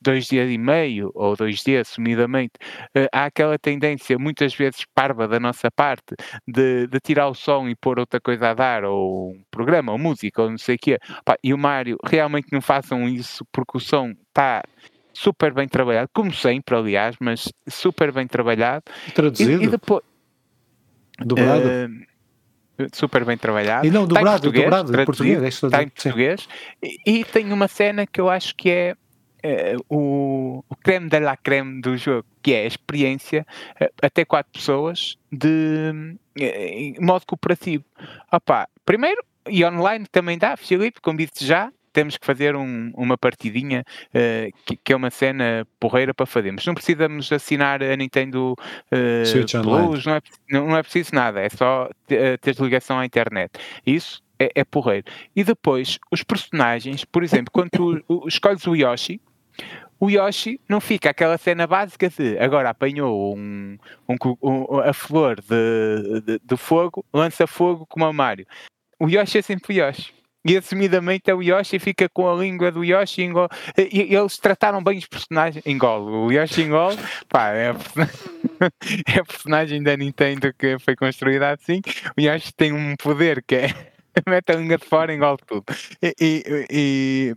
dois 0.00 0.26
dias 0.26 0.50
e 0.50 0.58
meio, 0.58 1.10
ou 1.14 1.36
dois 1.36 1.62
dias, 1.62 1.88
sumidamente, 1.88 2.52
uh, 2.96 3.08
há 3.12 3.26
aquela 3.26 3.58
tendência, 3.58 4.18
muitas 4.18 4.54
vezes 4.54 4.84
parva 4.94 5.26
da 5.26 5.40
nossa 5.40 5.70
parte, 5.70 6.14
de, 6.46 6.86
de 6.86 7.00
tirar 7.00 7.28
o 7.28 7.34
som 7.34 7.68
e 7.68 7.74
pôr 7.74 7.98
outra 7.98 8.20
coisa 8.20 8.50
a 8.50 8.54
dar, 8.54 8.84
ou 8.84 9.32
um 9.32 9.42
programa, 9.50 9.92
ou 9.92 9.98
música, 9.98 10.42
ou 10.42 10.50
não 10.50 10.58
sei 10.58 10.76
o 10.76 10.78
quê. 10.78 10.98
E 11.42 11.52
o 11.52 11.58
Mário, 11.58 11.96
realmente 12.04 12.48
não 12.52 12.60
façam 12.60 13.08
isso 13.08 13.44
porque 13.52 13.76
o 13.76 13.80
som 13.80 14.12
está 14.28 14.62
super 15.14 15.52
bem 15.54 15.68
trabalhado, 15.68 16.10
como 16.12 16.32
sempre, 16.32 16.74
aliás, 16.74 17.16
mas 17.20 17.50
super 17.68 18.12
bem 18.12 18.26
trabalhado. 18.26 18.84
Traduzido? 19.14 19.62
E, 19.62 19.66
e 19.66 19.68
depois. 19.68 20.02
Dobrado? 21.18 21.66
Uh, 21.66 22.86
super 22.92 23.24
bem 23.24 23.38
trabalhado. 23.38 23.86
E 23.86 23.90
não, 23.90 24.06
dobrado, 24.06 24.48
está 24.48 24.60
dobrado, 24.60 25.00
em 25.00 25.04
português. 25.04 25.62
Está 25.62 25.82
em 25.82 25.88
português. 25.88 26.48
E, 26.82 27.20
e, 27.20 27.24
tem 27.24 27.52
uma 27.52 27.68
cena 27.68 28.06
que 28.06 28.20
eu 28.20 28.28
acho 28.28 28.54
que 28.56 28.70
é 28.70 28.96
uh, 29.44 29.84
o, 29.88 30.64
o 30.68 30.76
creme 30.76 31.08
de 31.08 31.20
la 31.20 31.36
creme 31.36 31.80
do 31.80 31.96
jogo, 31.96 32.26
que 32.42 32.52
é 32.52 32.64
a 32.64 32.66
experiência 32.66 33.46
uh, 33.80 33.88
até 34.02 34.24
quatro 34.24 34.52
pessoas 34.52 35.16
de 35.30 36.16
em 36.36 36.96
modo 37.00 37.24
cooperativo. 37.26 37.84
Opa, 38.32 38.68
primeiro, 38.84 39.24
e 39.48 39.64
online 39.64 40.06
também 40.10 40.36
dá, 40.36 40.56
Filipe, 40.56 41.00
convido-te 41.00 41.46
já, 41.46 41.72
temos 41.94 42.18
que 42.18 42.26
fazer 42.26 42.56
um, 42.56 42.92
uma 42.94 43.16
partidinha 43.16 43.84
uh, 44.08 44.52
que, 44.66 44.76
que, 44.76 44.92
é 44.92 44.96
uma 44.96 45.10
cena 45.10 45.66
porreira 45.78 46.12
para 46.12 46.26
fazermos. 46.26 46.66
Não 46.66 46.74
precisamos 46.74 47.32
assinar 47.32 47.82
a 47.82 47.96
Nintendo 47.96 48.52
uh, 48.52 49.62
Plus, 49.62 50.04
não 50.04 50.14
é, 50.14 50.20
não 50.50 50.76
é 50.76 50.82
preciso 50.82 51.14
nada, 51.14 51.40
é 51.40 51.48
só 51.48 51.88
eh, 52.10 52.36
ter 52.36 52.56
ligação 52.56 52.98
à 52.98 53.06
internet. 53.06 53.52
Isso 53.86 54.20
é, 54.38 54.50
é 54.56 54.64
porreiro. 54.64 55.06
E 55.34 55.44
depois, 55.44 55.98
os 56.10 56.24
personagens, 56.24 57.04
por 57.04 57.22
exemplo, 57.22 57.52
quando 57.52 57.70
tu 57.70 58.02
escolhes 58.26 58.66
o 58.66 58.74
Yoshi, 58.74 59.20
o 60.00 60.10
Yoshi 60.10 60.60
não 60.68 60.80
fica 60.80 61.10
aquela 61.10 61.38
cena 61.38 61.66
básica 61.66 62.10
de 62.10 62.36
agora 62.38 62.70
apanhou 62.70 63.36
um, 63.36 63.78
um, 64.08 64.16
um 64.42 64.80
a 64.80 64.92
flor 64.92 65.40
de, 65.40 66.20
de, 66.22 66.40
de, 66.44 66.56
fogo, 66.56 67.04
lança 67.14 67.46
fogo 67.46 67.86
como 67.86 68.04
a 68.04 68.12
Mario. 68.12 68.46
O 68.98 69.08
Yoshi 69.08 69.38
é 69.38 69.42
sempre 69.42 69.72
o 69.72 69.80
Yoshi 69.80 70.12
e 70.44 70.56
assumidamente 70.56 71.30
é 71.30 71.34
o 71.34 71.42
Yoshi 71.42 71.78
fica 71.78 72.08
com 72.08 72.30
a 72.30 72.34
língua 72.34 72.70
do 72.70 72.84
Yoshi 72.84 73.22
engole. 73.22 73.48
E, 73.78 74.14
eles 74.14 74.36
trataram 74.36 74.82
bem 74.82 74.98
os 74.98 75.06
personagens. 75.06 75.64
Engole. 75.66 76.10
O 76.10 76.30
Yoshi 76.30 76.62
engole, 76.62 76.96
pá, 77.28 77.48
é 77.48 77.70
a, 77.70 77.74
é 79.16 79.20
a 79.20 79.24
personagem 79.24 79.82
da 79.82 79.96
Nintendo 79.96 80.52
que 80.52 80.78
foi 80.78 80.94
construída 80.94 81.52
assim. 81.52 81.80
O 82.16 82.20
Yoshi 82.20 82.52
tem 82.54 82.72
um 82.72 82.94
poder 82.96 83.42
que 83.42 83.54
é 83.54 83.74
mete 84.28 84.52
a 84.52 84.56
língua 84.56 84.76
de 84.76 84.84
fora 84.84 85.12
e 85.12 85.16
engole 85.16 85.38
tudo. 85.46 85.64
E, 86.02 86.14
e, 86.70 87.34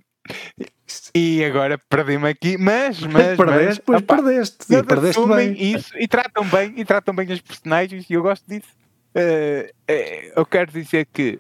e 1.16 1.46
agora 1.46 1.78
perdi-me 1.78 2.28
aqui, 2.28 2.58
mas, 2.58 3.00
mas, 3.02 3.38
perdeste, 3.38 3.84
mas, 3.88 4.02
opa, 4.02 4.16
perdeste, 4.16 4.58
e 4.70 4.84
perdeste 4.84 5.28
bem. 5.28 5.56
Isso, 5.58 5.98
e 5.98 6.08
tratam 6.08 6.44
bem, 6.46 6.74
e 6.76 6.84
tratam 6.84 7.16
bem 7.16 7.32
os 7.32 7.42
personagens, 7.42 8.10
e 8.10 8.14
eu 8.14 8.22
gosto 8.22 8.44
disso. 8.48 8.76
Uh, 9.16 9.66
uh, 9.90 10.32
eu 10.36 10.46
quero 10.46 10.72
dizer 10.72 11.08
que 11.12 11.40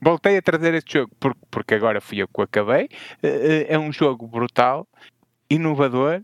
voltei 0.00 0.36
a 0.36 0.42
trazer 0.42 0.74
este 0.74 0.94
jogo 0.94 1.12
porque, 1.18 1.40
porque 1.50 1.74
agora 1.74 2.00
fui 2.00 2.18
eu 2.18 2.28
que 2.28 2.40
o 2.40 2.44
acabei. 2.44 2.84
Uh, 3.22 3.66
é 3.68 3.78
um 3.78 3.92
jogo 3.92 4.26
brutal, 4.26 4.86
inovador, 5.48 6.22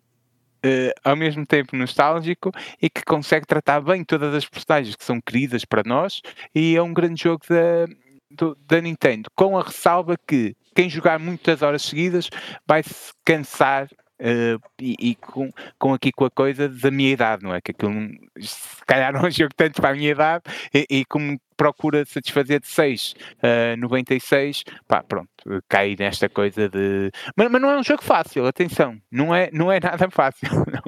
uh, 0.64 0.92
ao 1.04 1.16
mesmo 1.16 1.46
tempo 1.46 1.76
nostálgico 1.76 2.50
e 2.80 2.88
que 2.88 3.02
consegue 3.04 3.46
tratar 3.46 3.80
bem 3.80 4.04
todas 4.04 4.34
as 4.34 4.44
personagens 4.46 4.96
que 4.96 5.04
são 5.04 5.20
queridas 5.20 5.64
para 5.64 5.82
nós. 5.84 6.20
E 6.54 6.76
é 6.76 6.82
um 6.82 6.92
grande 6.92 7.22
jogo 7.22 7.44
da, 7.48 7.86
do, 8.30 8.56
da 8.66 8.80
Nintendo, 8.80 9.28
com 9.34 9.58
a 9.58 9.62
ressalva 9.62 10.16
que 10.26 10.54
quem 10.74 10.88
jogar 10.88 11.18
muitas 11.18 11.62
horas 11.62 11.82
seguidas 11.82 12.30
vai 12.66 12.82
se 12.82 13.12
cansar 13.24 13.88
Uh, 14.20 14.60
e, 14.78 14.96
e 15.00 15.14
com, 15.14 15.50
com, 15.78 15.94
aqui 15.94 16.12
com 16.12 16.26
a 16.26 16.30
coisa 16.30 16.68
da 16.68 16.90
minha 16.90 17.10
idade, 17.10 17.42
não 17.42 17.54
é? 17.54 17.60
Que 17.60 17.70
aquilo 17.70 17.92
se 18.38 18.84
calhar 18.86 19.12
não 19.14 19.22
é 19.22 19.28
um 19.28 19.30
jogo 19.30 19.54
tanto 19.56 19.80
para 19.80 19.90
a 19.90 19.94
minha 19.94 20.10
idade 20.10 20.44
e, 20.74 20.86
e 20.90 21.04
como 21.06 21.40
procura 21.56 22.04
satisfazer 22.04 22.60
de 22.60 22.66
6 22.66 23.14
a 23.42 23.74
uh, 23.74 23.80
96, 23.80 24.64
pá, 24.86 25.02
pronto, 25.02 25.30
cai 25.68 25.96
nesta 25.98 26.28
coisa 26.28 26.68
de. 26.68 27.10
Mas, 27.36 27.50
mas, 27.50 27.62
não 27.62 27.70
é 27.70 27.78
um 27.78 27.82
jogo 27.82 28.02
fácil, 28.02 28.46
atenção, 28.46 29.00
não 29.10 29.34
é, 29.34 29.50
não 29.52 29.72
é 29.72 29.80
nada 29.82 30.10
fácil. 30.10 30.48
Não. 30.50 30.82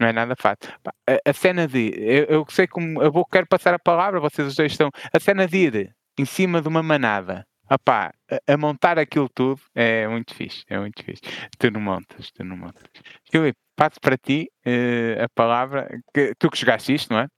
não 0.00 0.08
é 0.08 0.12
nada 0.12 0.34
fácil. 0.36 0.72
A, 1.08 1.30
a, 1.30 1.32
cena 1.32 1.68
de. 1.68 1.92
Eu, 1.96 2.24
eu 2.24 2.46
sei 2.48 2.66
como. 2.66 3.00
Eu 3.02 3.12
vou, 3.12 3.24
quero 3.24 3.46
passar 3.46 3.74
a 3.74 3.78
palavra, 3.78 4.20
vocês 4.20 4.48
os 4.48 4.56
dois 4.56 4.72
estão. 4.72 4.90
A 5.12 5.20
cena 5.20 5.46
de 5.46 5.56
ir 5.56 5.96
em 6.18 6.24
cima 6.24 6.60
de 6.60 6.68
uma 6.68 6.82
manada 6.82 7.46
Opá, 7.70 8.14
a, 8.30 8.52
a, 8.52 8.56
montar 8.56 8.98
aquilo 8.98 9.28
tudo 9.28 9.60
é 9.74 10.06
muito 10.06 10.34
fixe, 10.34 10.64
é 10.68 10.78
muito 10.78 11.02
fixe. 11.02 11.22
Tu 11.58 11.70
não 11.70 11.80
montas, 11.80 12.30
tu 12.30 12.44
não 12.44 12.56
montas. 12.56 12.84
Filipe, 13.30 13.58
passo 13.74 14.00
para 14.00 14.16
ti 14.16 14.48
uh, 14.66 15.24
a 15.24 15.28
palavra, 15.28 16.00
que, 16.14 16.32
tu 16.38 16.50
que 16.50 16.58
jogaste 16.58 16.94
isto, 16.94 17.12
não 17.12 17.20
é? 17.20 17.28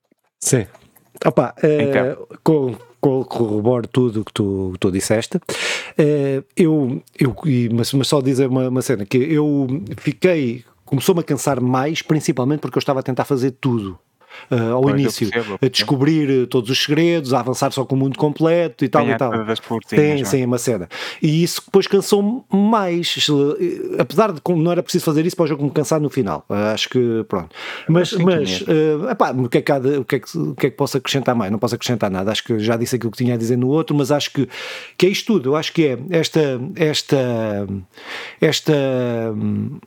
Sim. 0.40 0.66
Opa, 1.24 1.54
uh, 1.62 1.66
então. 1.66 2.28
com, 2.44 3.24
corroboro 3.24 3.88
tudo 3.88 4.20
o 4.20 4.24
que 4.24 4.32
tu, 4.32 4.74
tu 4.78 4.90
disseste. 4.90 5.38
Uh, 5.38 6.44
eu, 6.56 7.02
eu, 7.18 7.34
mas, 7.72 7.92
mas 7.92 8.08
só 8.08 8.20
dizer 8.20 8.48
uma, 8.48 8.68
uma 8.68 8.82
cena, 8.82 9.06
que 9.06 9.16
eu 9.16 9.66
fiquei, 9.96 10.64
começou-me 10.84 11.22
a 11.22 11.24
cansar 11.24 11.60
mais, 11.60 12.02
principalmente 12.02 12.60
porque 12.60 12.76
eu 12.76 12.80
estava 12.80 13.00
a 13.00 13.02
tentar 13.02 13.24
fazer 13.24 13.52
tudo 13.52 13.98
uh, 14.50 14.74
ao 14.74 14.82
pois 14.82 15.00
início, 15.00 15.30
percebo, 15.30 15.58
a 15.60 15.68
descobrir 15.68 16.46
todos 16.46 16.70
os 16.70 16.82
segredos, 16.82 17.32
a 17.32 17.40
avançar 17.40 17.72
só 17.72 17.84
com 17.84 17.94
o 17.94 17.98
mundo 17.98 18.18
completo 18.18 18.84
e 18.84 18.88
tal 18.88 19.08
e 19.08 19.16
tal. 19.16 19.32
Tem, 19.88 20.24
sim, 20.24 20.44
uma 20.44 20.58
cena. 20.58 20.88
E 21.22 21.42
isso 21.42 21.62
depois 21.64 21.86
cansou 21.86 22.44
mais, 22.52 23.26
apesar 23.98 24.32
de 24.32 24.40
não 24.56 24.72
era 24.72 24.82
preciso 24.82 25.04
fazer 25.04 25.24
isso 25.26 25.36
para 25.36 25.44
o 25.44 25.46
jogo 25.46 25.64
me 25.64 25.70
cansar 25.70 26.00
no 26.00 26.10
final. 26.10 26.44
Acho 26.48 26.88
que 26.88 27.24
pronto. 27.28 27.54
Mas, 27.88 28.12
mas 28.12 28.62
uh, 28.62 29.10
epá, 29.10 29.32
o, 29.32 29.48
que 29.48 29.58
é 29.58 29.62
que 29.62 29.78
de, 29.78 29.98
o, 29.98 30.04
que 30.04 30.16
é 30.16 30.18
que, 30.20 30.38
o 30.38 30.54
que 30.54 30.66
é 30.66 30.70
que 30.70 30.76
posso 30.76 30.96
acrescentar 30.96 31.34
mais? 31.34 31.50
Não 31.50 31.58
posso 31.58 31.74
acrescentar 31.74 32.10
nada. 32.10 32.30
Acho 32.30 32.44
que 32.44 32.58
já 32.58 32.76
disse 32.76 32.96
aquilo 32.96 33.10
que 33.10 33.18
tinha 33.18 33.34
a 33.34 33.36
dizer 33.36 33.56
no 33.56 33.68
outro, 33.68 33.96
mas 33.96 34.10
acho 34.10 34.32
que, 34.32 34.48
que 34.96 35.06
é 35.06 35.08
isto 35.08 35.34
tudo. 35.34 35.50
Eu 35.50 35.56
acho 35.56 35.72
que 35.72 35.86
é 35.86 35.98
esta, 36.10 36.60
esta, 36.76 37.66
esta 38.40 38.72
hum, 39.34 39.78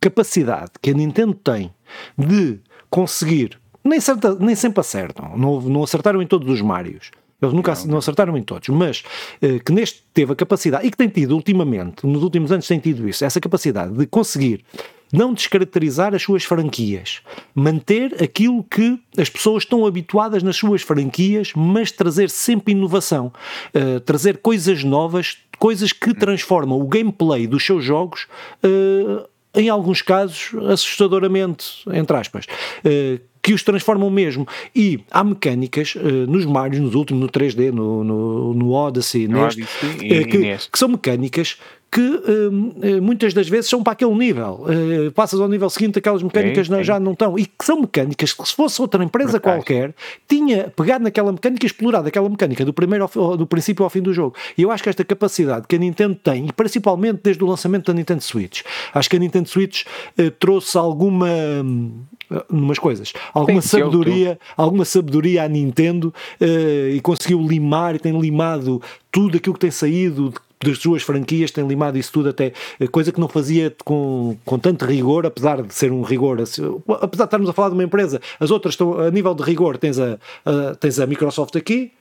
capacidade 0.00 0.72
que 0.80 0.90
a 0.90 0.94
Nintendo 0.94 1.34
tem 1.34 1.72
de 2.16 2.60
conseguir, 2.90 3.58
nem, 3.84 4.00
certa, 4.00 4.34
nem 4.34 4.54
sempre 4.54 4.80
acertam, 4.80 5.36
não, 5.36 5.60
não 5.60 5.82
acertaram 5.82 6.22
em 6.22 6.26
todos 6.26 6.48
os 6.48 6.60
Marios. 6.60 7.10
Eles 7.40 7.54
nunca 7.54 7.74
não, 7.74 7.86
não 7.86 7.98
acertaram 7.98 8.36
em 8.36 8.42
todos, 8.42 8.68
mas 8.68 9.04
eh, 9.40 9.60
que 9.60 9.72
neste 9.72 10.02
teve 10.12 10.32
a 10.32 10.36
capacidade, 10.36 10.86
e 10.86 10.90
que 10.90 10.96
tem 10.96 11.08
tido 11.08 11.32
ultimamente, 11.36 12.04
nos 12.04 12.22
últimos 12.22 12.50
anos 12.50 12.66
tem 12.66 12.80
tido 12.80 13.08
isso, 13.08 13.24
essa 13.24 13.40
capacidade 13.40 13.92
de 13.92 14.06
conseguir 14.06 14.64
não 15.12 15.32
descaracterizar 15.32 16.14
as 16.14 16.22
suas 16.22 16.44
franquias, 16.44 17.20
manter 17.54 18.22
aquilo 18.22 18.62
que 18.64 18.98
as 19.16 19.28
pessoas 19.30 19.62
estão 19.62 19.86
habituadas 19.86 20.42
nas 20.42 20.56
suas 20.56 20.82
franquias, 20.82 21.52
mas 21.56 21.90
trazer 21.90 22.28
sempre 22.28 22.72
inovação, 22.72 23.32
uh, 23.74 24.00
trazer 24.00 24.38
coisas 24.38 24.84
novas, 24.84 25.38
coisas 25.58 25.92
que 25.92 26.12
transformam 26.14 26.80
o 26.80 26.86
gameplay 26.86 27.46
dos 27.46 27.64
seus 27.64 27.84
jogos 27.84 28.26
uh, 28.64 29.26
em 29.58 29.68
alguns 29.68 30.00
casos, 30.02 30.50
assustadoramente, 30.70 31.82
entre 31.92 32.16
aspas. 32.16 32.46
Uh, 32.84 33.20
que 33.42 33.54
os 33.54 33.62
transformam 33.62 34.10
mesmo. 34.10 34.46
E 34.74 35.00
há 35.10 35.24
mecânicas 35.24 35.94
uh, 35.94 36.00
nos 36.30 36.44
Marios, 36.44 36.80
nos 36.80 36.94
últimos, 36.94 37.22
no 37.22 37.28
3D, 37.28 37.72
no, 37.72 38.04
no, 38.04 38.54
no 38.54 38.72
Odyssey, 38.72 39.26
no 39.26 39.42
neste, 39.42 39.62
Odyssey 39.62 40.20
uh, 40.20 40.26
que, 40.26 40.68
que, 40.70 40.78
são 40.78 40.88
mecânicas 40.88 41.56
que 41.90 42.00
uh, 42.00 43.02
muitas 43.02 43.32
das 43.32 43.48
vezes 43.48 43.70
são 43.70 43.82
para 43.82 43.94
aquele 43.94 44.14
nível. 44.14 44.64
Uh, 44.64 45.10
passas 45.12 45.40
ao 45.40 45.48
nível 45.48 45.70
seguinte, 45.70 45.98
aquelas 45.98 46.22
mecânicas 46.22 46.66
sim, 46.66 46.74
sim. 46.74 46.84
já 46.84 47.00
não 47.00 47.12
estão. 47.12 47.38
E 47.38 47.46
que 47.46 47.64
são 47.64 47.80
mecânicas 47.80 48.32
que, 48.32 48.46
se 48.46 48.54
fosse 48.54 48.80
outra 48.80 49.02
empresa 49.02 49.40
qualquer, 49.40 49.94
tinha 50.28 50.68
pegado 50.68 51.04
naquela 51.04 51.32
mecânica 51.32 51.64
e 51.64 51.66
explorado 51.66 52.06
aquela 52.06 52.28
mecânica 52.28 52.64
do, 52.64 52.74
primeiro 52.74 53.08
ao, 53.14 53.36
do 53.36 53.46
princípio 53.46 53.84
ao 53.84 53.90
fim 53.90 54.02
do 54.02 54.12
jogo. 54.12 54.36
E 54.56 54.62
eu 54.62 54.70
acho 54.70 54.82
que 54.82 54.88
esta 54.88 55.04
capacidade 55.04 55.66
que 55.66 55.76
a 55.76 55.78
Nintendo 55.78 56.14
tem, 56.14 56.46
e 56.46 56.52
principalmente 56.52 57.20
desde 57.22 57.42
o 57.42 57.46
lançamento 57.46 57.86
da 57.86 57.94
Nintendo 57.94 58.22
Switch, 58.22 58.62
acho 58.92 59.08
que 59.08 59.16
a 59.16 59.18
Nintendo 59.18 59.48
Switch 59.48 59.84
uh, 60.18 60.30
trouxe 60.32 60.76
alguma. 60.76 61.28
Um, 61.28 62.02
umas 62.50 62.78
coisas, 62.78 63.14
alguma 63.32 63.62
sabedoria, 63.62 64.38
alguma 64.54 64.84
sabedoria 64.84 65.44
à 65.44 65.48
Nintendo 65.48 66.12
e 66.38 67.00
conseguiu 67.00 67.40
limar 67.40 67.94
e 67.94 67.98
tem 67.98 68.20
limado 68.20 68.82
tudo 69.10 69.38
aquilo 69.38 69.54
que 69.54 69.60
tem 69.60 69.70
saído 69.70 70.34
das 70.64 70.78
suas 70.78 71.02
franquias, 71.02 71.50
tem 71.50 71.66
limado 71.66 71.98
isso 71.98 72.12
tudo 72.12 72.30
até, 72.30 72.52
eh, 72.80 72.86
coisa 72.86 73.12
que 73.12 73.20
não 73.20 73.28
fazia 73.28 73.74
com, 73.84 74.36
com 74.44 74.58
tanto 74.58 74.84
rigor, 74.84 75.26
apesar 75.26 75.62
de 75.62 75.74
ser 75.74 75.92
um 75.92 76.02
rigor, 76.02 76.40
apesar 76.40 77.24
de 77.24 77.24
estarmos 77.24 77.48
a 77.48 77.52
falar 77.52 77.68
de 77.68 77.74
uma 77.74 77.84
empresa, 77.84 78.20
as 78.40 78.50
outras 78.50 78.74
estão, 78.74 78.98
a 78.98 79.10
nível 79.10 79.34
de 79.34 79.42
rigor, 79.42 79.78
tens 79.78 79.98
a, 79.98 80.18
a 80.44 80.74
tens 80.74 80.98
a 80.98 81.06
Microsoft 81.06 81.56
aqui, 81.56 81.92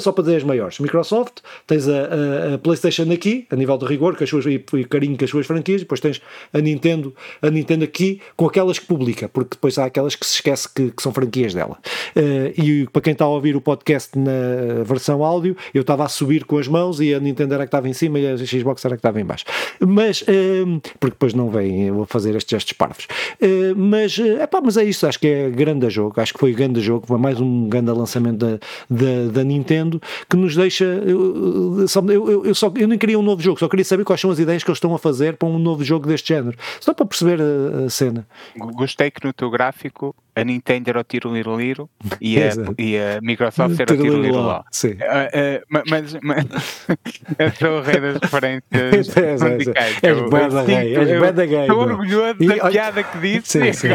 só 0.00 0.12
para 0.12 0.24
dizer 0.24 0.36
as 0.36 0.44
maiores. 0.44 0.78
Microsoft, 0.80 1.38
tens 1.66 1.88
a, 1.88 1.92
a, 1.92 2.54
a, 2.54 2.58
PlayStation 2.58 3.10
aqui, 3.12 3.46
a 3.50 3.56
nível 3.56 3.78
de 3.78 3.86
rigor, 3.86 4.16
com 4.16 4.24
as 4.24 4.30
suas, 4.30 4.44
e, 4.46 4.62
e 4.74 4.84
carinho 4.84 5.16
com 5.16 5.24
as 5.24 5.30
suas 5.30 5.46
franquias, 5.46 5.82
depois 5.82 6.00
tens 6.00 6.20
a 6.52 6.58
Nintendo, 6.58 7.14
a 7.40 7.50
Nintendo 7.50 7.84
aqui 7.84 8.20
com 8.36 8.46
aquelas 8.46 8.78
que 8.78 8.86
publica, 8.86 9.28
porque 9.28 9.50
depois 9.52 9.78
há 9.78 9.84
aquelas 9.84 10.16
que 10.16 10.26
se 10.26 10.34
esquece 10.34 10.68
que, 10.72 10.90
que 10.90 11.02
são 11.02 11.12
franquias 11.12 11.54
dela. 11.54 11.78
Uh, 12.16 12.60
e 12.60 12.88
para 12.92 13.02
quem 13.02 13.12
está 13.12 13.24
a 13.24 13.28
ouvir 13.28 13.54
o 13.54 13.60
podcast 13.60 14.18
na 14.18 14.82
versão 14.84 15.22
áudio, 15.22 15.56
eu 15.72 15.82
estava 15.82 16.04
a 16.04 16.08
subir 16.08 16.44
com 16.44 16.58
as 16.58 16.66
mãos 16.66 17.00
e 17.00 17.14
a 17.14 17.20
Nintendo 17.20 17.54
era 17.54 17.64
que 17.64 17.68
estava 17.68 17.88
em 17.88 17.92
cima 17.92 18.18
e 18.18 18.26
a 18.26 18.36
Xbox 18.36 18.84
era 18.84 18.96
que 18.96 19.00
estava 19.00 19.20
em 19.20 19.24
baixo. 19.24 19.44
Mas, 19.80 20.22
uh, 20.22 20.80
porque 20.98 21.14
depois 21.14 21.32
não 21.32 21.48
vem, 21.48 21.84
eu 21.86 21.94
vou 21.94 22.06
fazer 22.06 22.34
estes 22.34 22.50
gestos 22.50 22.72
parvos. 22.72 23.06
Uh, 23.40 23.76
mas, 23.76 24.18
uh, 24.18 24.62
mas 24.64 24.76
é 24.76 24.84
isso, 24.84 25.06
acho 25.06 25.20
que 25.20 25.28
é 25.28 25.50
grande 25.50 25.88
jogo, 25.90 26.20
acho 26.20 26.32
que 26.32 26.40
foi 26.40 26.52
grande 26.52 26.80
jogo, 26.80 27.06
foi 27.06 27.18
mais 27.18 27.40
um 27.40 27.68
grande 27.68 27.92
lançamento 27.92 28.38
da, 28.38 28.58
da, 28.90 29.32
da 29.32 29.44
Nintendo 29.44 29.65
Nintendo 29.66 30.00
que 30.28 30.36
nos 30.36 30.54
deixa. 30.54 30.84
Eu, 30.84 31.86
eu, 32.08 32.46
eu, 32.46 32.54
só, 32.54 32.72
eu 32.76 32.88
nem 32.88 32.98
queria 32.98 33.18
um 33.18 33.22
novo 33.22 33.42
jogo, 33.42 33.58
só 33.58 33.68
queria 33.68 33.84
saber 33.84 34.04
quais 34.04 34.20
são 34.20 34.30
as 34.30 34.38
ideias 34.38 34.62
que 34.62 34.70
eles 34.70 34.76
estão 34.76 34.94
a 34.94 34.98
fazer 34.98 35.36
para 35.36 35.48
um 35.48 35.58
novo 35.58 35.82
jogo 35.84 36.06
deste 36.06 36.28
género, 36.28 36.56
só 36.80 36.94
para 36.94 37.06
perceber 37.06 37.40
a, 37.40 37.86
a 37.86 37.90
cena. 37.90 38.26
Gostei 38.56 39.10
que 39.10 39.24
no 39.24 39.32
teu 39.32 39.50
gráfico 39.50 40.14
a 40.36 40.44
Nintendo 40.44 40.90
era 40.90 41.00
o 41.00 41.04
tiro 41.04 41.32
liro 41.32 41.56
liro 41.56 41.88
e, 42.20 42.38
a, 42.38 42.50
e 42.78 42.98
a 42.98 43.20
Microsoft 43.22 43.80
era 43.80 43.94
o 43.94 43.96
tiro 43.96 44.20
liro 44.20 44.42
lá. 44.42 44.62
Sim. 44.70 44.92
Uh, 44.92 44.92
uh, 44.92 45.66
mas, 45.70 46.16
mas 46.22 46.86
eu 47.38 47.50
sou 47.52 47.78
o 47.78 47.80
rei 47.80 48.00
das 48.00 48.18
referências 48.18 49.16
é, 49.16 49.54
musicais. 49.54 49.96
És 50.02 50.20
bem 50.20 50.48
da 50.50 50.62
rei, 50.62 50.94
és 50.94 51.20
bem 51.20 51.32
da 51.32 51.46
gay. 51.46 51.60
Estou 51.62 51.78
orgulhoso 51.78 52.34
da 52.46 52.70
piada 52.70 53.02
que 53.02 53.18
disse. 53.18 53.58
Sim, 53.58 53.72
sim. 53.72 53.88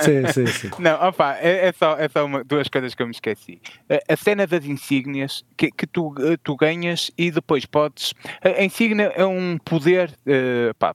sim, 0.00 0.32
sim, 0.32 0.46
sim. 0.46 0.70
Não, 0.78 1.06
opa, 1.06 1.36
é, 1.38 1.68
é 1.68 1.72
só, 1.72 1.98
é 1.98 2.08
só 2.08 2.24
uma, 2.24 2.42
duas 2.42 2.66
coisas 2.68 2.94
que 2.94 3.02
eu 3.02 3.06
me 3.06 3.12
esqueci. 3.12 3.60
A, 3.90 4.14
a 4.14 4.16
cena 4.16 4.46
das 4.46 4.64
insígnias 4.88 5.44
que, 5.56 5.70
que 5.70 5.86
tu, 5.86 6.14
tu 6.42 6.56
ganhas 6.56 7.10
e 7.16 7.30
depois 7.30 7.66
podes. 7.66 8.14
A, 8.42 8.64
insígnia 8.64 9.12
é 9.14 9.24
um 9.24 9.58
poder, 9.58 10.10
uh, 10.26 10.74
pá, 10.78 10.94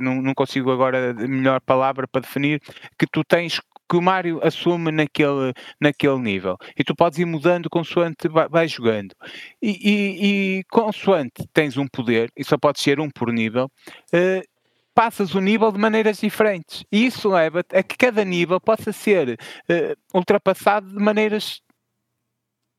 não, 0.00 0.22
não 0.22 0.34
consigo 0.34 0.70
agora 0.70 1.10
a 1.10 1.14
melhor 1.14 1.60
palavra 1.60 2.08
para 2.08 2.22
definir, 2.22 2.60
que 2.98 3.06
tu 3.06 3.22
tens 3.22 3.60
que 3.88 3.96
o 3.96 4.02
Mário 4.02 4.40
assume 4.42 4.90
naquele, 4.90 5.52
naquele 5.80 6.18
nível. 6.18 6.56
E 6.76 6.82
tu 6.82 6.94
podes 6.94 7.18
ir 7.18 7.24
mudando 7.24 7.70
consoante 7.70 8.28
vai, 8.28 8.48
vai 8.48 8.68
jogando. 8.68 9.14
E, 9.62 9.70
e, 9.70 10.58
e, 10.58 10.64
consoante 10.64 11.46
tens 11.52 11.76
um 11.76 11.86
poder, 11.86 12.30
e 12.36 12.42
só 12.42 12.58
pode 12.58 12.80
ser 12.80 12.98
um 12.98 13.08
por 13.08 13.32
nível, 13.32 13.70
uh, 14.12 14.56
passas 14.92 15.34
o 15.34 15.40
nível 15.40 15.70
de 15.70 15.78
maneiras 15.78 16.18
diferentes. 16.18 16.82
E 16.90 17.06
isso 17.06 17.28
leva 17.28 17.60
a 17.70 17.82
que 17.82 17.96
cada 17.96 18.24
nível 18.24 18.60
possa 18.60 18.92
ser 18.92 19.38
uh, 19.38 20.16
ultrapassado 20.18 20.88
de 20.88 20.98
maneiras 20.98 21.60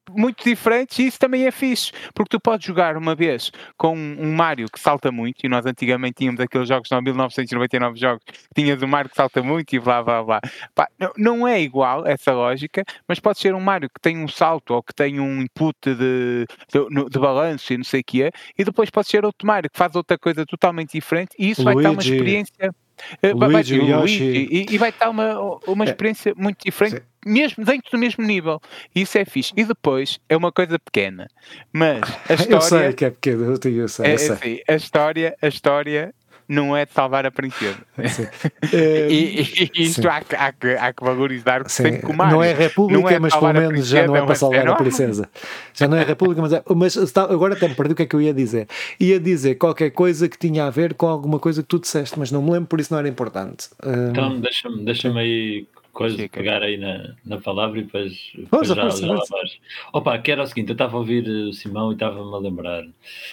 muito 0.09 0.43
diferentes 0.43 0.99
e 0.99 1.07
isso 1.07 1.19
também 1.19 1.45
é 1.45 1.51
fixe, 1.51 1.91
porque 2.13 2.29
tu 2.29 2.39
podes 2.39 2.65
jogar 2.65 2.97
uma 2.97 3.15
vez 3.15 3.51
com 3.77 3.95
um 3.95 4.33
Mario 4.35 4.67
que 4.71 4.79
salta 4.79 5.11
muito, 5.11 5.45
e 5.45 5.49
nós 5.49 5.65
antigamente 5.65 6.15
tínhamos 6.15 6.39
aqueles 6.39 6.67
jogos, 6.67 6.89
não, 6.89 7.01
1999 7.01 7.99
jogos, 7.99 8.23
tinhas 8.55 8.81
um 8.81 8.87
Mario 8.87 9.09
que 9.09 9.15
salta 9.15 9.41
muito 9.41 9.75
e 9.75 9.79
blá 9.79 10.03
blá 10.03 10.23
blá. 10.23 10.39
Pá, 10.73 10.87
não, 11.17 11.47
é 11.47 11.61
igual 11.61 12.05
essa 12.05 12.31
lógica, 12.31 12.83
mas 13.07 13.19
pode 13.19 13.39
ser 13.39 13.53
um 13.53 13.59
Mario 13.59 13.89
que 13.89 14.01
tem 14.01 14.17
um 14.17 14.27
salto 14.27 14.73
ou 14.73 14.83
que 14.83 14.93
tem 14.93 15.19
um 15.19 15.41
input 15.41 15.77
de, 15.83 16.45
de, 16.71 17.09
de 17.09 17.19
balanço 17.19 17.73
e 17.73 17.77
não 17.77 17.83
sei 17.83 18.01
o 18.01 18.03
que 18.03 18.23
é, 18.23 18.31
e 18.57 18.63
depois 18.63 18.89
pode 18.89 19.07
ser 19.07 19.25
outro 19.25 19.45
Mario 19.47 19.69
que 19.69 19.77
faz 19.77 19.95
outra 19.95 20.17
coisa 20.17 20.45
totalmente 20.45 20.91
diferente 20.93 21.35
e 21.37 21.51
isso 21.51 21.63
Luigi. 21.63 21.75
vai 21.75 21.83
dar 21.83 21.91
uma 21.91 22.01
experiência. 22.01 22.73
Eh, 23.21 23.33
Luigi, 23.33 23.79
vai, 23.79 23.89
Yoshi. 23.89 24.23
e, 24.23 24.65
e, 24.69 24.77
vai 24.77 24.89
estar 24.89 25.09
uma, 25.09 25.59
uma 25.67 25.85
é. 25.85 25.89
experiência 25.89 26.31
é. 26.31 26.33
muito 26.35 26.63
diferente. 26.63 26.97
Sim 26.97 27.17
mesmo 27.25 27.65
dentro 27.65 27.91
do 27.91 27.97
mesmo 27.97 28.23
nível. 28.23 28.61
Isso 28.95 29.17
é 29.17 29.25
fixe. 29.25 29.51
E 29.55 29.65
depois 29.65 30.19
é 30.29 30.37
uma 30.37 30.51
coisa 30.51 30.79
pequena, 30.79 31.27
mas 31.73 32.01
a 32.29 32.33
história. 32.33 32.55
Eu 32.55 32.61
sei 32.61 32.93
que 32.93 33.05
é 33.05 33.09
pequena, 33.09 33.45
eu, 33.45 33.57
tenho, 33.57 33.81
eu 33.81 33.87
sei. 33.87 34.05
É, 34.05 34.13
eu 34.13 34.17
sei. 34.17 34.31
Assim, 34.31 34.59
a 34.67 34.75
história, 34.75 35.37
a 35.41 35.47
história 35.47 36.13
não 36.47 36.75
é 36.75 36.85
de 36.85 36.93
salvar 36.93 37.25
a 37.25 37.31
princesa. 37.31 37.77
e, 38.73 39.41
e, 39.41 39.71
e 39.75 39.83
isto 39.83 40.07
há, 40.07 40.17
há, 40.17 40.51
que, 40.53 40.67
há 40.67 40.93
que 40.93 41.03
valorizar 41.03 41.63
que 41.63 42.05
o 42.05 42.13
Não 42.13 42.43
é 42.43 42.53
República, 42.53 43.01
não 43.01 43.09
é 43.09 43.19
mas 43.19 43.35
pelo 43.35 43.53
menos 43.53 43.87
já 43.87 44.07
não 44.07 44.15
é, 44.15 44.19
é 44.19 44.25
para 44.25 44.35
salvar 44.35 44.67
a 44.67 44.75
princesa. 44.75 45.29
Já 45.73 45.87
não 45.87 45.97
é 45.97 46.03
República, 46.03 46.41
mas, 46.41 46.53
é, 46.53 46.63
mas 46.75 46.95
está, 46.95 47.23
agora 47.23 47.53
até 47.53 47.67
me 47.67 47.75
perdi 47.75 47.93
o 47.93 47.95
que 47.95 48.03
é 48.03 48.05
que 48.05 48.15
eu 48.15 48.21
ia 48.21 48.33
dizer. 48.33 48.67
Ia 48.99 49.19
dizer 49.19 49.55
qualquer 49.55 49.91
coisa 49.91 50.29
que 50.29 50.37
tinha 50.37 50.65
a 50.65 50.69
ver 50.69 50.93
com 50.93 51.07
alguma 51.07 51.39
coisa 51.39 51.61
que 51.61 51.67
tu 51.67 51.79
disseste, 51.79 52.17
mas 52.17 52.31
não 52.31 52.41
me 52.41 52.51
lembro, 52.51 52.67
por 52.67 52.79
isso 52.79 52.93
não 52.93 52.99
era 52.99 53.09
importante. 53.09 53.69
Então, 54.11 54.39
deixa-me 54.39 54.85
deixa 54.85 55.11
aí 55.11 55.67
coisa, 55.97 56.29
pegar 56.29 56.61
aí 56.61 56.77
na, 56.77 57.15
na 57.25 57.41
palavra 57.41 57.79
e 57.79 57.83
depois, 57.83 58.31
depois 58.35 58.67
já, 58.67 58.75
força, 58.75 59.07
já 59.07 59.17
força. 59.17 59.55
Opa, 59.91 60.17
que 60.19 60.31
era 60.31 60.43
o 60.43 60.45
seguinte, 60.45 60.69
eu 60.69 60.73
estava 60.73 60.95
a 60.95 60.99
ouvir 60.99 61.27
o 61.27 61.51
Simão 61.51 61.91
e 61.91 61.95
estava-me 61.95 62.33
a 62.33 62.37
lembrar. 62.37 62.85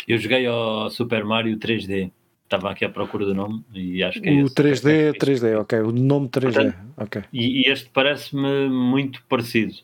Eu 0.09 0.17
joguei 0.17 0.47
ao 0.47 0.89
Super 0.89 1.25
Mario 1.25 1.59
3D. 1.59 2.11
Estava 2.55 2.71
aqui 2.71 2.85
à 2.85 2.89
procura 2.89 3.27
do 3.27 3.35
nome 3.35 3.65
e 3.75 4.03
acho 4.03 4.21
que 4.21 4.29
é 4.29 4.33
O 4.33 4.47
esse, 4.47 4.55
3D, 4.55 4.91
é 4.91 5.13
3D, 5.13 5.61
ok. 5.61 5.81
O 5.81 5.93
nome 5.93 6.29
3D, 6.29 6.53
Portanto, 6.53 6.77
ok. 6.97 7.23
E, 7.33 7.63
e 7.63 7.71
este 7.71 7.91
parece-me 7.91 8.69
muito 8.69 9.23
parecido. 9.29 9.75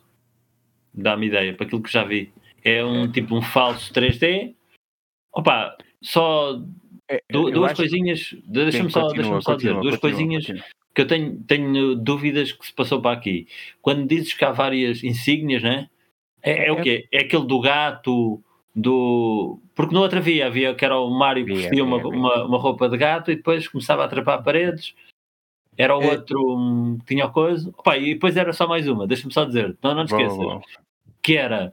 Dá-me 0.94 1.26
ideia, 1.26 1.54
para 1.54 1.66
aquilo 1.66 1.82
que 1.82 1.92
já 1.92 2.04
vi. 2.04 2.32
É 2.64 2.84
um 2.84 3.10
tipo 3.10 3.34
um 3.34 3.42
falso 3.42 3.92
3D. 3.92 4.54
Opa, 5.32 5.76
só 6.00 6.62
é, 7.08 7.22
duas 7.30 7.72
coisinhas. 7.72 8.36
Deixa-me 8.44 8.90
só, 8.90 9.08
deixa 9.08 9.40
só 9.40 9.54
dizer, 9.56 9.72
duas 9.72 9.96
continua, 9.96 9.98
coisinhas 9.98 10.46
continua 10.46 10.64
que 10.94 11.00
eu 11.00 11.06
tenho, 11.06 11.42
tenho 11.44 11.94
dúvidas 11.94 12.52
que 12.52 12.66
se 12.66 12.72
passou 12.72 13.00
para 13.00 13.16
aqui. 13.16 13.46
Quando 13.80 14.06
dizes 14.06 14.34
que 14.34 14.44
há 14.44 14.50
várias 14.50 15.04
insígnias, 15.04 15.62
né? 15.62 15.88
É, 16.42 16.68
é 16.68 16.72
o 16.72 16.82
quê? 16.82 17.06
É 17.12 17.20
aquele 17.20 17.46
do 17.46 17.60
gato, 17.60 18.42
do. 18.74 19.60
Porque 19.74 19.94
no 19.94 20.00
outro 20.00 20.18
havia, 20.18 20.46
havia 20.46 20.74
que 20.74 20.84
era 20.84 20.98
o 20.98 21.10
Mário 21.10 21.44
que 21.44 21.54
vestia 21.54 21.84
uma, 21.84 21.96
uma, 21.96 22.44
uma, 22.44 22.58
roupa 22.58 22.88
de 22.88 22.96
gato 22.96 23.30
e 23.30 23.36
depois 23.36 23.68
começava 23.68 24.02
a 24.02 24.06
atrapar 24.06 24.42
paredes. 24.42 24.94
Era 25.76 25.96
o 25.96 26.02
é. 26.02 26.10
outro 26.10 26.56
um, 26.56 26.98
que 26.98 27.06
tinha 27.06 27.28
coisa. 27.28 27.70
Opa, 27.76 27.96
e 27.96 28.14
depois 28.14 28.36
era 28.36 28.52
só 28.52 28.66
mais 28.66 28.86
uma, 28.88 29.06
deixa-me 29.06 29.32
só 29.32 29.44
dizer, 29.44 29.76
não, 29.82 29.94
não 29.94 30.04
te 30.04 30.14
esqueças. 30.14 30.38
Que 31.22 31.36
era. 31.36 31.72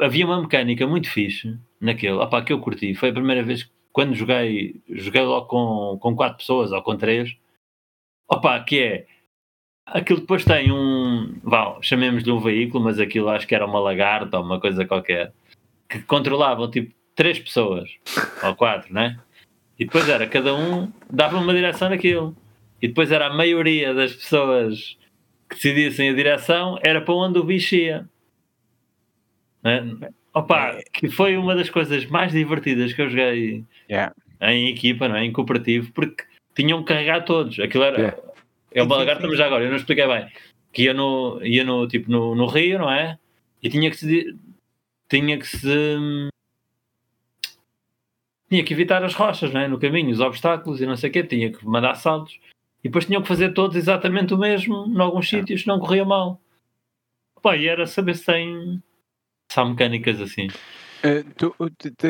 Havia 0.00 0.24
uma 0.24 0.40
mecânica 0.40 0.86
muito 0.86 1.10
fixe 1.10 1.58
naquele, 1.80 2.14
opa, 2.14 2.42
que 2.42 2.52
eu 2.52 2.60
curti. 2.60 2.94
Foi 2.94 3.10
a 3.10 3.14
primeira 3.14 3.42
vez 3.42 3.64
que 3.64 3.70
quando 3.92 4.14
joguei, 4.14 4.80
joguei 4.88 5.22
logo 5.22 5.46
com, 5.46 5.98
com 5.98 6.16
quatro 6.16 6.38
pessoas 6.38 6.72
ou 6.72 6.82
com 6.82 6.96
três. 6.96 7.36
Opa, 8.28 8.58
que 8.60 8.78
é 8.80 9.06
Aquilo 9.86 10.20
depois 10.20 10.44
tem 10.44 10.70
um. 10.72 11.38
Vá, 11.42 11.76
chamemos-lhe 11.82 12.30
um 12.30 12.38
veículo, 12.38 12.84
mas 12.84 13.00
aquilo 13.00 13.28
acho 13.28 13.46
que 13.46 13.54
era 13.54 13.66
uma 13.66 13.80
lagarta 13.80 14.38
ou 14.38 14.44
uma 14.44 14.60
coisa 14.60 14.86
qualquer. 14.86 15.32
Que 15.92 16.02
controlavam 16.02 16.70
tipo 16.70 16.94
três 17.14 17.38
pessoas 17.38 17.90
ou 18.42 18.54
quatro, 18.54 18.92
né? 18.92 19.18
E 19.78 19.84
depois 19.84 20.08
era 20.08 20.26
cada 20.26 20.54
um 20.54 20.90
dava 21.10 21.38
uma 21.38 21.52
direção 21.52 21.90
naquilo. 21.90 22.36
E 22.80 22.88
depois 22.88 23.12
era 23.12 23.26
a 23.26 23.34
maioria 23.34 23.94
das 23.94 24.14
pessoas 24.14 24.96
que 25.48 25.56
decidissem 25.56 26.08
a 26.08 26.14
direção 26.14 26.78
era 26.82 27.00
para 27.00 27.14
onde 27.14 27.38
o 27.38 27.44
bicho 27.44 27.74
ia. 27.74 28.08
Né? 29.62 29.96
Opa, 30.34 30.70
é. 30.70 30.82
que 30.92 31.08
foi 31.10 31.36
uma 31.36 31.54
das 31.54 31.70
coisas 31.70 32.06
mais 32.06 32.32
divertidas 32.32 32.92
que 32.92 33.02
eu 33.02 33.08
joguei 33.10 33.64
yeah. 33.88 34.12
em 34.40 34.70
equipa, 34.70 35.08
não 35.08 35.16
é? 35.16 35.24
em 35.24 35.32
cooperativo, 35.32 35.92
porque 35.92 36.24
tinham 36.54 36.80
que 36.82 36.88
carregar 36.88 37.24
todos. 37.24 37.60
Aquilo 37.60 37.84
era. 37.84 38.00
Yeah 38.00 38.32
é 38.74 38.82
uma 38.82 38.96
lagarta, 38.96 39.26
mas 39.26 39.38
já 39.38 39.46
agora, 39.46 39.64
eu 39.64 39.70
não 39.70 39.76
expliquei 39.76 40.06
bem. 40.06 40.26
Que 40.72 40.84
ia 40.84 40.94
no, 40.94 41.40
ia 41.44 41.64
no, 41.64 41.86
tipo, 41.86 42.10
no, 42.10 42.34
no 42.34 42.46
rio, 42.46 42.78
não 42.78 42.90
é? 42.90 43.18
E 43.62 43.68
tinha 43.68 43.90
que 43.90 43.96
se. 43.96 44.34
Tinha 45.12 45.38
que 45.38 45.46
se. 45.46 46.30
Tinha 48.48 48.64
que 48.64 48.72
evitar 48.72 49.04
as 49.04 49.12
rochas, 49.12 49.52
não 49.52 49.60
é? 49.60 49.68
No 49.68 49.78
caminho, 49.78 50.10
os 50.10 50.20
obstáculos 50.20 50.80
e 50.80 50.86
não 50.86 50.96
sei 50.96 51.10
o 51.10 51.12
quê. 51.12 51.22
Tinha 51.22 51.52
que 51.52 51.66
mandar 51.66 51.96
saltos. 51.96 52.40
E 52.82 52.88
depois 52.88 53.04
tinham 53.04 53.20
que 53.20 53.28
fazer 53.28 53.52
todos 53.52 53.76
exatamente 53.76 54.32
o 54.32 54.38
mesmo, 54.38 54.86
em 54.86 54.98
alguns 54.98 55.26
é. 55.26 55.38
sítios, 55.38 55.66
não 55.66 55.78
corria 55.78 56.06
mal. 56.06 56.40
Pá, 57.42 57.58
e 57.58 57.68
era 57.68 57.86
saber 57.86 58.14
se 58.16 58.24
tem. 58.24 58.82
Se 59.50 59.60
há 59.60 59.66
mecânicas 59.66 60.18
assim. 60.18 60.46
Uh, 61.04 61.24
tu, 61.36 61.54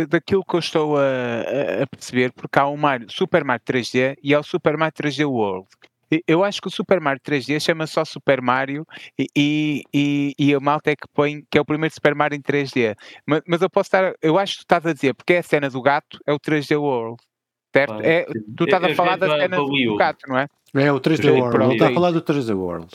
daquilo 0.07 0.45
que 0.45 0.55
eu 0.55 0.61
estou 0.61 0.97
a, 0.97 1.83
a, 1.83 1.87
perceber, 1.89 2.31
porque 2.33 2.57
há 2.57 2.69
o 2.69 2.77
Mario, 2.77 3.11
Super 3.11 3.43
Mario 3.43 3.65
3D 3.67 4.17
e 4.23 4.33
há 4.33 4.39
o 4.39 4.45
Super 4.45 4.77
Mario 4.77 4.95
3D 4.95 5.29
World, 5.29 5.67
eu 6.27 6.45
acho 6.45 6.61
que 6.61 6.69
o 6.69 6.71
Super 6.71 7.01
Mario 7.01 7.21
3D 7.21 7.61
chama 7.61 7.87
só 7.87 8.05
Super 8.05 8.43
Mario 8.43 8.87
e, 9.19 9.83
e, 9.95 10.35
e 10.39 10.55
a 10.55 10.61
malta 10.61 10.91
é 10.91 10.97
que 10.97 11.07
põe 11.13 11.43
que 11.51 11.57
é 11.57 11.61
o 11.61 11.65
primeiro 11.65 11.95
Super 11.95 12.15
Mario 12.15 12.37
em 12.37 12.43
3D. 12.43 12.95
Mas, 13.27 13.43
mas 13.47 13.63
eu 13.63 13.71
posso 13.71 13.87
estar, 13.89 14.15
eu 14.21 14.39
acho 14.39 14.55
que 14.55 14.59
tu 14.59 14.63
estás 14.63 14.87
a 14.87 14.93
dizer, 14.93 15.15
porque 15.15 15.35
é 15.35 15.39
a 15.39 15.43
cena 15.43 15.71
do 15.71 15.81
gato, 15.81 16.19
é 16.27 16.33
o 16.33 16.39
3D 16.39 16.79
World. 16.79 17.17
Certo? 17.75 17.95
Ah, 17.95 18.01
é, 18.03 18.27
tu 18.57 18.65
estás 18.65 18.85
a 18.85 18.95
falar 18.95 19.17
da 19.17 19.29
cena 19.39 19.57
do 19.57 19.97
gato, 19.97 20.29
não 20.29 20.39
é? 20.39 20.47
É 20.75 20.93
o 20.93 21.01
3D 21.01 21.33
World, 21.33 21.65
ele 21.65 21.73
está 21.75 21.89
a 21.89 21.95
falar 21.95 22.11
do 22.11 22.21
3D 22.21 22.55
World. 22.55 22.89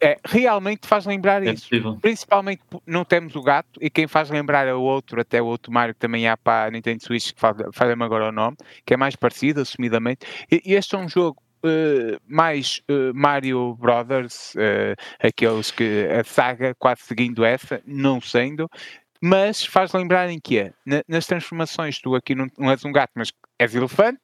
É, 0.00 0.18
realmente 0.26 0.88
faz 0.88 1.06
lembrar 1.06 1.46
é 1.46 1.52
isso. 1.52 1.68
Possível. 1.68 1.96
Principalmente 2.00 2.60
não 2.84 3.04
temos 3.04 3.36
o 3.36 3.42
gato 3.42 3.78
e 3.80 3.88
quem 3.88 4.08
faz 4.08 4.30
lembrar 4.30 4.66
é 4.66 4.74
o 4.74 4.80
outro, 4.80 5.20
até 5.20 5.40
o 5.40 5.46
outro 5.46 5.70
Mario 5.70 5.94
que 5.94 6.00
também 6.00 6.26
há 6.26 6.36
para 6.36 6.66
a 6.66 6.70
Nintendo 6.72 7.04
Switch, 7.04 7.32
que 7.32 7.40
falha-me 7.72 8.02
agora 8.02 8.30
o 8.30 8.32
nome, 8.32 8.56
que 8.84 8.94
é 8.94 8.96
mais 8.96 9.14
parecido, 9.14 9.60
assumidamente. 9.60 10.26
E 10.50 10.74
este 10.74 10.96
é 10.96 10.98
um 10.98 11.08
jogo 11.08 11.40
Uh, 11.64 12.18
mais 12.26 12.82
uh, 12.90 13.14
Mario 13.14 13.76
Brothers, 13.76 14.54
uh, 14.56 14.96
aqueles 15.20 15.70
que 15.70 16.08
a 16.08 16.24
saga 16.24 16.74
quase 16.76 17.02
seguindo 17.02 17.44
essa, 17.44 17.80
não 17.86 18.20
sendo, 18.20 18.68
mas 19.20 19.64
faz 19.64 19.92
lembrar 19.92 20.28
em 20.28 20.40
que 20.40 20.58
é, 20.58 20.72
nas 21.06 21.26
transformações, 21.26 22.00
tu 22.00 22.16
aqui 22.16 22.34
não, 22.34 22.48
não 22.58 22.68
és 22.72 22.84
um 22.84 22.90
gato, 22.90 23.12
mas 23.14 23.30
és 23.56 23.74
elefante, 23.76 24.18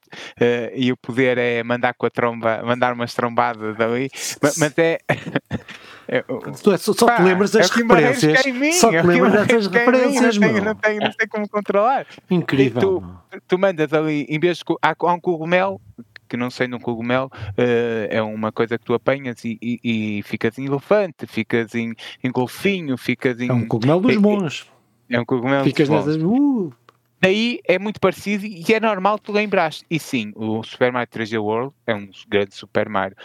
e 0.74 0.90
o 0.90 0.96
poder 0.96 1.38
é 1.38 1.62
mandar 1.62 1.94
com 1.94 2.06
a 2.06 2.10
tromba, 2.10 2.60
mandar 2.64 2.92
umas 2.92 3.14
trombadas 3.14 3.76
dali, 3.76 4.10
mas, 4.42 4.58
mas 4.58 4.76
é. 4.76 4.98
é 6.08 6.22
tu 6.60 6.72
é, 6.72 6.76
só, 6.76 6.92
só 6.92 7.14
te 7.14 7.22
lembras 7.22 7.52
das 7.52 7.70
é 7.70 7.74
referências. 7.74 8.46
Mim, 8.46 8.72
só 8.72 8.90
te 8.90 9.00
lembras 9.06 9.32
dessas 9.32 9.66
referências, 9.68 10.38
mim, 10.38 10.46
não, 10.46 10.52
tenho, 10.52 10.64
não, 10.64 10.74
tenho, 10.74 11.00
não 11.02 11.12
sei 11.12 11.28
como 11.28 11.48
controlar. 11.48 12.04
Incrível. 12.28 12.80
Tu, 12.80 13.40
tu, 13.46 13.56
mandas 13.56 13.92
ali, 13.92 14.26
em 14.28 14.40
vez 14.40 14.58
de. 14.58 14.64
Há, 14.82 14.96
há 14.98 15.12
um 15.12 15.20
cogumelo 15.20 15.80
que 16.28 16.36
não 16.36 16.50
sendo 16.50 16.76
um 16.76 16.80
cogumelo, 16.80 17.26
uh, 17.26 18.06
é 18.08 18.22
uma 18.22 18.52
coisa 18.52 18.78
que 18.78 18.84
tu 18.84 18.94
apanhas 18.94 19.44
e, 19.44 19.58
e, 19.60 20.18
e 20.18 20.22
ficas 20.22 20.58
em 20.58 20.66
elefante, 20.66 21.26
ficas 21.26 21.74
em, 21.74 21.94
em 22.22 22.30
golfinho, 22.30 22.96
ficas 22.96 23.40
em. 23.40 23.48
É 23.48 23.52
um 23.52 23.66
cogumelo 23.66 24.00
dos 24.00 24.16
bons. 24.16 24.70
É 25.10 25.18
um 25.18 25.24
cogumelo 25.24 25.64
Ficas 25.64 25.88
nessas. 25.88 26.16
Uh. 26.16 26.72
Daí 27.20 27.60
é 27.64 27.78
muito 27.78 27.98
parecido 27.98 28.46
e 28.46 28.64
é 28.72 28.78
normal 28.78 29.18
tu 29.18 29.32
lembraste. 29.32 29.84
E 29.90 29.98
sim, 29.98 30.32
o 30.36 30.62
Super 30.62 30.92
Mario 30.92 31.08
3D 31.08 31.42
World 31.42 31.74
é 31.86 31.94
um 31.94 32.08
grande 32.28 32.54
Super 32.54 32.88
Mario. 32.88 33.16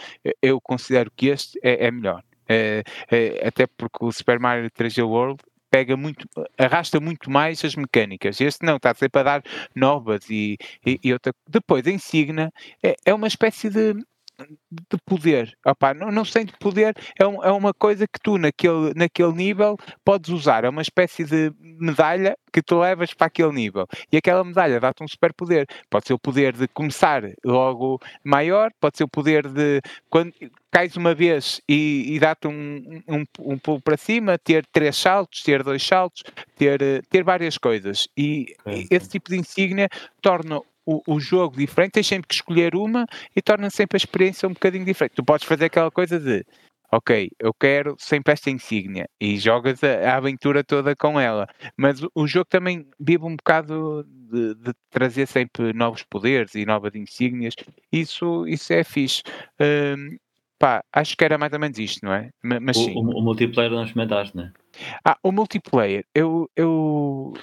Eu 0.42 0.60
considero 0.60 1.12
que 1.14 1.28
este 1.28 1.58
é, 1.62 1.86
é 1.86 1.90
melhor. 1.90 2.22
É, 2.48 2.82
é, 3.10 3.46
até 3.46 3.66
porque 3.66 4.04
o 4.04 4.10
Super 4.10 4.40
Mario 4.40 4.70
3D 4.70 5.06
World 5.06 5.40
pega 5.74 5.96
muito, 5.96 6.28
arrasta 6.56 7.00
muito 7.00 7.28
mais 7.28 7.64
as 7.64 7.74
mecânicas. 7.74 8.40
Este 8.40 8.64
não, 8.64 8.76
está 8.76 8.94
sempre 8.94 9.20
a 9.20 9.24
dar 9.24 9.42
novas 9.74 10.30
e, 10.30 10.56
e, 10.86 11.00
e 11.02 11.12
outra. 11.12 11.32
Depois, 11.48 11.84
a 11.84 11.90
Insignia 11.90 12.52
é, 12.80 12.94
é 13.04 13.12
uma 13.12 13.26
espécie 13.26 13.68
de 13.68 13.92
de 14.70 14.98
poder. 15.06 15.56
Opa, 15.64 15.94
não, 15.94 16.10
não 16.10 16.24
sei 16.24 16.44
de 16.44 16.52
poder, 16.58 16.94
é, 17.18 17.26
um, 17.26 17.42
é 17.42 17.52
uma 17.52 17.72
coisa 17.72 18.06
que 18.06 18.18
tu 18.20 18.38
naquele, 18.38 18.92
naquele 18.94 19.32
nível 19.32 19.76
podes 20.04 20.30
usar. 20.30 20.64
É 20.64 20.68
uma 20.68 20.82
espécie 20.82 21.24
de 21.24 21.52
medalha 21.60 22.36
que 22.52 22.62
tu 22.62 22.78
levas 22.78 23.12
para 23.14 23.26
aquele 23.26 23.52
nível. 23.52 23.86
E 24.10 24.16
aquela 24.16 24.44
medalha 24.44 24.80
dá-te 24.80 25.02
um 25.02 25.08
super 25.08 25.32
poder. 25.32 25.66
Pode 25.90 26.06
ser 26.06 26.14
o 26.14 26.18
poder 26.18 26.52
de 26.56 26.68
começar 26.68 27.22
logo 27.44 28.00
maior, 28.22 28.70
pode 28.80 28.96
ser 28.96 29.04
o 29.04 29.08
poder 29.08 29.48
de 29.48 29.80
quando 30.08 30.32
cais 30.70 30.96
uma 30.96 31.14
vez 31.14 31.60
e, 31.68 32.14
e 32.14 32.18
dá-te 32.18 32.48
um, 32.48 33.00
um, 33.08 33.24
um 33.38 33.58
pulo 33.58 33.80
para 33.80 33.96
cima, 33.96 34.36
ter 34.36 34.66
três 34.72 34.96
saltos, 34.96 35.42
ter 35.42 35.62
dois 35.62 35.86
saltos, 35.86 36.24
ter, 36.56 36.80
ter 37.08 37.22
várias 37.22 37.56
coisas. 37.56 38.08
E 38.16 38.54
okay. 38.60 38.88
esse 38.90 39.08
tipo 39.08 39.30
de 39.30 39.36
insígnia 39.36 39.88
torna 40.20 40.60
o, 40.86 41.02
o, 41.06 41.20
jogo 41.20 41.56
diferente, 41.56 41.92
tens 41.92 42.06
sempre 42.06 42.28
que 42.28 42.34
escolher 42.34 42.74
uma 42.74 43.06
e 43.34 43.42
torna 43.42 43.70
sempre 43.70 43.96
a 43.96 43.98
experiência 43.98 44.48
um 44.48 44.52
bocadinho 44.52 44.84
diferente. 44.84 45.14
Tu 45.14 45.24
podes 45.24 45.46
fazer 45.46 45.66
aquela 45.66 45.90
coisa 45.90 46.18
de 46.18 46.44
ok, 46.92 47.28
eu 47.40 47.52
quero 47.52 47.96
sempre 47.98 48.32
esta 48.32 48.50
insígnia 48.50 49.08
e 49.20 49.36
jogas 49.36 49.82
a, 49.82 50.10
a 50.10 50.16
aventura 50.16 50.62
toda 50.62 50.94
com 50.94 51.18
ela, 51.18 51.48
mas 51.76 52.02
o, 52.02 52.10
o, 52.14 52.26
jogo 52.26 52.46
também 52.48 52.86
vive 53.00 53.24
um 53.24 53.36
bocado 53.36 54.04
de, 54.06 54.54
de, 54.54 54.72
trazer 54.90 55.26
sempre 55.26 55.72
novos 55.72 56.02
poderes 56.04 56.54
e 56.54 56.64
novas 56.64 56.94
insígnias, 56.94 57.54
isso, 57.90 58.46
isso 58.46 58.72
é 58.72 58.84
fixe. 58.84 59.22
Um, 59.60 60.16
pá, 60.58 60.84
acho 60.92 61.16
que 61.16 61.24
era 61.24 61.36
mais 61.36 61.52
ou 61.52 61.58
menos 61.58 61.78
isto, 61.78 62.04
não 62.04 62.12
é? 62.12 62.30
Mas, 62.42 62.76
o, 62.76 62.90
o, 62.90 63.18
o 63.18 63.22
multiplayer 63.22 63.72
não 63.72 63.84
experimentaste, 63.84 64.36
não 64.36 64.44
é? 64.44 64.52
Ah, 65.04 65.16
o 65.22 65.32
multiplayer, 65.32 66.04
eu, 66.14 66.48
eu 66.56 67.34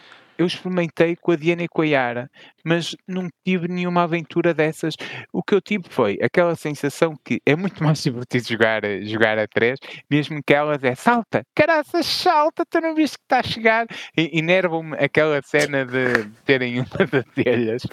eu 0.41 0.47
experimentei 0.47 1.15
com 1.15 1.31
a 1.31 1.35
Diana 1.35 1.63
e 1.63 1.67
com 1.67 1.83
a 1.83 1.85
Yara, 1.85 2.29
mas 2.65 2.95
não 3.07 3.29
tive 3.45 3.67
nenhuma 3.67 4.01
aventura 4.01 4.55
dessas. 4.55 4.95
O 5.31 5.43
que 5.43 5.53
eu 5.53 5.61
tive 5.61 5.83
foi 5.87 6.17
aquela 6.19 6.55
sensação 6.55 7.13
que 7.23 7.39
é 7.45 7.55
muito 7.55 7.81
mais 7.83 8.01
divertido 8.01 8.47
jogar, 8.47 8.81
jogar 9.03 9.37
a 9.37 9.47
três, 9.47 9.77
mesmo 10.09 10.41
que 10.43 10.53
elas 10.53 10.83
é 10.83 10.95
salta, 10.95 11.43
caraças, 11.55 12.07
salta, 12.07 12.65
tu 12.65 12.81
não 12.81 12.95
viste 12.95 13.17
que 13.17 13.23
está 13.23 13.39
a 13.39 13.43
chegar. 13.43 13.85
E 14.17 14.39
enervam-me 14.39 14.97
aquela 14.97 15.39
cena 15.43 15.85
de 15.85 16.27
terem 16.43 16.79
uma 16.79 16.87
das 17.05 17.25
telhas, 17.35 17.83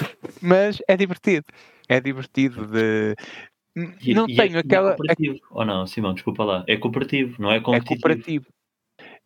mas 0.41 0.79
é 0.89 0.97
divertido. 0.97 1.45
É 1.87 2.01
divertido 2.01 2.67
de, 2.67 3.15
não 4.15 4.27
e, 4.27 4.37
tenho 4.37 4.55
e 4.55 4.57
é, 4.57 4.61
aquela. 4.61 4.93
É 4.93 4.97
cooperativo. 4.97 5.39
Ou 5.51 5.65
não, 5.67 5.87
Simão, 5.87 6.15
desculpa 6.15 6.45
lá. 6.45 6.65
É 6.67 6.77
cooperativo, 6.79 7.41
não 7.41 7.53
é 7.53 7.61
competitivo. 7.61 7.95
É 7.95 8.01
cooperativo. 8.01 8.47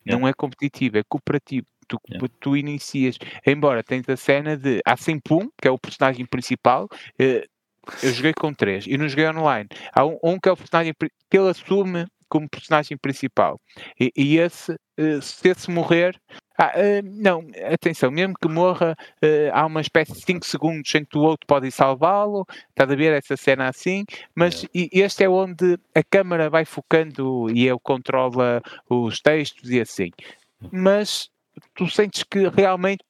Não 0.04 0.26
é 0.26 0.32
competitivo, 0.32 0.98
é 0.98 1.02
cooperativo 1.08 1.66
tu, 1.92 2.00
yeah. 2.08 2.28
tu 2.40 2.56
inicias, 2.56 3.18
embora 3.46 3.82
tens 3.82 4.08
a 4.08 4.16
cena 4.16 4.56
de 4.56 4.80
há 4.84 4.96
sempre 4.96 5.34
um, 5.34 5.48
que 5.60 5.68
é 5.68 5.70
o 5.70 5.78
personagem 5.78 6.24
principal, 6.24 6.88
eh, 7.18 7.46
eu 8.02 8.12
joguei 8.12 8.32
com 8.32 8.54
três 8.54 8.86
e 8.86 8.96
não 8.96 9.08
joguei 9.08 9.28
online. 9.28 9.68
Há 9.92 10.06
um, 10.06 10.18
um 10.22 10.38
que 10.38 10.48
é 10.48 10.52
o 10.52 10.56
personagem 10.56 10.94
que 10.98 11.38
ele 11.38 11.50
assume 11.50 12.06
como 12.28 12.48
personagem 12.48 12.96
principal. 12.96 13.60
E, 14.00 14.10
e 14.16 14.38
esse, 14.38 14.74
eh, 14.96 15.20
se 15.20 15.48
esse 15.48 15.70
morrer, 15.70 16.18
ah, 16.58 16.72
uh, 16.76 17.02
não, 17.02 17.46
atenção, 17.72 18.10
mesmo 18.10 18.34
que 18.40 18.48
morra, 18.48 18.94
uh, 19.22 19.50
há 19.52 19.66
uma 19.66 19.80
espécie 19.80 20.12
de 20.12 20.20
5 20.20 20.46
segundos 20.46 20.94
em 20.94 21.04
que 21.04 21.18
o 21.18 21.22
outro 21.22 21.46
pode 21.46 21.70
salvá-lo, 21.70 22.46
estás 22.68 22.90
a 22.90 22.94
ver 22.94 23.12
essa 23.14 23.36
cena 23.36 23.68
assim, 23.68 24.04
mas 24.34 24.64
é. 24.64 24.68
este 24.92 25.24
é 25.24 25.28
onde 25.28 25.78
a 25.94 26.02
câmara 26.02 26.48
vai 26.48 26.64
focando 26.64 27.50
e 27.50 27.66
ele 27.66 27.78
controla 27.82 28.62
os 28.88 29.20
textos 29.20 29.70
e 29.70 29.80
assim. 29.80 30.10
Mas 30.70 31.31
tu 31.74 31.88
sentes 31.88 32.22
que 32.22 32.48
realmente 32.48 33.04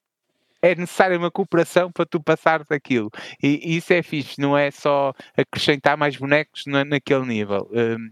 é 0.63 0.77
necessária 0.77 1.19
uma 1.19 1.31
cooperação 1.31 1.91
para 1.91 2.07
tu 2.07 2.21
passares 2.21 2.71
aquilo. 2.71 3.11
E, 3.43 3.61
e, 3.65 3.77
isso 3.77 3.93
é 3.93 4.01
fixe, 4.01 4.41
não 4.41 4.57
é 4.57 4.71
só 4.71 5.13
acrescentar 5.37 5.97
mais 5.97 6.17
bonecos 6.17 6.65
na, 6.67 6.85
naquele 6.85 7.27
nível. 7.27 7.69
Um, 7.73 8.11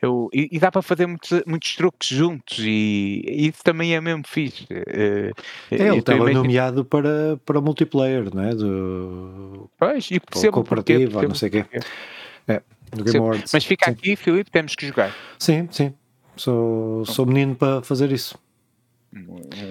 eu, 0.00 0.28
e, 0.32 0.48
e, 0.50 0.58
dá 0.58 0.72
para 0.72 0.80
fazer 0.82 1.06
muitos, 1.06 1.42
muitos 1.46 1.76
truques 1.76 2.08
juntos 2.08 2.58
e, 2.58 3.22
e 3.24 3.48
isso 3.48 3.62
também 3.62 3.94
é 3.94 4.00
mesmo 4.00 4.24
fixe. 4.26 4.64
Uh, 4.64 5.32
é, 5.70 5.88
ele 5.88 5.98
estava 5.98 6.32
nomeado 6.32 6.84
para, 6.84 7.38
para 7.44 7.60
multiplayer, 7.60 8.34
não 8.34 8.42
é? 8.42 8.54
Do, 8.54 9.70
pois, 9.78 10.10
e 10.10 10.18
cooperativo, 10.50 11.12
porque, 11.12 11.28
não 11.28 11.34
sei 11.34 11.48
o 11.48 11.52
quê. 11.52 11.66
É, 12.48 12.62
do 12.90 13.04
Game 13.04 13.18
Awards. 13.18 13.52
Mas 13.52 13.64
fica 13.64 13.86
sim. 13.86 13.92
aqui, 13.92 14.16
Filipe, 14.16 14.50
temos 14.50 14.74
que 14.74 14.86
jogar. 14.86 15.14
Sim, 15.38 15.68
sim. 15.70 15.94
Sou, 16.36 17.04
sou 17.04 17.26
menino 17.26 17.54
para 17.54 17.82
fazer 17.82 18.10
isso. 18.10 18.36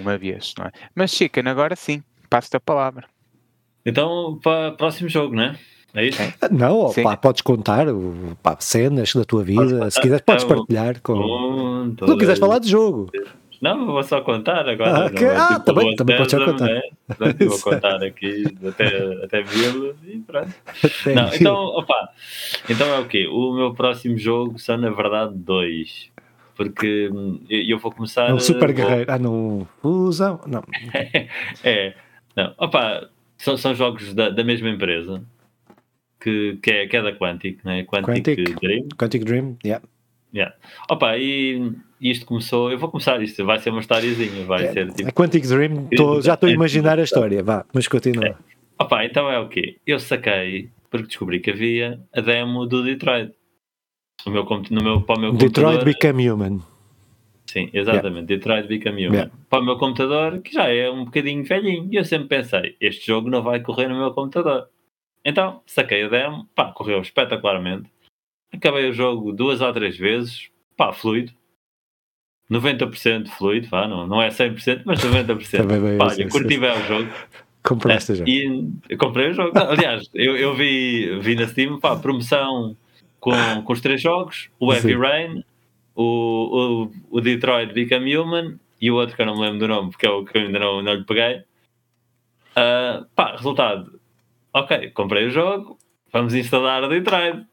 Uma 0.01 0.17
vez, 0.17 0.53
não 0.57 0.65
é? 0.65 0.71
Mas 0.93 1.11
Chicken, 1.11 1.47
agora 1.47 1.75
sim, 1.75 2.03
passo-te 2.29 2.57
a 2.57 2.59
palavra. 2.59 3.05
Então, 3.85 4.39
para 4.41 4.69
o 4.69 4.77
próximo 4.77 5.09
jogo, 5.09 5.35
não 5.35 5.43
é? 5.43 5.59
É 5.93 6.07
isso? 6.07 6.21
Ah, 6.41 6.47
não, 6.49 6.93
pá, 7.03 7.17
podes 7.17 7.41
contar 7.41 7.87
pá, 8.41 8.55
cenas 8.59 9.13
da 9.13 9.25
tua 9.25 9.43
vida, 9.43 9.89
se 9.91 9.99
quiseres 9.99 10.23
podes 10.23 10.45
partilhar 10.45 11.01
com. 11.01 11.13
Um, 11.13 11.95
não 11.99 12.17
quiseres 12.17 12.39
falar 12.39 12.59
de 12.59 12.69
jogo. 12.69 13.11
Não, 13.61 13.85
vou 13.85 14.01
só 14.01 14.21
contar 14.21 14.67
agora. 14.67 15.05
Ah, 15.05 15.09
que... 15.09 15.23
é, 15.23 15.35
ah 15.35 15.47
tipo, 15.49 15.65
também, 15.65 15.95
também 15.95 16.17
podes 16.17 16.31
só 16.31 16.45
contar. 16.45 16.65
Né? 16.65 16.81
vou 17.47 17.59
contar 17.61 18.03
aqui 18.03 18.43
até, 18.67 18.87
até 19.23 19.43
mil 19.43 19.95
e 20.07 20.17
pronto. 20.19 20.51
não, 21.13 21.33
então, 21.33 21.55
opa, 21.55 22.09
então 22.67 22.87
é 22.87 22.99
o 22.99 23.07
quê? 23.07 23.27
O 23.27 23.53
meu 23.53 23.73
próximo 23.73 24.17
jogo 24.17 24.57
são, 24.57 24.77
na 24.77 24.89
verdade, 24.89 25.33
dois. 25.35 26.09
Porque 26.55 27.09
eu 27.49 27.79
vou 27.79 27.91
começar. 27.91 28.29
Não, 28.29 28.39
Super 28.39 28.73
Guerreiro. 28.73 29.05
Vou... 29.05 29.15
Ah, 29.15 29.19
não. 29.19 29.67
Fusão. 29.81 30.39
Não. 30.45 30.63
é. 31.63 31.93
Não, 32.35 32.53
opa, 32.57 33.09
são, 33.37 33.57
são 33.57 33.73
jogos 33.75 34.13
da, 34.13 34.29
da 34.29 34.43
mesma 34.43 34.69
empresa 34.69 35.23
que, 36.19 36.59
que, 36.61 36.71
é, 36.71 36.87
que 36.87 36.95
é 36.95 37.01
da 37.01 37.11
Quantic, 37.13 37.63
né? 37.65 37.83
Quantic, 37.83 38.05
Quantic 38.05 38.59
Dream. 38.61 38.87
Quantic 38.97 39.23
Dream, 39.25 39.57
yeah. 39.65 39.83
Yeah. 40.33 40.55
Opa, 40.89 41.17
e 41.17 41.73
isto 41.99 42.25
começou. 42.25 42.71
Eu 42.71 42.77
vou 42.77 42.89
começar 42.89 43.21
isto, 43.21 43.43
vai 43.45 43.59
ser 43.59 43.71
uma 43.71 43.81
historiazinha. 43.81 44.45
Vai 44.45 44.65
é, 44.65 44.71
ser 44.71 44.91
tipo. 44.93 45.09
A 45.09 45.11
Quantic 45.11 45.45
Dream, 45.45 45.87
tô, 45.95 46.21
já 46.23 46.35
estou 46.35 46.47
a 46.47 46.51
imaginar 46.51 46.99
a 46.99 47.03
história, 47.03 47.43
vá, 47.43 47.65
mas 47.73 47.87
continua. 47.87 48.27
É. 48.27 48.35
Opa, 48.79 49.03
então 49.03 49.29
é 49.29 49.39
o 49.39 49.49
quê? 49.49 49.77
Eu 49.85 49.99
saquei, 49.99 50.69
porque 50.89 51.07
descobri 51.07 51.39
que 51.39 51.51
havia 51.51 51.99
a 52.13 52.21
demo 52.21 52.65
do 52.65 52.83
Detroit. 52.83 53.33
No 54.25 54.31
meu, 54.31 54.45
no 54.69 54.83
meu, 54.83 55.01
para 55.01 55.17
o 55.17 55.19
meu 55.19 55.33
Detroit 55.33 55.79
computador. 55.79 55.85
Become 55.85 56.29
Human. 56.29 56.61
Sim, 57.51 57.69
exatamente. 57.73 58.31
Yeah. 58.31 58.45
Detroit 58.45 58.67
Become 58.67 59.05
Human. 59.05 59.15
Yeah. 59.17 59.31
Para 59.49 59.61
o 59.61 59.65
meu 59.65 59.77
computador, 59.77 60.39
que 60.41 60.53
já 60.53 60.69
é 60.69 60.89
um 60.89 61.05
bocadinho 61.05 61.43
velhinho. 61.43 61.87
E 61.91 61.95
eu 61.97 62.05
sempre 62.05 62.29
pensei, 62.29 62.77
este 62.79 63.07
jogo 63.07 63.29
não 63.29 63.41
vai 63.41 63.59
correr 63.59 63.87
no 63.87 63.97
meu 63.97 64.11
computador. 64.13 64.69
Então, 65.23 65.61
saquei 65.65 66.03
a 66.03 66.07
demo, 66.07 66.47
pá, 66.55 66.71
correu 66.71 67.01
espetacularmente. 67.01 67.89
Acabei 68.53 68.89
o 68.89 68.93
jogo 68.93 69.31
duas 69.31 69.61
ou 69.61 69.73
três 69.73 69.97
vezes, 69.97 70.49
pá, 70.77 70.91
fluido. 70.91 71.31
90% 72.49 73.29
fluido, 73.29 73.69
pá, 73.69 73.87
não, 73.87 74.07
não 74.07 74.21
é 74.21 74.29
100%, 74.29 74.83
mas 74.85 74.99
90%. 74.99 75.57
Também 75.57 75.81
bem, 75.81 75.97
pá, 75.97 76.13
eu 76.17 76.29
curti 76.29 76.57
bem 76.57 76.71
o 76.71 76.83
jogo. 76.85 77.09
Compraste 77.63 78.13
é, 78.13 78.15
já? 78.15 78.25
E 78.25 78.97
comprei 78.97 79.29
o 79.29 79.33
jogo. 79.33 79.51
aliás, 79.57 80.09
eu, 80.13 80.35
eu 80.35 80.55
vi, 80.55 81.19
vi 81.19 81.35
na 81.35 81.47
Steam, 81.47 81.79
pá, 81.79 81.95
promoção 81.95 82.75
com, 83.21 83.61
com 83.63 83.71
os 83.71 83.79
três 83.79 84.01
jogos, 84.01 84.49
o 84.59 84.73
Heavy 84.73 84.93
Sim. 84.93 84.99
Rain, 84.99 85.43
o, 85.95 86.89
o, 87.11 87.17
o 87.17 87.21
Detroit 87.21 87.71
Become 87.71 88.17
Human 88.17 88.59
e 88.81 88.89
o 88.89 88.95
outro 88.95 89.15
que 89.15 89.21
eu 89.21 89.27
não 89.27 89.35
me 89.35 89.41
lembro 89.41 89.59
do 89.59 89.67
nome, 89.67 89.91
porque 89.91 90.07
é 90.07 90.09
o 90.09 90.25
que 90.25 90.37
eu 90.37 90.41
ainda 90.41 90.59
não, 90.59 90.81
não 90.81 90.93
lhe 90.95 91.05
peguei. 91.05 91.43
Uh, 92.51 93.05
pá, 93.15 93.33
resultado, 93.33 94.01
ok, 94.51 94.89
comprei 94.89 95.27
o 95.27 95.29
jogo, 95.29 95.77
vamos 96.11 96.33
instalar 96.33 96.83
o 96.83 96.89
Detroit. 96.89 97.45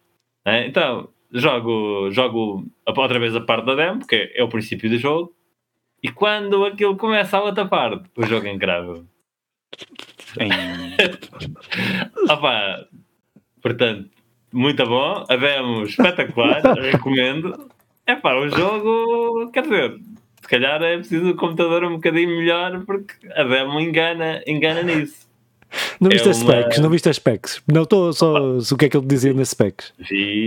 É? 0.45 0.67
Então, 0.67 1.11
jogo, 1.31 2.11
jogo 2.11 2.67
outra 2.87 3.19
vez 3.19 3.37
a 3.37 3.41
parte 3.43 3.67
da 3.67 3.75
demo, 3.75 3.99
porque 4.01 4.33
é 4.35 4.43
o 4.43 4.49
princípio 4.49 4.89
do 4.89 4.97
jogo, 4.97 5.35
e 6.03 6.11
quando 6.11 6.65
aquilo 6.65 6.97
começa 6.97 7.37
a 7.37 7.43
outra 7.43 7.67
parte, 7.67 8.09
o 8.17 8.25
jogo 8.25 8.47
é 8.47 8.53
incrível. 8.53 9.07
Opa, 12.31 12.89
portanto, 13.61 14.18
muito 14.53 14.85
bom, 14.85 15.25
a 15.29 15.37
demo 15.37 15.85
espetacular, 15.85 16.63
recomendo. 16.81 17.69
É 18.07 18.15
pá, 18.15 18.35
o 18.35 18.49
jogo, 18.49 19.51
quer 19.53 19.63
dizer, 19.63 19.99
se 20.41 20.49
calhar 20.49 20.83
é 20.83 20.97
preciso 20.97 21.31
o 21.31 21.37
computador 21.37 21.85
um 21.85 21.95
bocadinho 21.95 22.29
melhor 22.39 22.83
porque 22.85 23.15
a 23.35 23.45
demo 23.45 23.79
engana, 23.81 24.43
engana 24.47 24.83
nisso. 24.83 25.29
Não 26.01 26.09
viste 26.09 26.29
é 26.29 26.31
as 26.31 26.39
specs? 26.39 26.79
Não 26.79 26.89
viste 26.89 27.09
as 27.09 27.17
specs? 27.17 27.63
Não 27.71 27.83
estou 27.83 28.13
só 28.13 28.57
o 28.57 28.77
que 28.79 28.87
é 28.87 28.89
que 28.89 28.97
ele 28.97 29.07
dizia 29.07 29.35
nas 29.35 29.51
specs. 29.51 29.93
Vi, 29.99 30.47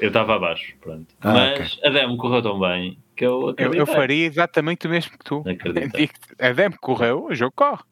eu 0.00 0.08
estava 0.08 0.36
abaixo, 0.36 0.74
pronto. 0.80 1.06
Ah, 1.20 1.32
Mas 1.32 1.74
okay. 1.74 1.90
a 1.90 1.92
demo 1.92 2.16
correu 2.16 2.40
tão 2.40 2.58
bem 2.58 2.96
que 3.20 3.26
eu 3.26 3.54
Eu, 3.58 3.74
eu 3.74 3.86
faria 3.86 4.26
exatamente 4.26 4.86
o 4.86 4.90
mesmo 4.90 5.12
que 5.12 5.24
tu. 5.24 5.44
A 6.40 6.52
demo 6.52 6.76
correu, 6.80 7.26
o 7.26 7.34
jogo 7.34 7.52
corre. 7.54 7.82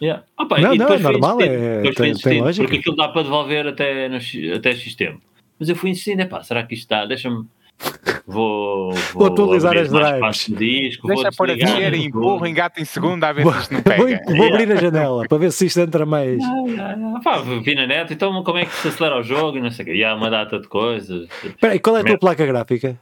Yeah. 0.00 0.24
Opa, 0.36 0.58
não, 0.58 0.74
não, 0.74 0.88
é 0.88 0.98
normal, 0.98 1.40
é, 1.40 1.92
tem, 1.92 2.14
tem 2.14 2.40
lógica. 2.40 2.66
Porque 2.66 2.80
aquilo 2.80 2.96
dá 2.96 3.08
para 3.08 3.22
devolver 3.22 3.68
até, 3.68 4.08
no, 4.08 4.16
até 4.56 4.74
X 4.74 4.96
tempo. 4.96 5.22
Mas 5.56 5.68
eu 5.68 5.76
fui 5.76 5.90
insistindo, 5.90 6.26
pá, 6.26 6.42
será 6.42 6.64
que 6.64 6.74
isto 6.74 6.82
está? 6.82 7.06
Deixa-me 7.06 7.46
Vou, 8.26 8.92
vou, 8.92 9.02
vou 9.14 9.26
atualizar 9.26 9.76
as 9.76 9.90
drives. 9.90 10.46
Disco, 10.56 11.08
Deixa 11.08 11.30
pôr 11.36 11.50
a 11.50 11.54
descer 11.54 11.94
e 11.94 12.04
empurro, 12.04 12.46
engata 12.46 12.80
em 12.80 12.84
segundo 12.84 13.22
a 13.24 13.32
ver 13.32 13.44
se 13.44 13.58
isto 13.58 13.74
não 13.74 13.82
pega. 13.82 14.22
Vou, 14.24 14.36
vou 14.36 14.46
abrir 14.46 14.70
a 14.72 14.76
janela 14.76 15.26
para 15.28 15.38
ver 15.38 15.50
se 15.50 15.66
isto 15.66 15.80
entra 15.80 16.06
mais. 16.06 16.40
Ah, 16.78 17.20
pá, 17.22 17.38
vi 17.40 17.74
na 17.74 17.86
net, 17.86 18.12
então 18.12 18.42
como 18.44 18.58
é 18.58 18.66
que 18.66 18.74
se 18.74 18.88
acelera 18.88 19.18
o 19.18 19.22
jogo 19.22 19.58
e 19.58 19.60
não 19.60 19.70
sei 19.70 19.84
o 19.84 19.86
quê. 19.86 19.94
E 19.94 20.04
há 20.04 20.14
uma 20.14 20.30
data 20.30 20.60
de 20.60 20.68
coisas. 20.68 21.28
Espera 21.44 21.72
aí, 21.72 21.80
qual 21.80 21.96
é 21.96 22.00
a 22.00 22.04
tua 22.04 22.18
placa 22.18 22.46
gráfica? 22.46 22.98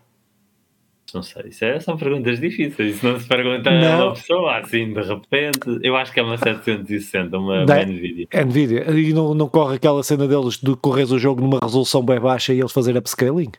Não 1.15 1.23
sei, 1.23 1.45
isso 1.49 1.65
é, 1.65 1.81
são 1.81 1.97
perguntas 1.97 2.41
difíceis. 2.41 2.97
Isso 2.97 3.07
não 3.07 3.19
se 3.19 3.27
pergunta 3.27 3.71
a 3.71 4.05
uma 4.05 4.15
pessoa 4.15 4.59
assim 4.59 4.93
de 4.93 5.03
repente. 5.03 5.81
Eu 5.83 5.97
acho 5.97 6.13
que 6.13 6.21
é 6.21 6.23
uma 6.23 6.37
760, 6.37 7.39
uma, 7.39 7.65
uma 7.65 7.85
Nvidia. 7.85 8.27
Nvidia. 8.45 8.91
E 8.91 9.13
não, 9.13 9.35
não 9.35 9.49
corre 9.49 9.77
aquela 9.77 10.03
cena 10.03 10.27
deles 10.27 10.59
de 10.59 10.75
correr 10.77 11.05
o 11.05 11.19
jogo 11.19 11.41
numa 11.41 11.59
resolução 11.63 12.03
bem 12.03 12.21
baixa 12.21 12.53
e 12.53 12.61
eles 12.61 12.73
fazer 12.73 12.97
upscaling? 12.97 13.53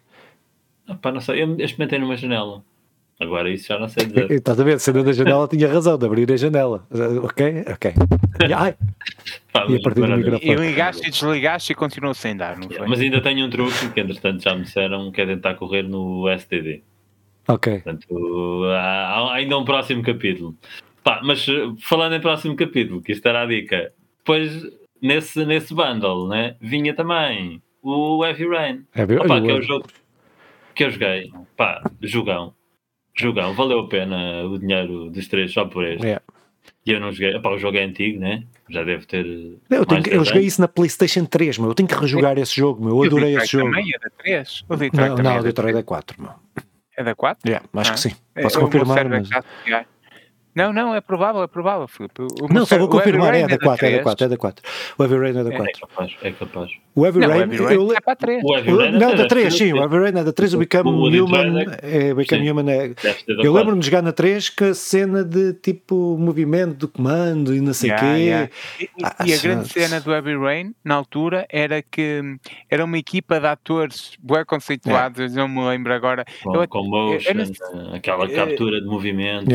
Pá, 1.02 1.12
não 1.12 1.22
sei, 1.22 1.44
eu 1.44 1.56
experimentei 1.60 2.00
numa 2.00 2.16
janela. 2.16 2.64
Agora 3.22 3.52
isso 3.52 3.68
já 3.68 3.78
não 3.78 3.88
sei 3.88 4.08
dizer. 4.08 4.32
Estás 4.34 4.60
a 4.60 4.64
ver? 4.64 4.74
A 4.74 4.80
cena 4.80 5.04
da 5.04 5.14
janela 5.14 5.48
tinha 5.48 5.68
razão 5.68 5.96
de 5.96 6.06
abrir 6.06 6.32
a 6.32 6.38
janela. 6.38 6.88
Ok? 7.24 7.66
Ok. 7.72 7.94
Ai. 8.56 8.76
Pá, 9.54 9.68
e 9.70 9.76
a 9.76 9.80
partir 9.80 10.02
do 10.02 10.18
microfone. 10.18 10.52
E 10.52 10.56
ligaste 10.56 11.08
e 11.08 11.12
desligaste 11.12 11.72
e 11.72 11.76
continuou 11.76 12.16
sem 12.16 12.36
dar, 12.36 12.58
não 12.58 12.68
foi? 12.68 12.88
Mas 12.88 13.00
ainda 13.00 13.22
tenho 13.22 13.46
um 13.46 13.50
truque 13.50 13.90
que 13.90 14.00
entretanto 14.00 14.42
já 14.42 14.56
me 14.56 14.64
disseram 14.64 15.12
que 15.12 15.22
é 15.22 15.26
tentar 15.28 15.54
correr 15.54 15.84
no 15.84 16.26
STD. 16.36 16.82
Ok. 17.48 17.74
Portanto, 17.82 18.64
há 18.66 19.34
ainda 19.34 19.58
um 19.58 19.66
próximo 19.66 20.04
capítulo. 20.04 20.56
Pá, 21.04 21.22
mas 21.24 21.46
falando 21.80 22.14
em 22.16 22.22
próximo 22.22 22.56
capítulo, 22.56 23.02
que 23.02 23.12
isto 23.12 23.26
era 23.28 23.44
a 23.44 23.46
dica. 23.46 23.92
Depois, 24.20 24.68
nesse, 25.02 25.44
nesse 25.46 25.74
bundle, 25.74 26.28
né, 26.28 26.56
vinha 26.62 26.94
também 26.94 27.62
o 27.82 28.24
Heavy 28.24 28.48
Rain. 28.48 28.86
Heavy 28.96 29.18
Opa, 29.18 29.42
que 29.42 29.50
é 29.50 29.54
o 29.54 29.62
jogo 29.62 29.86
que 30.74 30.84
eu 30.86 30.92
joguei, 30.92 31.32
pá, 31.58 31.84
jogão, 32.02 32.54
jogão, 33.16 33.54
valeu 33.54 33.80
a 33.80 33.88
pena 33.88 34.44
o 34.46 34.58
dinheiro 34.58 35.10
dos 35.10 35.28
três 35.28 35.52
só 35.52 35.66
por 35.66 35.86
este. 35.86 36.06
Yeah. 36.06 36.24
E 36.86 36.92
eu 36.92 37.00
não 37.00 37.12
joguei, 37.12 37.40
pá, 37.40 37.50
o 37.50 37.58
jogo 37.58 37.78
é 37.78 37.84
antigo, 37.84 38.20
né? 38.20 38.44
Já 38.70 38.84
deve 38.84 39.06
ter. 39.06 39.26
Eu, 39.70 39.86
tenho, 39.86 40.08
eu 40.08 40.24
joguei 40.24 40.44
isso 40.44 40.62
na 40.62 40.68
PlayStation 40.68 41.26
3, 41.26 41.58
meu. 41.58 41.70
Eu 41.70 41.76
tenho 41.76 41.90
que 41.90 41.96
rejogar 41.96 42.38
esse 42.38 42.56
jogo, 42.56 42.84
meu. 42.84 42.98
Eu 42.98 43.04
adorei 43.04 43.36
esse 43.36 43.52
jogo. 43.52 43.70
Também 43.70 43.92
é 43.94 44.00
da 44.00 44.10
3? 44.10 44.66
O 44.68 44.76
Detroit 44.76 45.10
não, 45.10 45.18
não, 45.18 45.40
o 45.40 45.44
Detroit 45.44 45.72
é 45.72 45.74
da 45.74 45.84
4, 45.84 46.22
meu. 46.22 46.32
É 46.98 47.04
da 47.04 47.16
4? 47.16 47.50
Yeah, 47.50 47.66
acho 47.74 47.92
ah. 47.92 47.94
que 47.94 48.00
sim. 48.00 48.16
Posso 48.42 48.60
confirmar. 48.60 49.08
Mas... 49.08 49.30
Não, 50.54 50.74
não, 50.74 50.94
é 50.94 51.00
provável, 51.00 51.42
é 51.44 51.48
provável, 51.48 51.88
Filipe. 51.88 52.22
não, 52.50 52.66
só 52.66 52.78
vou 52.78 52.90
confirmar, 52.90 53.34
é 53.34 53.48
da 53.48 53.58
4, 53.58 53.86
é 53.86 53.98
da 53.98 54.04
4, 54.04 54.26
é 54.26 54.30
da 54.30 54.38
4. 54.38 54.66
O 54.98 55.04
Heavy 55.04 55.18
Rain 55.18 55.40
é 55.40 55.44
da 55.44 55.52
4. 55.52 55.64
É 55.64 55.72
capaz, 55.80 56.16
é 56.22 56.32
capaz. 56.32 56.72
O 56.94 57.06
Heavy 57.06 57.22
Rain, 57.22 57.50
eu, 57.72 57.94
é 57.94 58.02
para 58.02 58.18
3. 58.18 58.44
O 58.44 58.58
Heavy 58.58 58.72
Rain 58.72 58.92
não, 58.92 59.16
da 59.16 59.28
3, 59.28 59.58
sim, 59.58 59.72
o 59.72 59.78
Heavy 59.78 59.98
Rain 59.98 60.20
é 60.20 60.24
da 60.26 60.34
3, 60.34 60.54
o 60.56 60.58
Become 60.58 61.20
Human, 61.22 61.66
é, 61.82 62.14
Become 62.14 62.52
Human 62.52 62.70
é... 62.70 62.94
Eu 63.28 63.54
lembro-me 63.54 63.80
de 63.80 63.86
jogar 63.86 64.02
na 64.02 64.12
3 64.12 64.50
com 64.50 64.66
a 64.66 64.74
cena 64.74 65.24
de 65.24 65.54
tipo 65.54 66.18
movimento 66.20 66.76
do 66.76 66.88
comando 66.90 67.56
e 67.56 67.62
não 67.62 67.74
sei 67.74 67.92
o 67.92 67.96
quê. 67.96 68.50
E, 69.26 69.34
a 69.34 69.42
grande 69.42 69.70
cena 69.70 70.02
do 70.02 70.12
Heavy 70.12 70.36
Rain, 70.36 70.76
na 70.84 70.96
altura, 70.96 71.46
era 71.50 71.82
que 71.82 72.22
era 72.70 72.84
uma 72.84 72.98
equipa 72.98 73.40
de 73.40 73.48
atores 73.48 74.18
bem 74.22 74.44
conceituados, 74.46 75.34
não 75.34 75.48
me 75.48 75.62
lembro 75.62 75.94
agora. 75.94 76.26
Com 76.68 76.84
motion, 76.84 77.94
aquela 77.94 78.28
captura 78.30 78.82
de 78.82 78.88
movimentos. 78.88 79.48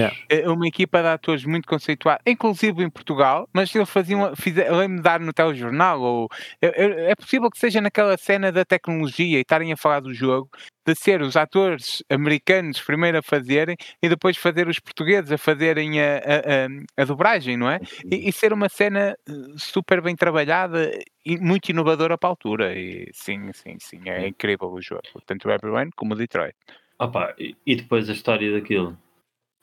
Uma 0.47 0.66
equipa 0.66 0.86
equipa 0.87 1.03
de 1.03 1.09
atores 1.09 1.45
muito 1.45 1.66
conceituada, 1.66 2.20
inclusive 2.26 2.82
em 2.82 2.89
Portugal, 2.89 3.49
mas 3.53 3.74
eles 3.74 3.91
faziam, 3.91 4.32
lembro-me 4.47 4.97
de 4.97 5.03
dar 5.03 5.20
no 5.20 5.32
telejornal, 5.32 6.01
ou 6.01 6.28
é, 6.62 6.66
é, 6.66 7.11
é 7.11 7.14
possível 7.14 7.51
que 7.51 7.59
seja 7.59 7.80
naquela 7.80 8.16
cena 8.16 8.53
da 8.53 8.64
tecnologia 8.64 9.39
e 9.39 9.41
estarem 9.41 9.72
a 9.72 9.76
falar 9.76 10.01
do 10.01 10.14
jogo, 10.14 10.49
de 10.87 10.95
ser 10.95 11.20
os 11.20 11.37
atores 11.37 12.03
americanos 12.09 12.80
primeiro 12.80 13.18
a 13.18 13.22
fazerem 13.22 13.76
e 14.01 14.09
depois 14.09 14.37
fazer 14.37 14.68
os 14.68 14.78
portugueses 14.78 15.32
a 15.32 15.39
fazerem 15.39 16.01
a, 16.01 16.16
a, 16.18 17.01
a, 17.01 17.03
a 17.03 17.05
dobragem, 17.05 17.57
não 17.57 17.68
é? 17.68 17.80
E, 18.11 18.28
e, 18.28 18.32
ser 18.32 18.53
uma 18.53 18.68
cena 18.68 19.16
eh, 19.28 19.32
super 19.57 20.01
bem 20.01 20.14
trabalhada 20.14 20.93
e 21.24 21.39
muito 21.39 21.70
inovadora 21.70 22.16
para 22.16 22.28
a 22.28 22.32
altura. 22.32 22.78
E 22.78 23.11
sim, 23.12 23.53
sim, 23.53 23.76
sim, 23.80 24.01
é 24.07 24.28
incrível 24.28 24.70
o 24.70 24.80
jogo, 24.80 25.03
tanto 25.26 25.49
o 25.49 25.51
Everyone 25.51 25.91
como 25.97 26.14
o 26.14 26.16
Detroit. 26.16 26.55
Opa, 27.01 27.34
e 27.39 27.76
depois 27.76 28.09
a 28.09 28.12
história 28.12 28.53
daquilo 28.53 28.97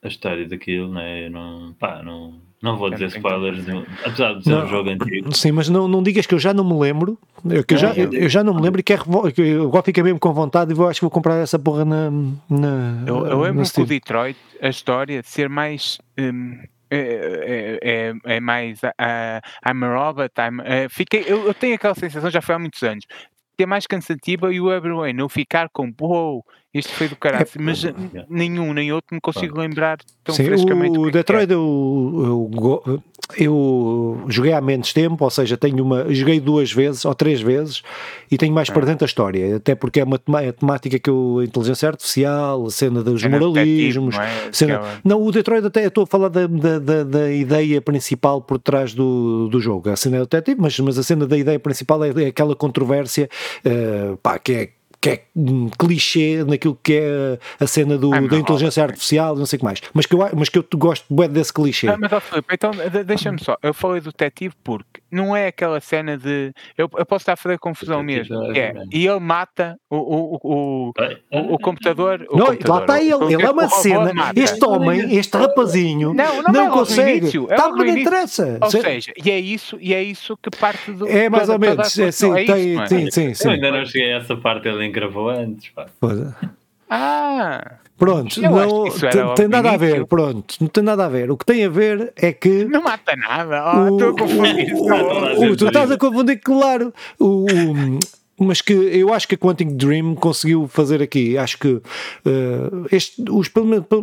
a 0.04 0.08
história 0.08 0.48
daquilo, 0.48 0.92
né? 0.94 1.30
não, 1.30 1.74
pá, 1.80 2.02
não, 2.04 2.42
não 2.62 2.78
vou 2.78 2.90
dizer 2.90 3.08
spoilers, 3.08 3.66
apesar 4.06 4.34
de 4.36 4.44
ser 4.44 4.50
não, 4.50 4.66
um 4.66 4.68
jogo 4.68 4.90
antigo. 4.90 5.36
Sim, 5.36 5.52
mas 5.52 5.70
não, 5.70 5.88
não 5.88 6.04
digas 6.04 6.26
que 6.26 6.34
eu 6.34 6.40
já 6.40 6.54
não 6.54 6.64
me 6.64 6.78
lembro, 6.78 7.18
eu, 7.50 7.64
que 7.64 7.74
eu, 7.74 7.78
já, 7.78 7.94
eu, 7.94 8.12
eu 8.14 8.30
já 8.30 8.44
não 8.44 8.54
me 8.54 8.62
lembro 8.62 8.80
e 8.80 8.84
quero, 8.84 9.04
que 9.32 9.42
eu 9.42 9.68
agora 9.68 9.84
fiquei 9.84 10.04
mesmo 10.04 10.20
com 10.20 10.34
vontade 10.34 10.72
e 10.72 10.74
vou, 10.74 10.88
acho 10.88 11.00
que 11.00 11.06
vou 11.06 11.12
comprar 11.12 11.36
essa 11.36 11.58
porra 11.58 11.86
na. 11.86 12.12
na 12.50 13.04
eu, 13.08 13.26
eu 13.26 13.42
lembro 13.42 13.64
que 13.70 13.82
o 13.82 13.86
Detroit, 13.86 14.38
a 14.62 14.70
história 14.70 15.22
de 15.22 15.28
ser 15.28 15.50
mais. 15.50 16.00
Um, 16.20 16.60
é, 16.96 17.80
é, 17.82 18.14
é, 18.36 18.40
mais 18.40 18.84
uh, 18.84 19.42
I'm 19.68 19.84
a 19.84 19.96
robot, 19.96 20.32
I'm, 20.38 20.60
uh, 20.60 20.88
fiquei, 20.92 21.24
eu, 21.26 21.48
eu, 21.48 21.54
tenho 21.56 21.74
aquela 21.74 21.96
sensação, 21.96 22.30
já 22.30 22.40
foi 22.40 22.54
há 22.54 22.60
muitos 22.60 22.84
anos, 22.84 23.04
é 23.58 23.66
mais 23.66 23.88
cansativa 23.88 24.54
e 24.54 24.62
o 24.62 24.72
Everyway 24.72 25.12
não 25.12 25.28
ficar 25.28 25.70
com 25.70 25.92
wow, 26.00 26.46
este 26.74 26.92
foi 26.92 27.08
do 27.08 27.16
caralho, 27.16 27.46
é, 27.46 27.62
mas 27.62 27.86
é. 27.86 27.94
nenhum 28.28 28.74
nem 28.74 28.92
outro 28.92 29.14
me 29.14 29.22
consigo 29.22 29.60
lembrar 29.60 30.00
tão 30.24 30.34
Sim, 30.34 30.46
frescamente. 30.46 30.98
O, 30.98 31.04
o 31.04 31.12
Detroit 31.12 31.52
é. 31.52 31.54
eu, 31.54 32.50
eu, 32.58 33.04
eu, 33.38 34.24
joguei 34.28 34.54
há 34.54 34.60
menos 34.60 34.92
tempo, 34.92 35.24
ou 35.24 35.30
seja, 35.30 35.56
tenho 35.56 35.84
uma, 35.84 36.12
joguei 36.12 36.40
duas 36.40 36.72
vezes 36.72 37.06
ou 37.06 37.14
três 37.14 37.42
vezes 37.42 37.84
e 38.32 38.38
tenho 38.40 38.52
mais 38.52 38.72
ah. 38.72 38.74
para 38.74 38.88
dentro 38.88 39.06
a 39.06 39.08
história, 39.08 39.58
até 39.58 39.76
porque 39.76 40.00
é 40.00 40.04
uma 40.04 40.20
é 40.42 40.52
temática 40.52 40.98
que 40.98 41.12
eu, 41.12 41.38
a 41.42 41.46
inteligência 41.46 41.90
artificial, 41.90 42.66
a 42.66 42.72
cena 42.72 43.04
dos 43.04 43.24
moralismos. 43.24 44.16
Não, 44.16 44.24
é? 44.24 44.52
cena, 44.52 44.82
não, 45.04 45.22
o 45.22 45.32
Detroit 45.32 45.64
até 45.68 45.86
estou 45.86 46.06
a 46.06 46.08
falar 46.08 46.30
da, 46.30 46.48
da, 46.48 46.80
da, 46.80 47.04
da, 47.04 47.32
ideia 47.32 47.80
principal 47.82 48.42
por 48.42 48.58
trás 48.58 48.96
do, 48.96 49.48
do 49.48 49.60
jogo. 49.60 49.92
A 49.92 49.96
cena 49.96 50.18
é 50.18 50.20
detetive, 50.22 50.60
mas, 50.60 50.80
mas 50.80 50.98
a 50.98 51.04
cena 51.04 51.28
da 51.28 51.38
ideia 51.38 51.60
principal 51.60 52.04
é, 52.04 52.10
é 52.10 52.28
aquela 52.28 52.56
controvérsia 52.56 53.30
uh, 53.64 54.18
pá, 54.18 54.40
que 54.40 54.54
é 54.54 54.70
que 55.04 55.10
é 55.10 55.24
um 55.36 55.68
clichê 55.68 56.46
naquilo 56.46 56.80
que 56.82 56.94
é 56.94 57.38
a 57.60 57.68
cena 57.68 57.98
do, 57.98 58.10
da 58.10 58.38
inteligência 58.38 58.82
artificial, 58.82 59.36
não 59.36 59.46
sei 59.46 59.58
o 59.58 59.60
que 59.60 59.66
mais. 59.66 59.82
Mas 59.94 60.06
que 60.06 60.16
eu, 60.16 60.30
mas 60.34 60.48
que 60.48 60.58
eu 60.58 60.66
gosto 60.76 61.14
bem 61.14 61.28
desse 61.28 61.52
clichê. 61.52 61.90
Ah, 61.90 61.98
mas, 62.00 62.14
ó, 62.14 62.22
Filipe, 62.22 62.54
então 62.54 62.72
deixa-me 63.06 63.38
só. 63.44 63.58
Eu 63.62 63.74
falei 63.74 64.00
do 64.00 64.12
detetive 64.12 64.56
porque 64.64 65.03
não 65.14 65.36
é 65.36 65.48
aquela 65.48 65.80
cena 65.80 66.18
de. 66.18 66.52
Eu, 66.78 66.90
eu 66.98 67.06
posso 67.06 67.24
estar 67.24 67.34
a 67.34 67.38
fazer 67.38 67.60
confusão 67.60 68.02
mesmo. 68.02 68.36
É, 68.54 68.60
é, 68.60 68.74
e 68.92 69.08
ele 69.08 69.20
mata 69.20 69.78
o, 69.90 69.96
o, 69.96 70.40
o, 70.44 70.94
o, 71.32 71.54
o 71.54 71.60
computador. 71.60 72.26
O 72.30 72.38
não, 72.38 72.48
computador, 72.48 72.76
lá 72.76 72.82
está 72.82 73.02
ele. 73.02 73.34
Ele 73.34 73.44
é 73.44 73.50
uma 73.50 73.70
cena. 73.70 74.14
Mata. 74.14 74.40
Este 74.40 74.66
homem, 74.66 75.16
este 75.16 75.38
rapazinho, 75.38 76.14
não, 76.14 76.42
não, 76.42 76.52
não 76.52 76.72
consegue. 76.72 77.20
Início, 77.20 77.48
é 77.50 77.56
tá, 77.56 77.70
não 77.70 77.86
interessa. 77.86 78.58
Ou 78.62 78.72
seja, 78.72 79.14
e 79.24 79.30
é 79.30 79.40
isso, 79.40 79.78
e 79.80 79.94
é 79.94 80.02
isso 80.02 80.38
que 80.38 80.50
parte 80.50 80.92
do. 80.92 81.08
É 81.08 81.30
mais 81.30 81.50
ou 81.50 81.60
menos. 81.60 81.98
É, 81.98 82.12
sim, 82.12 82.32
é 82.32 82.46
tem, 82.46 82.74
isso, 82.74 82.88
sim, 82.88 83.12
sim, 83.12 83.34
sim. 83.34 83.48
Eu 83.48 83.54
ainda 83.54 83.72
não 83.72 83.86
cheguei 83.86 84.14
a 84.14 84.18
essa 84.18 84.36
parte 84.36 84.68
ele 84.68 84.90
gravou 84.90 85.30
antes, 85.30 85.70
pá. 85.70 85.86
Ah! 86.90 87.78
Pronto, 88.04 88.42
não 88.42 88.90
tem, 88.90 89.36
tem 89.36 89.48
nada 89.48 89.72
a 89.72 89.78
ver, 89.78 90.06
pronto, 90.06 90.56
não 90.60 90.68
tem 90.68 90.84
nada 90.84 91.06
a 91.06 91.10
ver. 91.10 91.32
O 91.32 91.38
que 91.38 91.46
tem 91.46 91.64
a 91.64 91.70
ver 91.70 92.12
é 92.18 92.34
que. 92.34 92.66
Não 92.66 92.84
mata 92.84 93.16
nada, 93.16 93.80
oh, 93.80 93.96
estou 93.96 94.10
a 94.10 94.18
confundir. 94.18 94.74
O, 94.74 95.52
o, 95.52 95.56
tu 95.56 95.68
estás 95.68 95.90
a 95.90 95.98
confundir, 95.98 96.42
claro. 96.42 96.94
O, 97.18 97.46
mas 98.38 98.60
que 98.60 98.74
eu 98.74 99.14
acho 99.14 99.26
que 99.26 99.36
a 99.36 99.38
Quantic 99.38 99.70
Dream 99.72 100.16
conseguiu 100.16 100.68
fazer 100.68 101.02
aqui. 101.02 101.38
Acho 101.38 101.58
que 101.58 101.68
uh, 101.70 102.88
este, 102.92 103.24
os, 103.30 103.48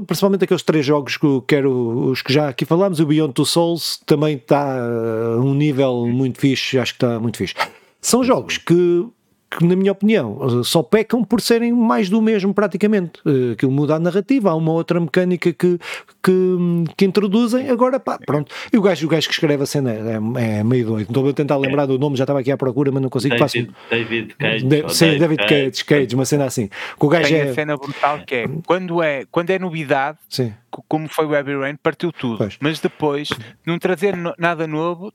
principalmente 0.07 0.45
aqueles 0.45 0.63
três 0.63 0.87
jogos 0.87 1.19
que 1.19 1.27
eu 1.27 1.45
quero, 1.47 2.11
os 2.11 2.23
que 2.23 2.33
já 2.33 2.49
aqui 2.49 2.65
falámos, 2.65 3.01
o 3.01 3.07
Beyond 3.07 3.35
Two 3.35 3.45
Souls 3.45 4.01
também 4.07 4.37
está 4.37 4.79
a 4.79 5.37
um 5.41 5.53
nível 5.53 6.07
muito 6.07 6.41
fixe. 6.41 6.79
Acho 6.79 6.95
que 6.95 7.05
está 7.05 7.21
muito 7.21 7.37
fixe. 7.37 7.55
São 8.01 8.25
jogos 8.25 8.57
que 8.57 9.07
que, 9.51 9.65
na 9.65 9.75
minha 9.75 9.93
opinião, 9.93 10.63
só 10.63 10.83
pecam 10.83 11.25
por 11.25 11.41
serem 11.41 11.73
mais 11.73 12.09
do 12.09 12.23
mesmo, 12.23 12.55
praticamente. 12.55 13.21
Eh, 13.27 13.53
aquilo 13.53 13.73
muda 13.73 13.97
a 13.97 13.99
narrativa, 13.99 14.51
há 14.51 14.55
uma 14.55 14.73
outra 14.73 15.01
mecânica 15.01 15.53
que, 15.53 15.79
que, 16.23 16.57
que 16.97 17.05
introduzem, 17.05 17.69
agora 17.69 17.99
pá, 17.99 18.19
pronto. 18.25 18.55
E 18.73 18.79
o 18.79 18.83
gajo, 18.83 19.07
o 19.07 19.11
gajo 19.11 19.27
que 19.27 19.35
escreve 19.35 19.63
a 19.63 19.67
cena 19.67 19.93
é, 19.93 20.59
é 20.59 20.65
meio 20.65 20.87
doido. 20.87 21.09
Estou 21.09 21.29
a 21.29 21.33
tentar 21.33 21.57
lembrar 21.57 21.87
do 21.87 21.99
nome, 21.99 22.17
já 22.17 22.25
estava 22.25 22.41
aqui 22.41 22.53
à 22.53 22.57
procura, 22.57 22.93
mas 22.93 23.03
não 23.03 23.11
consigo. 23.11 23.35
David, 23.37 23.43
faço... 23.43 23.91
David 23.91 24.35
Cage. 24.37 24.65
De, 24.65 24.95
sim, 24.95 25.19
David 25.19 25.47
Cage, 25.47 25.85
Cage, 25.85 26.15
uma 26.15 26.25
cena 26.25 26.45
assim. 26.45 26.71
o 26.99 27.09
gajo 27.09 27.29
Tem 27.29 27.39
é... 27.39 27.43
a 27.43 27.55
cena 27.55 27.77
brutal 27.77 28.21
que 28.25 28.35
é 28.35 28.49
quando 28.67 29.03
é, 29.03 29.25
quando 29.31 29.51
é 29.51 29.59
novidade. 29.59 30.19
Sim 30.29 30.53
como 30.89 31.09
foi 31.09 31.27
o 31.27 31.35
Heavy 31.35 31.57
Rain, 31.57 31.77
partiu 31.77 32.13
tudo. 32.13 32.39
Pois. 32.39 32.57
Mas 32.61 32.79
depois, 32.79 33.29
não 33.67 33.79
trazer 33.79 34.15
nada 34.39 34.67
novo, 34.67 35.13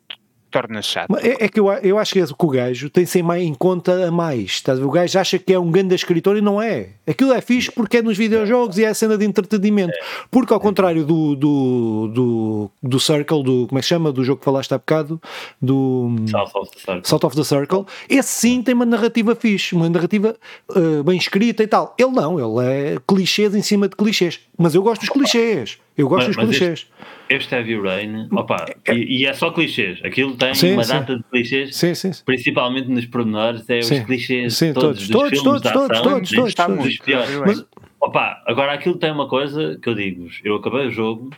torna 0.56 0.82
chato. 0.82 1.14
É, 1.18 1.46
é, 1.46 1.48
que 1.50 1.60
eu, 1.60 1.70
eu 1.84 1.98
acho 1.98 2.14
que 2.14 2.22
o 2.22 2.48
gajo 2.48 2.90
tem 2.90 3.06
sem 3.06 3.22
mais 3.22 3.44
em 3.44 3.54
conta 3.54 4.08
a 4.08 4.12
mais. 4.12 4.62
Tá? 4.62 4.74
O 4.74 4.90
gajo 4.90 5.20
acha 5.20 5.38
que 5.38 5.52
é 5.52 5.60
um 5.60 5.70
grande 5.70 5.94
escritor 5.94 6.38
e 6.38 6.42
não 6.42 6.62
é. 6.62 6.92
Aquilo 7.06 7.34
é 7.34 7.42
fixe 7.42 7.70
porque 7.70 7.98
é 7.98 8.02
nos 8.02 8.18
videojogos 8.18 8.78
e 8.78 8.86
é 8.86 8.88
a 8.88 8.94
cena 8.94 9.18
de 9.18 9.26
entretenimento. 9.26 9.94
Porque 10.32 10.54
ao 10.54 10.60
contrário 10.62 11.04
do, 11.04 11.36
do, 11.36 12.08
do, 12.08 12.72
do 12.82 13.00
Circle, 13.02 13.44
do, 13.44 13.68
como 13.68 13.80
é 13.80 13.82
que 13.82 13.88
chama? 13.88 14.14
Do 14.14 14.24
jogo 14.24 14.40
que 14.40 14.46
falaste 14.46 14.72
há 14.74 14.78
bocado, 14.78 15.22
do 15.62 16.16
South 16.32 16.52
of 16.56 16.72
the 16.72 16.80
Circle, 16.80 17.02
South 17.04 17.26
of 17.26 17.36
the 17.36 17.44
Circle 17.44 17.86
esse 18.08 18.30
sim 18.30 18.62
tem 18.62 18.74
uma 18.74 18.86
narrativa 18.86 19.36
fixe, 19.36 19.76
uma 19.76 19.90
narrativa 19.90 20.38
uh, 20.70 21.04
bem 21.04 21.18
escrita 21.18 21.64
e 21.64 21.68
tal. 21.68 21.94
Ele 21.98 22.12
não, 22.12 22.40
ele 22.40 22.66
é 22.66 22.98
clichês 23.06 23.54
em 23.54 23.62
cima 23.62 23.90
de 23.90 23.96
clichês. 23.96 24.40
Mas 24.58 24.74
eu 24.74 24.82
gosto 24.82 25.02
dos 25.02 25.10
clichês. 25.10 25.80
Eu 25.98 26.08
gosto 26.08 26.28
mas, 26.28 26.36
dos 26.36 26.46
clichês. 26.46 26.72
Este, 26.80 26.92
este 27.30 27.56
Heavy 27.56 27.80
Rain, 27.80 28.28
opa, 28.32 28.66
é, 28.86 28.92
é, 28.92 28.96
e, 28.96 29.22
e, 29.22 29.26
é 29.26 29.34
só 29.34 29.52
clichês. 29.52 30.00
Aquilo 30.04 30.36
tem 30.36 30.54
sim, 30.54 30.74
uma 30.74 30.84
sim. 30.84 30.94
data 30.94 31.18
de 31.18 31.24
clichês, 31.24 31.76
sim, 31.76 31.96
sim, 31.96 32.12
principalmente 32.26 32.90
nos 32.90 33.06
pormenores, 33.06 33.70
é 33.70 33.80
os 33.80 33.90
clichês 33.90 34.58
todos, 34.74 35.08
todos, 35.08 35.08
todos, 35.08 35.42
todos, 35.42 35.42
todos, 35.42 36.02
todos, 36.02 36.30
todos, 36.32 36.54
todos, 36.54 36.84
dos 36.84 36.98
piores. 36.98 37.36
Mas, 37.40 37.66
opa, 38.00 38.44
agora 38.46 38.74
aquilo 38.74 38.98
tem 38.98 39.12
uma 39.12 39.28
coisa 39.28 39.78
que 39.82 39.90
eu 39.90 39.96
digo-vos: 39.96 40.40
eu 40.44 40.56
acabei 40.56 40.88
o 40.88 40.92
jogo 40.92 41.32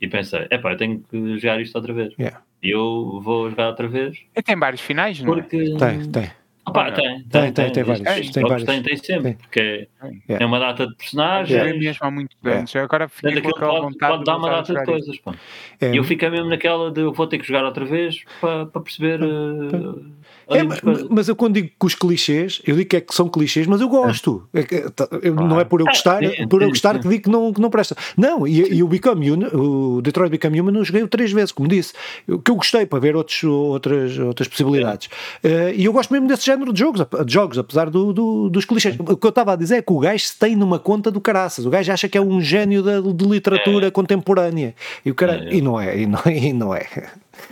e 0.00 0.08
pensei, 0.08 0.46
epá, 0.50 0.72
eu 0.72 0.76
tenho 0.76 1.04
que 1.08 1.38
jogar 1.38 1.60
isto 1.60 1.76
outra 1.76 1.92
vez. 1.92 2.12
Yeah. 2.18 2.42
E 2.62 2.70
eu 2.70 3.20
vou 3.22 3.48
jogar 3.48 3.68
outra 3.68 3.88
vez. 3.88 4.18
E 4.36 4.42
tem 4.42 4.56
vários 4.56 4.80
finais, 4.80 5.20
não 5.20 5.32
é? 5.32 5.40
Porque... 5.42 5.76
Tem, 5.76 6.10
tem. 6.10 6.30
Opa, 6.64 6.92
tem, 6.92 7.24
tem, 7.24 7.52
tem, 7.52 7.72
tem, 7.72 7.82
vários. 7.82 8.30
Tem, 8.30 8.42
vários. 8.44 8.64
tem, 8.64 8.82
tem 8.82 8.96
sempre, 8.96 9.34
porque 9.34 9.88
é 10.28 10.46
uma 10.46 10.60
data 10.60 10.86
de 10.86 10.94
personagens. 10.94 11.58
É 11.58 11.72
mesmo 11.72 11.98
há 12.00 12.10
muito 12.10 12.36
anos. 12.44 12.76
Agora 12.76 13.08
fiquei 13.08 13.40
com 13.40 13.48
aquela 13.48 13.72
pode, 13.72 13.82
vontade 13.82 14.12
pode 14.12 14.24
dar 14.24 14.36
uma 14.36 14.48
data 14.48 14.72
de 14.72 14.84
coisas. 14.84 15.18
Pá. 15.18 15.34
E 15.80 15.96
eu 15.96 16.04
fiquei 16.04 16.30
mesmo 16.30 16.48
naquela 16.48 16.92
de 16.92 17.00
eu 17.00 17.12
vou 17.12 17.26
ter 17.26 17.38
que 17.38 17.46
jogar 17.46 17.64
outra 17.64 17.84
vez 17.84 18.24
para, 18.40 18.66
para 18.66 18.80
perceber. 18.80 19.20
Uh, 19.22 20.12
é, 20.54 20.62
mas 21.10 21.28
eu 21.28 21.36
quando 21.36 21.54
digo 21.54 21.68
que 21.68 21.86
os 21.86 21.94
clichês, 21.94 22.60
eu 22.66 22.76
digo 22.76 22.88
que, 22.88 22.96
é 22.96 23.00
que 23.00 23.14
são 23.14 23.28
clichês, 23.28 23.66
mas 23.66 23.80
eu 23.80 23.88
gosto. 23.88 24.46
É 24.52 24.62
que, 24.62 24.90
tá, 24.90 25.08
eu, 25.22 25.34
não 25.34 25.60
é 25.60 25.64
por 25.64 25.80
eu 25.80 25.86
gostar, 25.86 26.22
é, 26.22 26.46
por 26.46 26.62
eu 26.62 26.68
gostar 26.68 26.98
que 26.98 27.08
digo 27.08 27.24
que 27.24 27.30
não, 27.30 27.52
que 27.52 27.60
não 27.60 27.70
presta. 27.70 27.96
Não, 28.16 28.46
e, 28.46 28.74
e 28.74 28.82
o 28.82 28.88
Become 28.88 29.30
Human, 29.30 29.48
o 29.48 30.00
Detroit 30.02 30.30
Become 30.30 30.60
Human, 30.60 30.76
eu 30.76 30.84
joguei 30.84 31.06
três 31.06 31.32
vezes, 31.32 31.52
como 31.52 31.68
disse, 31.68 31.92
que 32.26 32.50
eu 32.50 32.56
gostei 32.56 32.86
para 32.86 32.98
ver 32.98 33.16
outros, 33.16 33.42
outras, 33.44 34.18
outras 34.18 34.48
possibilidades. 34.48 35.08
Uh, 35.42 35.74
e 35.74 35.84
eu 35.84 35.92
gosto 35.92 36.12
mesmo 36.12 36.28
desse 36.28 36.46
género 36.46 36.72
de 36.72 36.80
jogos, 36.80 37.06
de 37.24 37.32
jogos 37.32 37.58
apesar 37.58 37.90
do, 37.90 38.12
do, 38.12 38.50
dos 38.50 38.64
clichês. 38.64 38.96
O 38.98 39.16
que 39.16 39.26
eu 39.26 39.30
estava 39.30 39.52
a 39.52 39.56
dizer 39.56 39.76
é 39.76 39.82
que 39.82 39.92
o 39.92 39.98
gajo 39.98 40.24
se 40.24 40.38
tem 40.38 40.56
numa 40.56 40.78
conta 40.78 41.10
do 41.10 41.20
caraças. 41.20 41.66
O 41.66 41.70
gajo 41.70 41.92
acha 41.92 42.08
que 42.08 42.18
é 42.18 42.20
um 42.20 42.40
gênio 42.40 42.82
da, 42.82 43.00
de 43.00 43.24
literatura 43.24 43.86
é. 43.86 43.90
contemporânea. 43.90 44.74
E, 45.04 45.10
o 45.10 45.14
cara, 45.14 45.44
é, 45.44 45.54
e 45.54 45.60
não 45.60 45.80
é, 45.80 45.98
e 45.98 46.06
não, 46.06 46.20
e 46.26 46.52
não 46.52 46.74
é. 46.74 46.86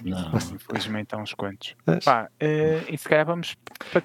Não, 0.04 0.32
infelizmente 0.54 1.14
há 1.14 1.18
uns 1.18 1.34
quantos. 1.34 1.74
Pá, 2.04 2.28
uh, 2.42 2.92
e 2.92 2.98
se 2.98 3.08
calhar 3.08 3.26
vamos. 3.26 3.56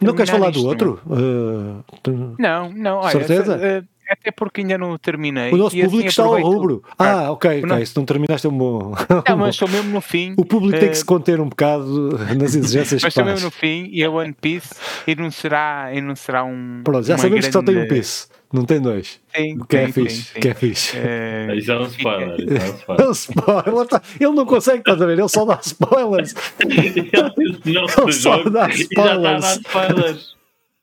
Não 0.01 0.13
queres 0.13 0.29
falar 0.29 0.51
do 0.51 0.65
outro? 0.65 1.01
Uh, 1.05 1.83
tu... 2.01 2.35
Não, 2.39 2.71
não, 2.71 2.97
olha, 2.97 3.11
certeza? 3.11 3.57
Uh, 3.57 3.87
até 4.09 4.31
porque 4.31 4.61
ainda 4.61 4.77
não 4.77 4.97
terminei. 4.97 5.51
O 5.51 5.57
nosso 5.57 5.75
público 5.75 5.97
assim 5.97 6.07
está 6.07 6.23
ao 6.23 6.39
rubro. 6.39 6.83
Ah, 6.97 7.31
ok, 7.31 7.59
ok. 7.59 7.61
Não... 7.63 7.85
Se 7.85 7.95
não 7.95 8.05
terminaste 8.05 8.45
é 8.45 8.49
um 8.49 8.57
bom. 8.57 8.93
Não, 9.27 9.37
mas 9.37 9.55
estou 9.55 9.67
mesmo 9.67 9.91
no 9.91 10.01
fim. 10.01 10.35
O 10.37 10.45
público 10.45 10.77
uh... 10.77 10.79
tem 10.79 10.89
que 10.89 10.97
se 10.97 11.05
conter 11.05 11.39
um 11.39 11.49
bocado 11.49 12.17
nas 12.37 12.55
exigências 12.55 13.01
Mas 13.01 13.11
estou 13.11 13.25
mesmo 13.25 13.45
no 13.45 13.51
fim 13.51 13.89
e 13.91 14.03
a 14.03 14.09
One 14.09 14.33
Piece 14.33 14.75
e 15.07 15.15
não 15.15 15.31
será, 15.31 15.89
e 15.93 16.01
não 16.01 16.15
será 16.15 16.43
um. 16.43 16.81
Pronto, 16.83 17.05
já 17.05 17.17
sabemos 17.17 17.45
grande... 17.45 17.47
que 17.47 17.53
só 17.53 17.63
tem 17.63 17.77
um 17.77 17.87
Piece. 17.87 18.27
Não 18.55 18.63
tem 18.63 18.79
dois. 18.79 19.19
Sim, 19.35 19.59
que 19.67 19.75
é 19.75 19.91
fixe. 19.91 20.21
Sim, 20.21 20.39
que 20.39 20.47
é 20.47 20.53
fixe. 20.53 20.97
É... 20.97 21.53
Isso 21.59 21.71
é 21.73 21.77
um 21.77 21.87
spoiler. 21.87 22.39
Isso 22.39 22.53
é 22.53 22.63
um 22.63 22.71
spoiler. 22.71 23.05
é 23.05 23.09
um 23.09 23.11
spoiler. 23.11 23.87
Tá, 23.87 24.01
ele 24.17 24.31
não 24.31 24.45
consegue, 24.45 24.79
estás 24.79 25.01
a 25.01 25.05
ver? 25.05 25.19
Ele 25.19 25.27
só 25.27 25.43
dá 25.43 25.59
spoilers. 25.61 26.33
ele 26.63 28.13
só 28.13 28.41
dá 28.49 28.69
spoilers. 28.69 30.34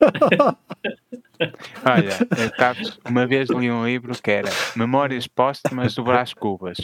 Olha, 1.85 2.51
sabes, 2.57 2.97
uma 3.09 3.25
vez 3.27 3.49
li 3.49 3.69
um 3.69 3.85
livro 3.85 4.13
que 4.21 4.31
era 4.31 4.49
Memórias 4.75 5.27
Póstumas 5.27 5.93
do 5.95 6.03
Brás 6.03 6.33
Cubas. 6.33 6.77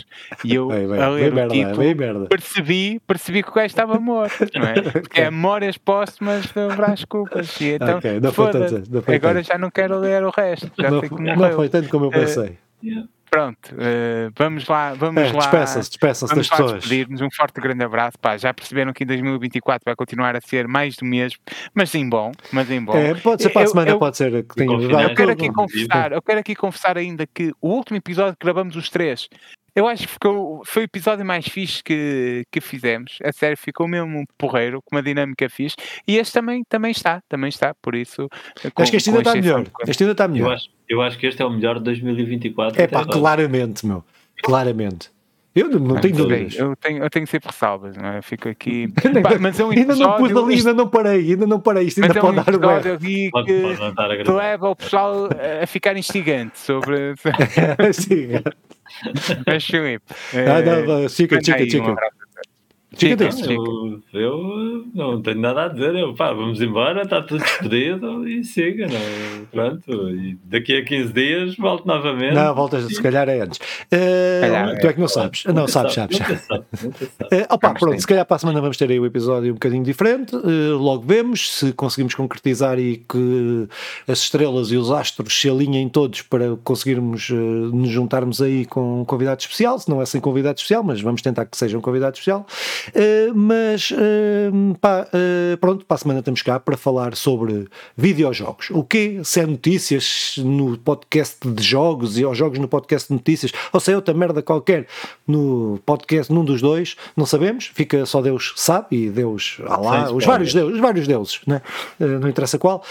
E 0.43 0.55
eu, 0.55 0.67
Bem, 0.67 0.88
bem, 0.88 0.99
a 1.01 1.09
ler 1.09 1.22
bem 1.22 1.32
o 1.32 1.36
merda, 1.36 1.53
título, 1.53 1.78
bem 1.78 1.95
merda. 1.95 2.26
percebi, 2.26 2.99
percebi 3.07 3.43
que 3.43 3.49
o 3.49 3.53
gajo 3.53 3.67
estava 3.67 3.99
morto, 3.99 4.45
não 4.55 4.67
é? 4.67 4.82
Porque 5.01 5.22
é 5.22 5.32
Memórias 5.32 5.78
Póstumas 5.78 6.47
do 6.47 6.76
Brás 6.76 7.05
Cubas. 7.05 7.59
E 7.61 7.70
então, 7.76 7.97
Ok, 7.99 8.20
não 8.20 8.34
foi 8.34 8.51
tanto, 8.51 8.91
não 8.91 9.01
foi 9.01 9.15
agora 9.15 9.36
tanto. 9.36 9.47
já 9.47 9.57
não 9.57 9.70
quero 9.72 9.97
ler 9.99 10.24
o 10.26 10.30
resto. 10.30 10.70
Já 10.78 10.89
Não, 10.91 10.99
sei 10.99 11.09
que 11.09 11.22
não 11.22 11.51
foi 11.53 11.70
tanto 11.70 11.88
como 11.89 12.05
eu 12.05 12.09
pensei. 12.11 12.57
Pronto, 13.30 13.75
eh, 13.77 14.30
vamos 14.38 14.67
lá, 14.67 14.93
vamos 14.93 15.21
É, 15.21 15.25
lá. 15.32 15.39
despeçam-se, 15.39 15.89
despeçam-se 15.89 16.36
das 16.36 16.47
Vamos 16.47 16.49
lá 16.49 16.57
pessoas. 16.57 16.82
despedir-nos. 16.84 17.21
Um 17.21 17.27
forte 17.36 17.61
grande 17.61 17.84
abraço. 17.84 18.17
Pá, 18.19 18.38
já 18.38 18.53
perceberam 18.53 18.91
que 18.91 19.03
em 19.03 19.07
2024 19.07 19.82
vai 19.86 19.95
continuar 19.95 20.36
a 20.36 20.41
ser 20.41 20.67
mais 20.67 20.95
do 20.95 21.05
mesmo, 21.05 21.39
mas 21.73 21.93
em 21.93 22.07
bom. 22.09 22.32
Mas 22.51 22.69
em 22.71 22.84
bom. 22.84 22.95
É, 22.95 23.13
pode 23.15 23.43
ser 23.43 23.49
para 23.49 23.63
a 23.63 23.67
semana, 23.67 23.91
eu- 23.91 23.99
pode 23.99 24.17
ser 24.17 24.32
que 24.43 24.55
tenha. 24.55 24.71
eu 24.73 25.15
quero 25.15 25.32
aqui 25.32 25.49
confessar, 25.51 26.11
eu 26.11 26.21
quero 26.21 26.39
aqui 26.39 26.55
confessar 26.55 26.97
ainda 26.97 27.27
que 27.27 27.51
o 27.61 27.69
último 27.69 27.97
episódio 27.97 28.36
que 28.39 28.43
gravamos 28.45 28.75
os 28.75 28.89
três, 28.89 29.27
eu 29.75 29.88
acho 29.88 30.07
que 30.07 30.13
ficou, 30.13 30.61
foi 30.65 30.84
o 30.84 30.86
episódio 30.86 31.23
mais 31.25 31.47
fixe 31.47 31.84
que, 31.84 32.43
que 32.51 32.59
fizemos. 32.59 33.17
A 33.23 33.32
sério, 33.32 33.55
ficou 33.55 33.88
mesmo 33.88 34.19
um 34.19 34.25
porreiro, 34.38 34.82
com 34.84 34.95
uma 34.95 35.03
dinâmica 35.03 35.47
fixe. 35.49 35.75
E 36.07 36.17
este 36.17 36.34
também, 36.34 36.63
também 36.67 36.91
está, 36.91 37.21
também 37.30 37.49
está, 37.49 37.73
por 37.82 37.93
isso. 37.95 38.27
com- 38.73 38.82
Acho 38.82 38.91
que 38.91 38.97
este 38.97 39.09
ainda 39.11 39.21
está 39.21 39.36
melhor. 39.36 39.63
Este 39.88 40.03
ainda 40.03 40.11
está 40.13 40.25
Eu 40.25 40.30
melhor. 40.30 40.57
Eu 40.89 41.01
acho 41.01 41.17
que 41.17 41.27
este 41.27 41.41
é 41.41 41.45
o 41.45 41.49
melhor 41.51 41.77
de 41.77 41.83
2024. 41.85 42.81
É 42.81 42.87
pá, 42.87 43.01
agora. 43.01 43.19
claramente, 43.19 43.85
meu. 43.85 44.03
Claramente. 44.41 45.11
Eu 45.55 45.67
não, 45.67 45.79
não 45.79 45.99
tenho 45.99 46.15
Não 46.15 46.27
sei, 46.27 46.37
dúvidas. 46.37 46.59
Eu 46.59 46.75
tenho, 46.75 47.03
eu 47.03 47.09
tenho 47.09 47.27
sempre 47.27 47.49
ressalvas, 47.49 47.97
não 47.97 48.05
é? 48.05 48.21
Fico 48.21 48.47
aqui. 48.47 48.87
Ainda, 49.03 49.21
Pá, 49.21 49.37
mas 49.39 49.59
é 49.59 49.65
um 49.65 49.71
ainda 49.71 49.95
não 49.95 50.17
pus 50.17 50.35
ali, 50.35 50.55
ainda 50.55 50.73
não 50.73 50.87
parei, 50.87 51.31
ainda 51.31 51.47
não 51.47 51.59
parei. 51.59 51.87
Isto 51.87 52.01
Mas 52.01 52.09
ainda 52.11 52.19
é 52.19 52.23
um 52.23 52.35
pode 52.35 52.45
dar 52.45 52.55
o 52.55 52.59
Pode, 52.59 53.05
que, 53.05 53.29
pode 53.31 54.31
leva 54.31 54.69
o 54.69 54.75
pessoal 54.75 55.29
a 55.61 55.67
ficar 55.67 55.97
instigante 55.97 56.57
sobre. 56.59 57.15
Sim. 57.93 58.29
Mas, 59.45 59.65
Filipe. 59.65 60.05
Ah, 60.33 60.61
não, 60.61 61.01
não, 61.01 61.09
chica, 61.09 61.43
chica, 61.43 61.69
chica. 61.69 61.95
Chica, 63.00 63.16
diz. 63.30 63.41
Eu, 63.47 64.04
eu 64.14 64.84
não 64.93 65.22
tenho 65.22 65.39
nada 65.39 65.66
a 65.66 65.68
dizer. 65.70 65.95
Eu, 65.95 66.14
pá, 66.14 66.34
vamos 66.34 66.62
embora, 66.62 67.04
está 67.04 67.22
tudo 67.22 67.41
despedido 67.43 68.28
e 68.28 68.43
siga. 68.43 68.88
Não, 68.88 69.45
pronto, 69.52 70.10
e 70.10 70.38
daqui 70.45 70.76
a 70.78 70.84
15 70.84 71.14
dias 71.14 71.56
volto 71.56 71.86
novamente. 71.88 72.34
Não, 72.34 72.54
voltas, 72.54 72.86
se 72.86 73.02
calhar 73.02 73.28
é 73.30 73.41
antes. 73.41 73.60
Eh, 73.91 74.39
Calhar, 74.41 74.80
tu 74.80 74.88
é 74.88 74.93
que 74.93 75.00
não 75.00 75.08
sabes. 75.08 75.43
Não, 75.45 75.68
sabes, 75.68 75.93
sabe, 75.93 76.16
sabes. 76.18 76.41
sabe, 76.41 76.66
sabe. 76.72 77.28
Eh, 77.32 77.47
opa, 77.50 77.74
pronto, 77.74 78.00
se 78.00 78.08
calhar 78.08 78.26
para 78.26 78.36
a 78.36 78.39
semana 78.39 78.60
vamos 78.62 78.78
ter 78.78 78.89
aí 78.89 79.00
o 79.00 79.06
episódio 79.06 79.52
um 79.52 79.54
bocadinho 79.54 79.84
diferente. 79.84 80.36
eh, 80.36 80.74
logo 80.74 81.04
vemos 81.06 81.56
se 81.60 81.74
conseguimos 81.74 82.16
concretizar 82.16 82.80
e 82.80 82.97
que 82.97 83.68
as 84.08 84.20
estrelas 84.20 84.72
e 84.72 84.78
os 84.78 84.91
astros 84.91 85.34
se 85.39 85.50
alinhem 85.50 85.88
todos 85.89 86.22
para 86.22 86.56
conseguirmos 86.64 87.30
nos 87.30 87.89
juntarmos 87.89 88.41
aí 88.41 88.66
com 88.66 89.02
um 89.02 89.06
convidado 89.06 89.39
especial. 89.41 89.80
Se 89.80 89.89
não 89.89 90.02
é 90.02 90.06
sem 90.06 90.20
convidado 90.20 90.58
especial, 90.58 90.84
mas 90.84 91.02
vamos 91.02 91.22
tentar 91.22 91.45
que 91.45 91.58
seja 91.58 91.78
um 91.78 91.82
convidado 91.82 92.14
especial. 92.14 92.45
Eh, 92.93 93.31
mas 93.33 93.91
eh, 93.91 94.49
pá, 94.79 95.07
eh, 95.13 95.57
pronto, 95.57 95.85
para 95.85 95.95
a 95.95 95.97
semana 95.97 96.19
estamos 96.19 96.41
cá 96.41 96.59
para 96.59 96.77
falar 96.77 97.15
sobre 97.15 97.67
videojogos. 97.95 98.69
O 98.71 98.83
quê? 98.83 99.21
Se 99.23 99.41
é 99.41 99.45
notícias 99.45 100.35
no 100.37 100.77
podcast 100.77 101.47
de 101.47 101.63
jogos 101.63 102.17
e 102.17 102.23
aos 102.23 102.37
jogos 102.37 102.59
no 102.59 102.67
podcast 102.67 103.07
de 103.09 103.13
notícias, 103.13 103.51
ou 103.71 103.79
se 103.79 103.91
é 103.91 103.95
outra 103.95 104.13
merda 104.13 104.41
qualquer 104.41 104.87
no 105.27 105.79
podcast, 105.85 106.31
num 106.31 106.43
dos 106.43 106.61
dois, 106.61 106.95
não 107.15 107.25
sabemos, 107.25 107.71
fica 107.73 108.05
só 108.05 108.21
Deus 108.21 108.53
sabe 108.55 108.87
e 108.91 109.09
Deus, 109.09 109.57
Sem 109.57 110.15
os 110.15 110.25
vários 110.25 110.53
deuses, 110.53 110.75
os 110.75 110.79
vários 110.79 111.07
deuses, 111.07 111.41
né? 111.45 111.61
Não 111.99 112.27
interessa 112.27 112.57
qual. 112.57 112.83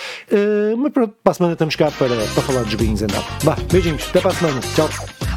Mas 0.77 0.93
pronto, 0.93 1.15
para 1.23 1.31
a 1.31 1.35
semana 1.35 1.53
estamos 1.55 1.77
cá 1.77 1.91
para, 1.91 2.15
para 2.17 2.43
falar 2.43 2.63
dos 2.63 2.73
joguinhos 2.73 3.03
então. 3.03 3.23
Vá, 3.43 3.57
beijinhos, 3.71 4.09
até 4.09 4.21
para 4.21 4.31
a 4.31 4.35
semana, 4.35 4.61
tchau. 4.75 5.28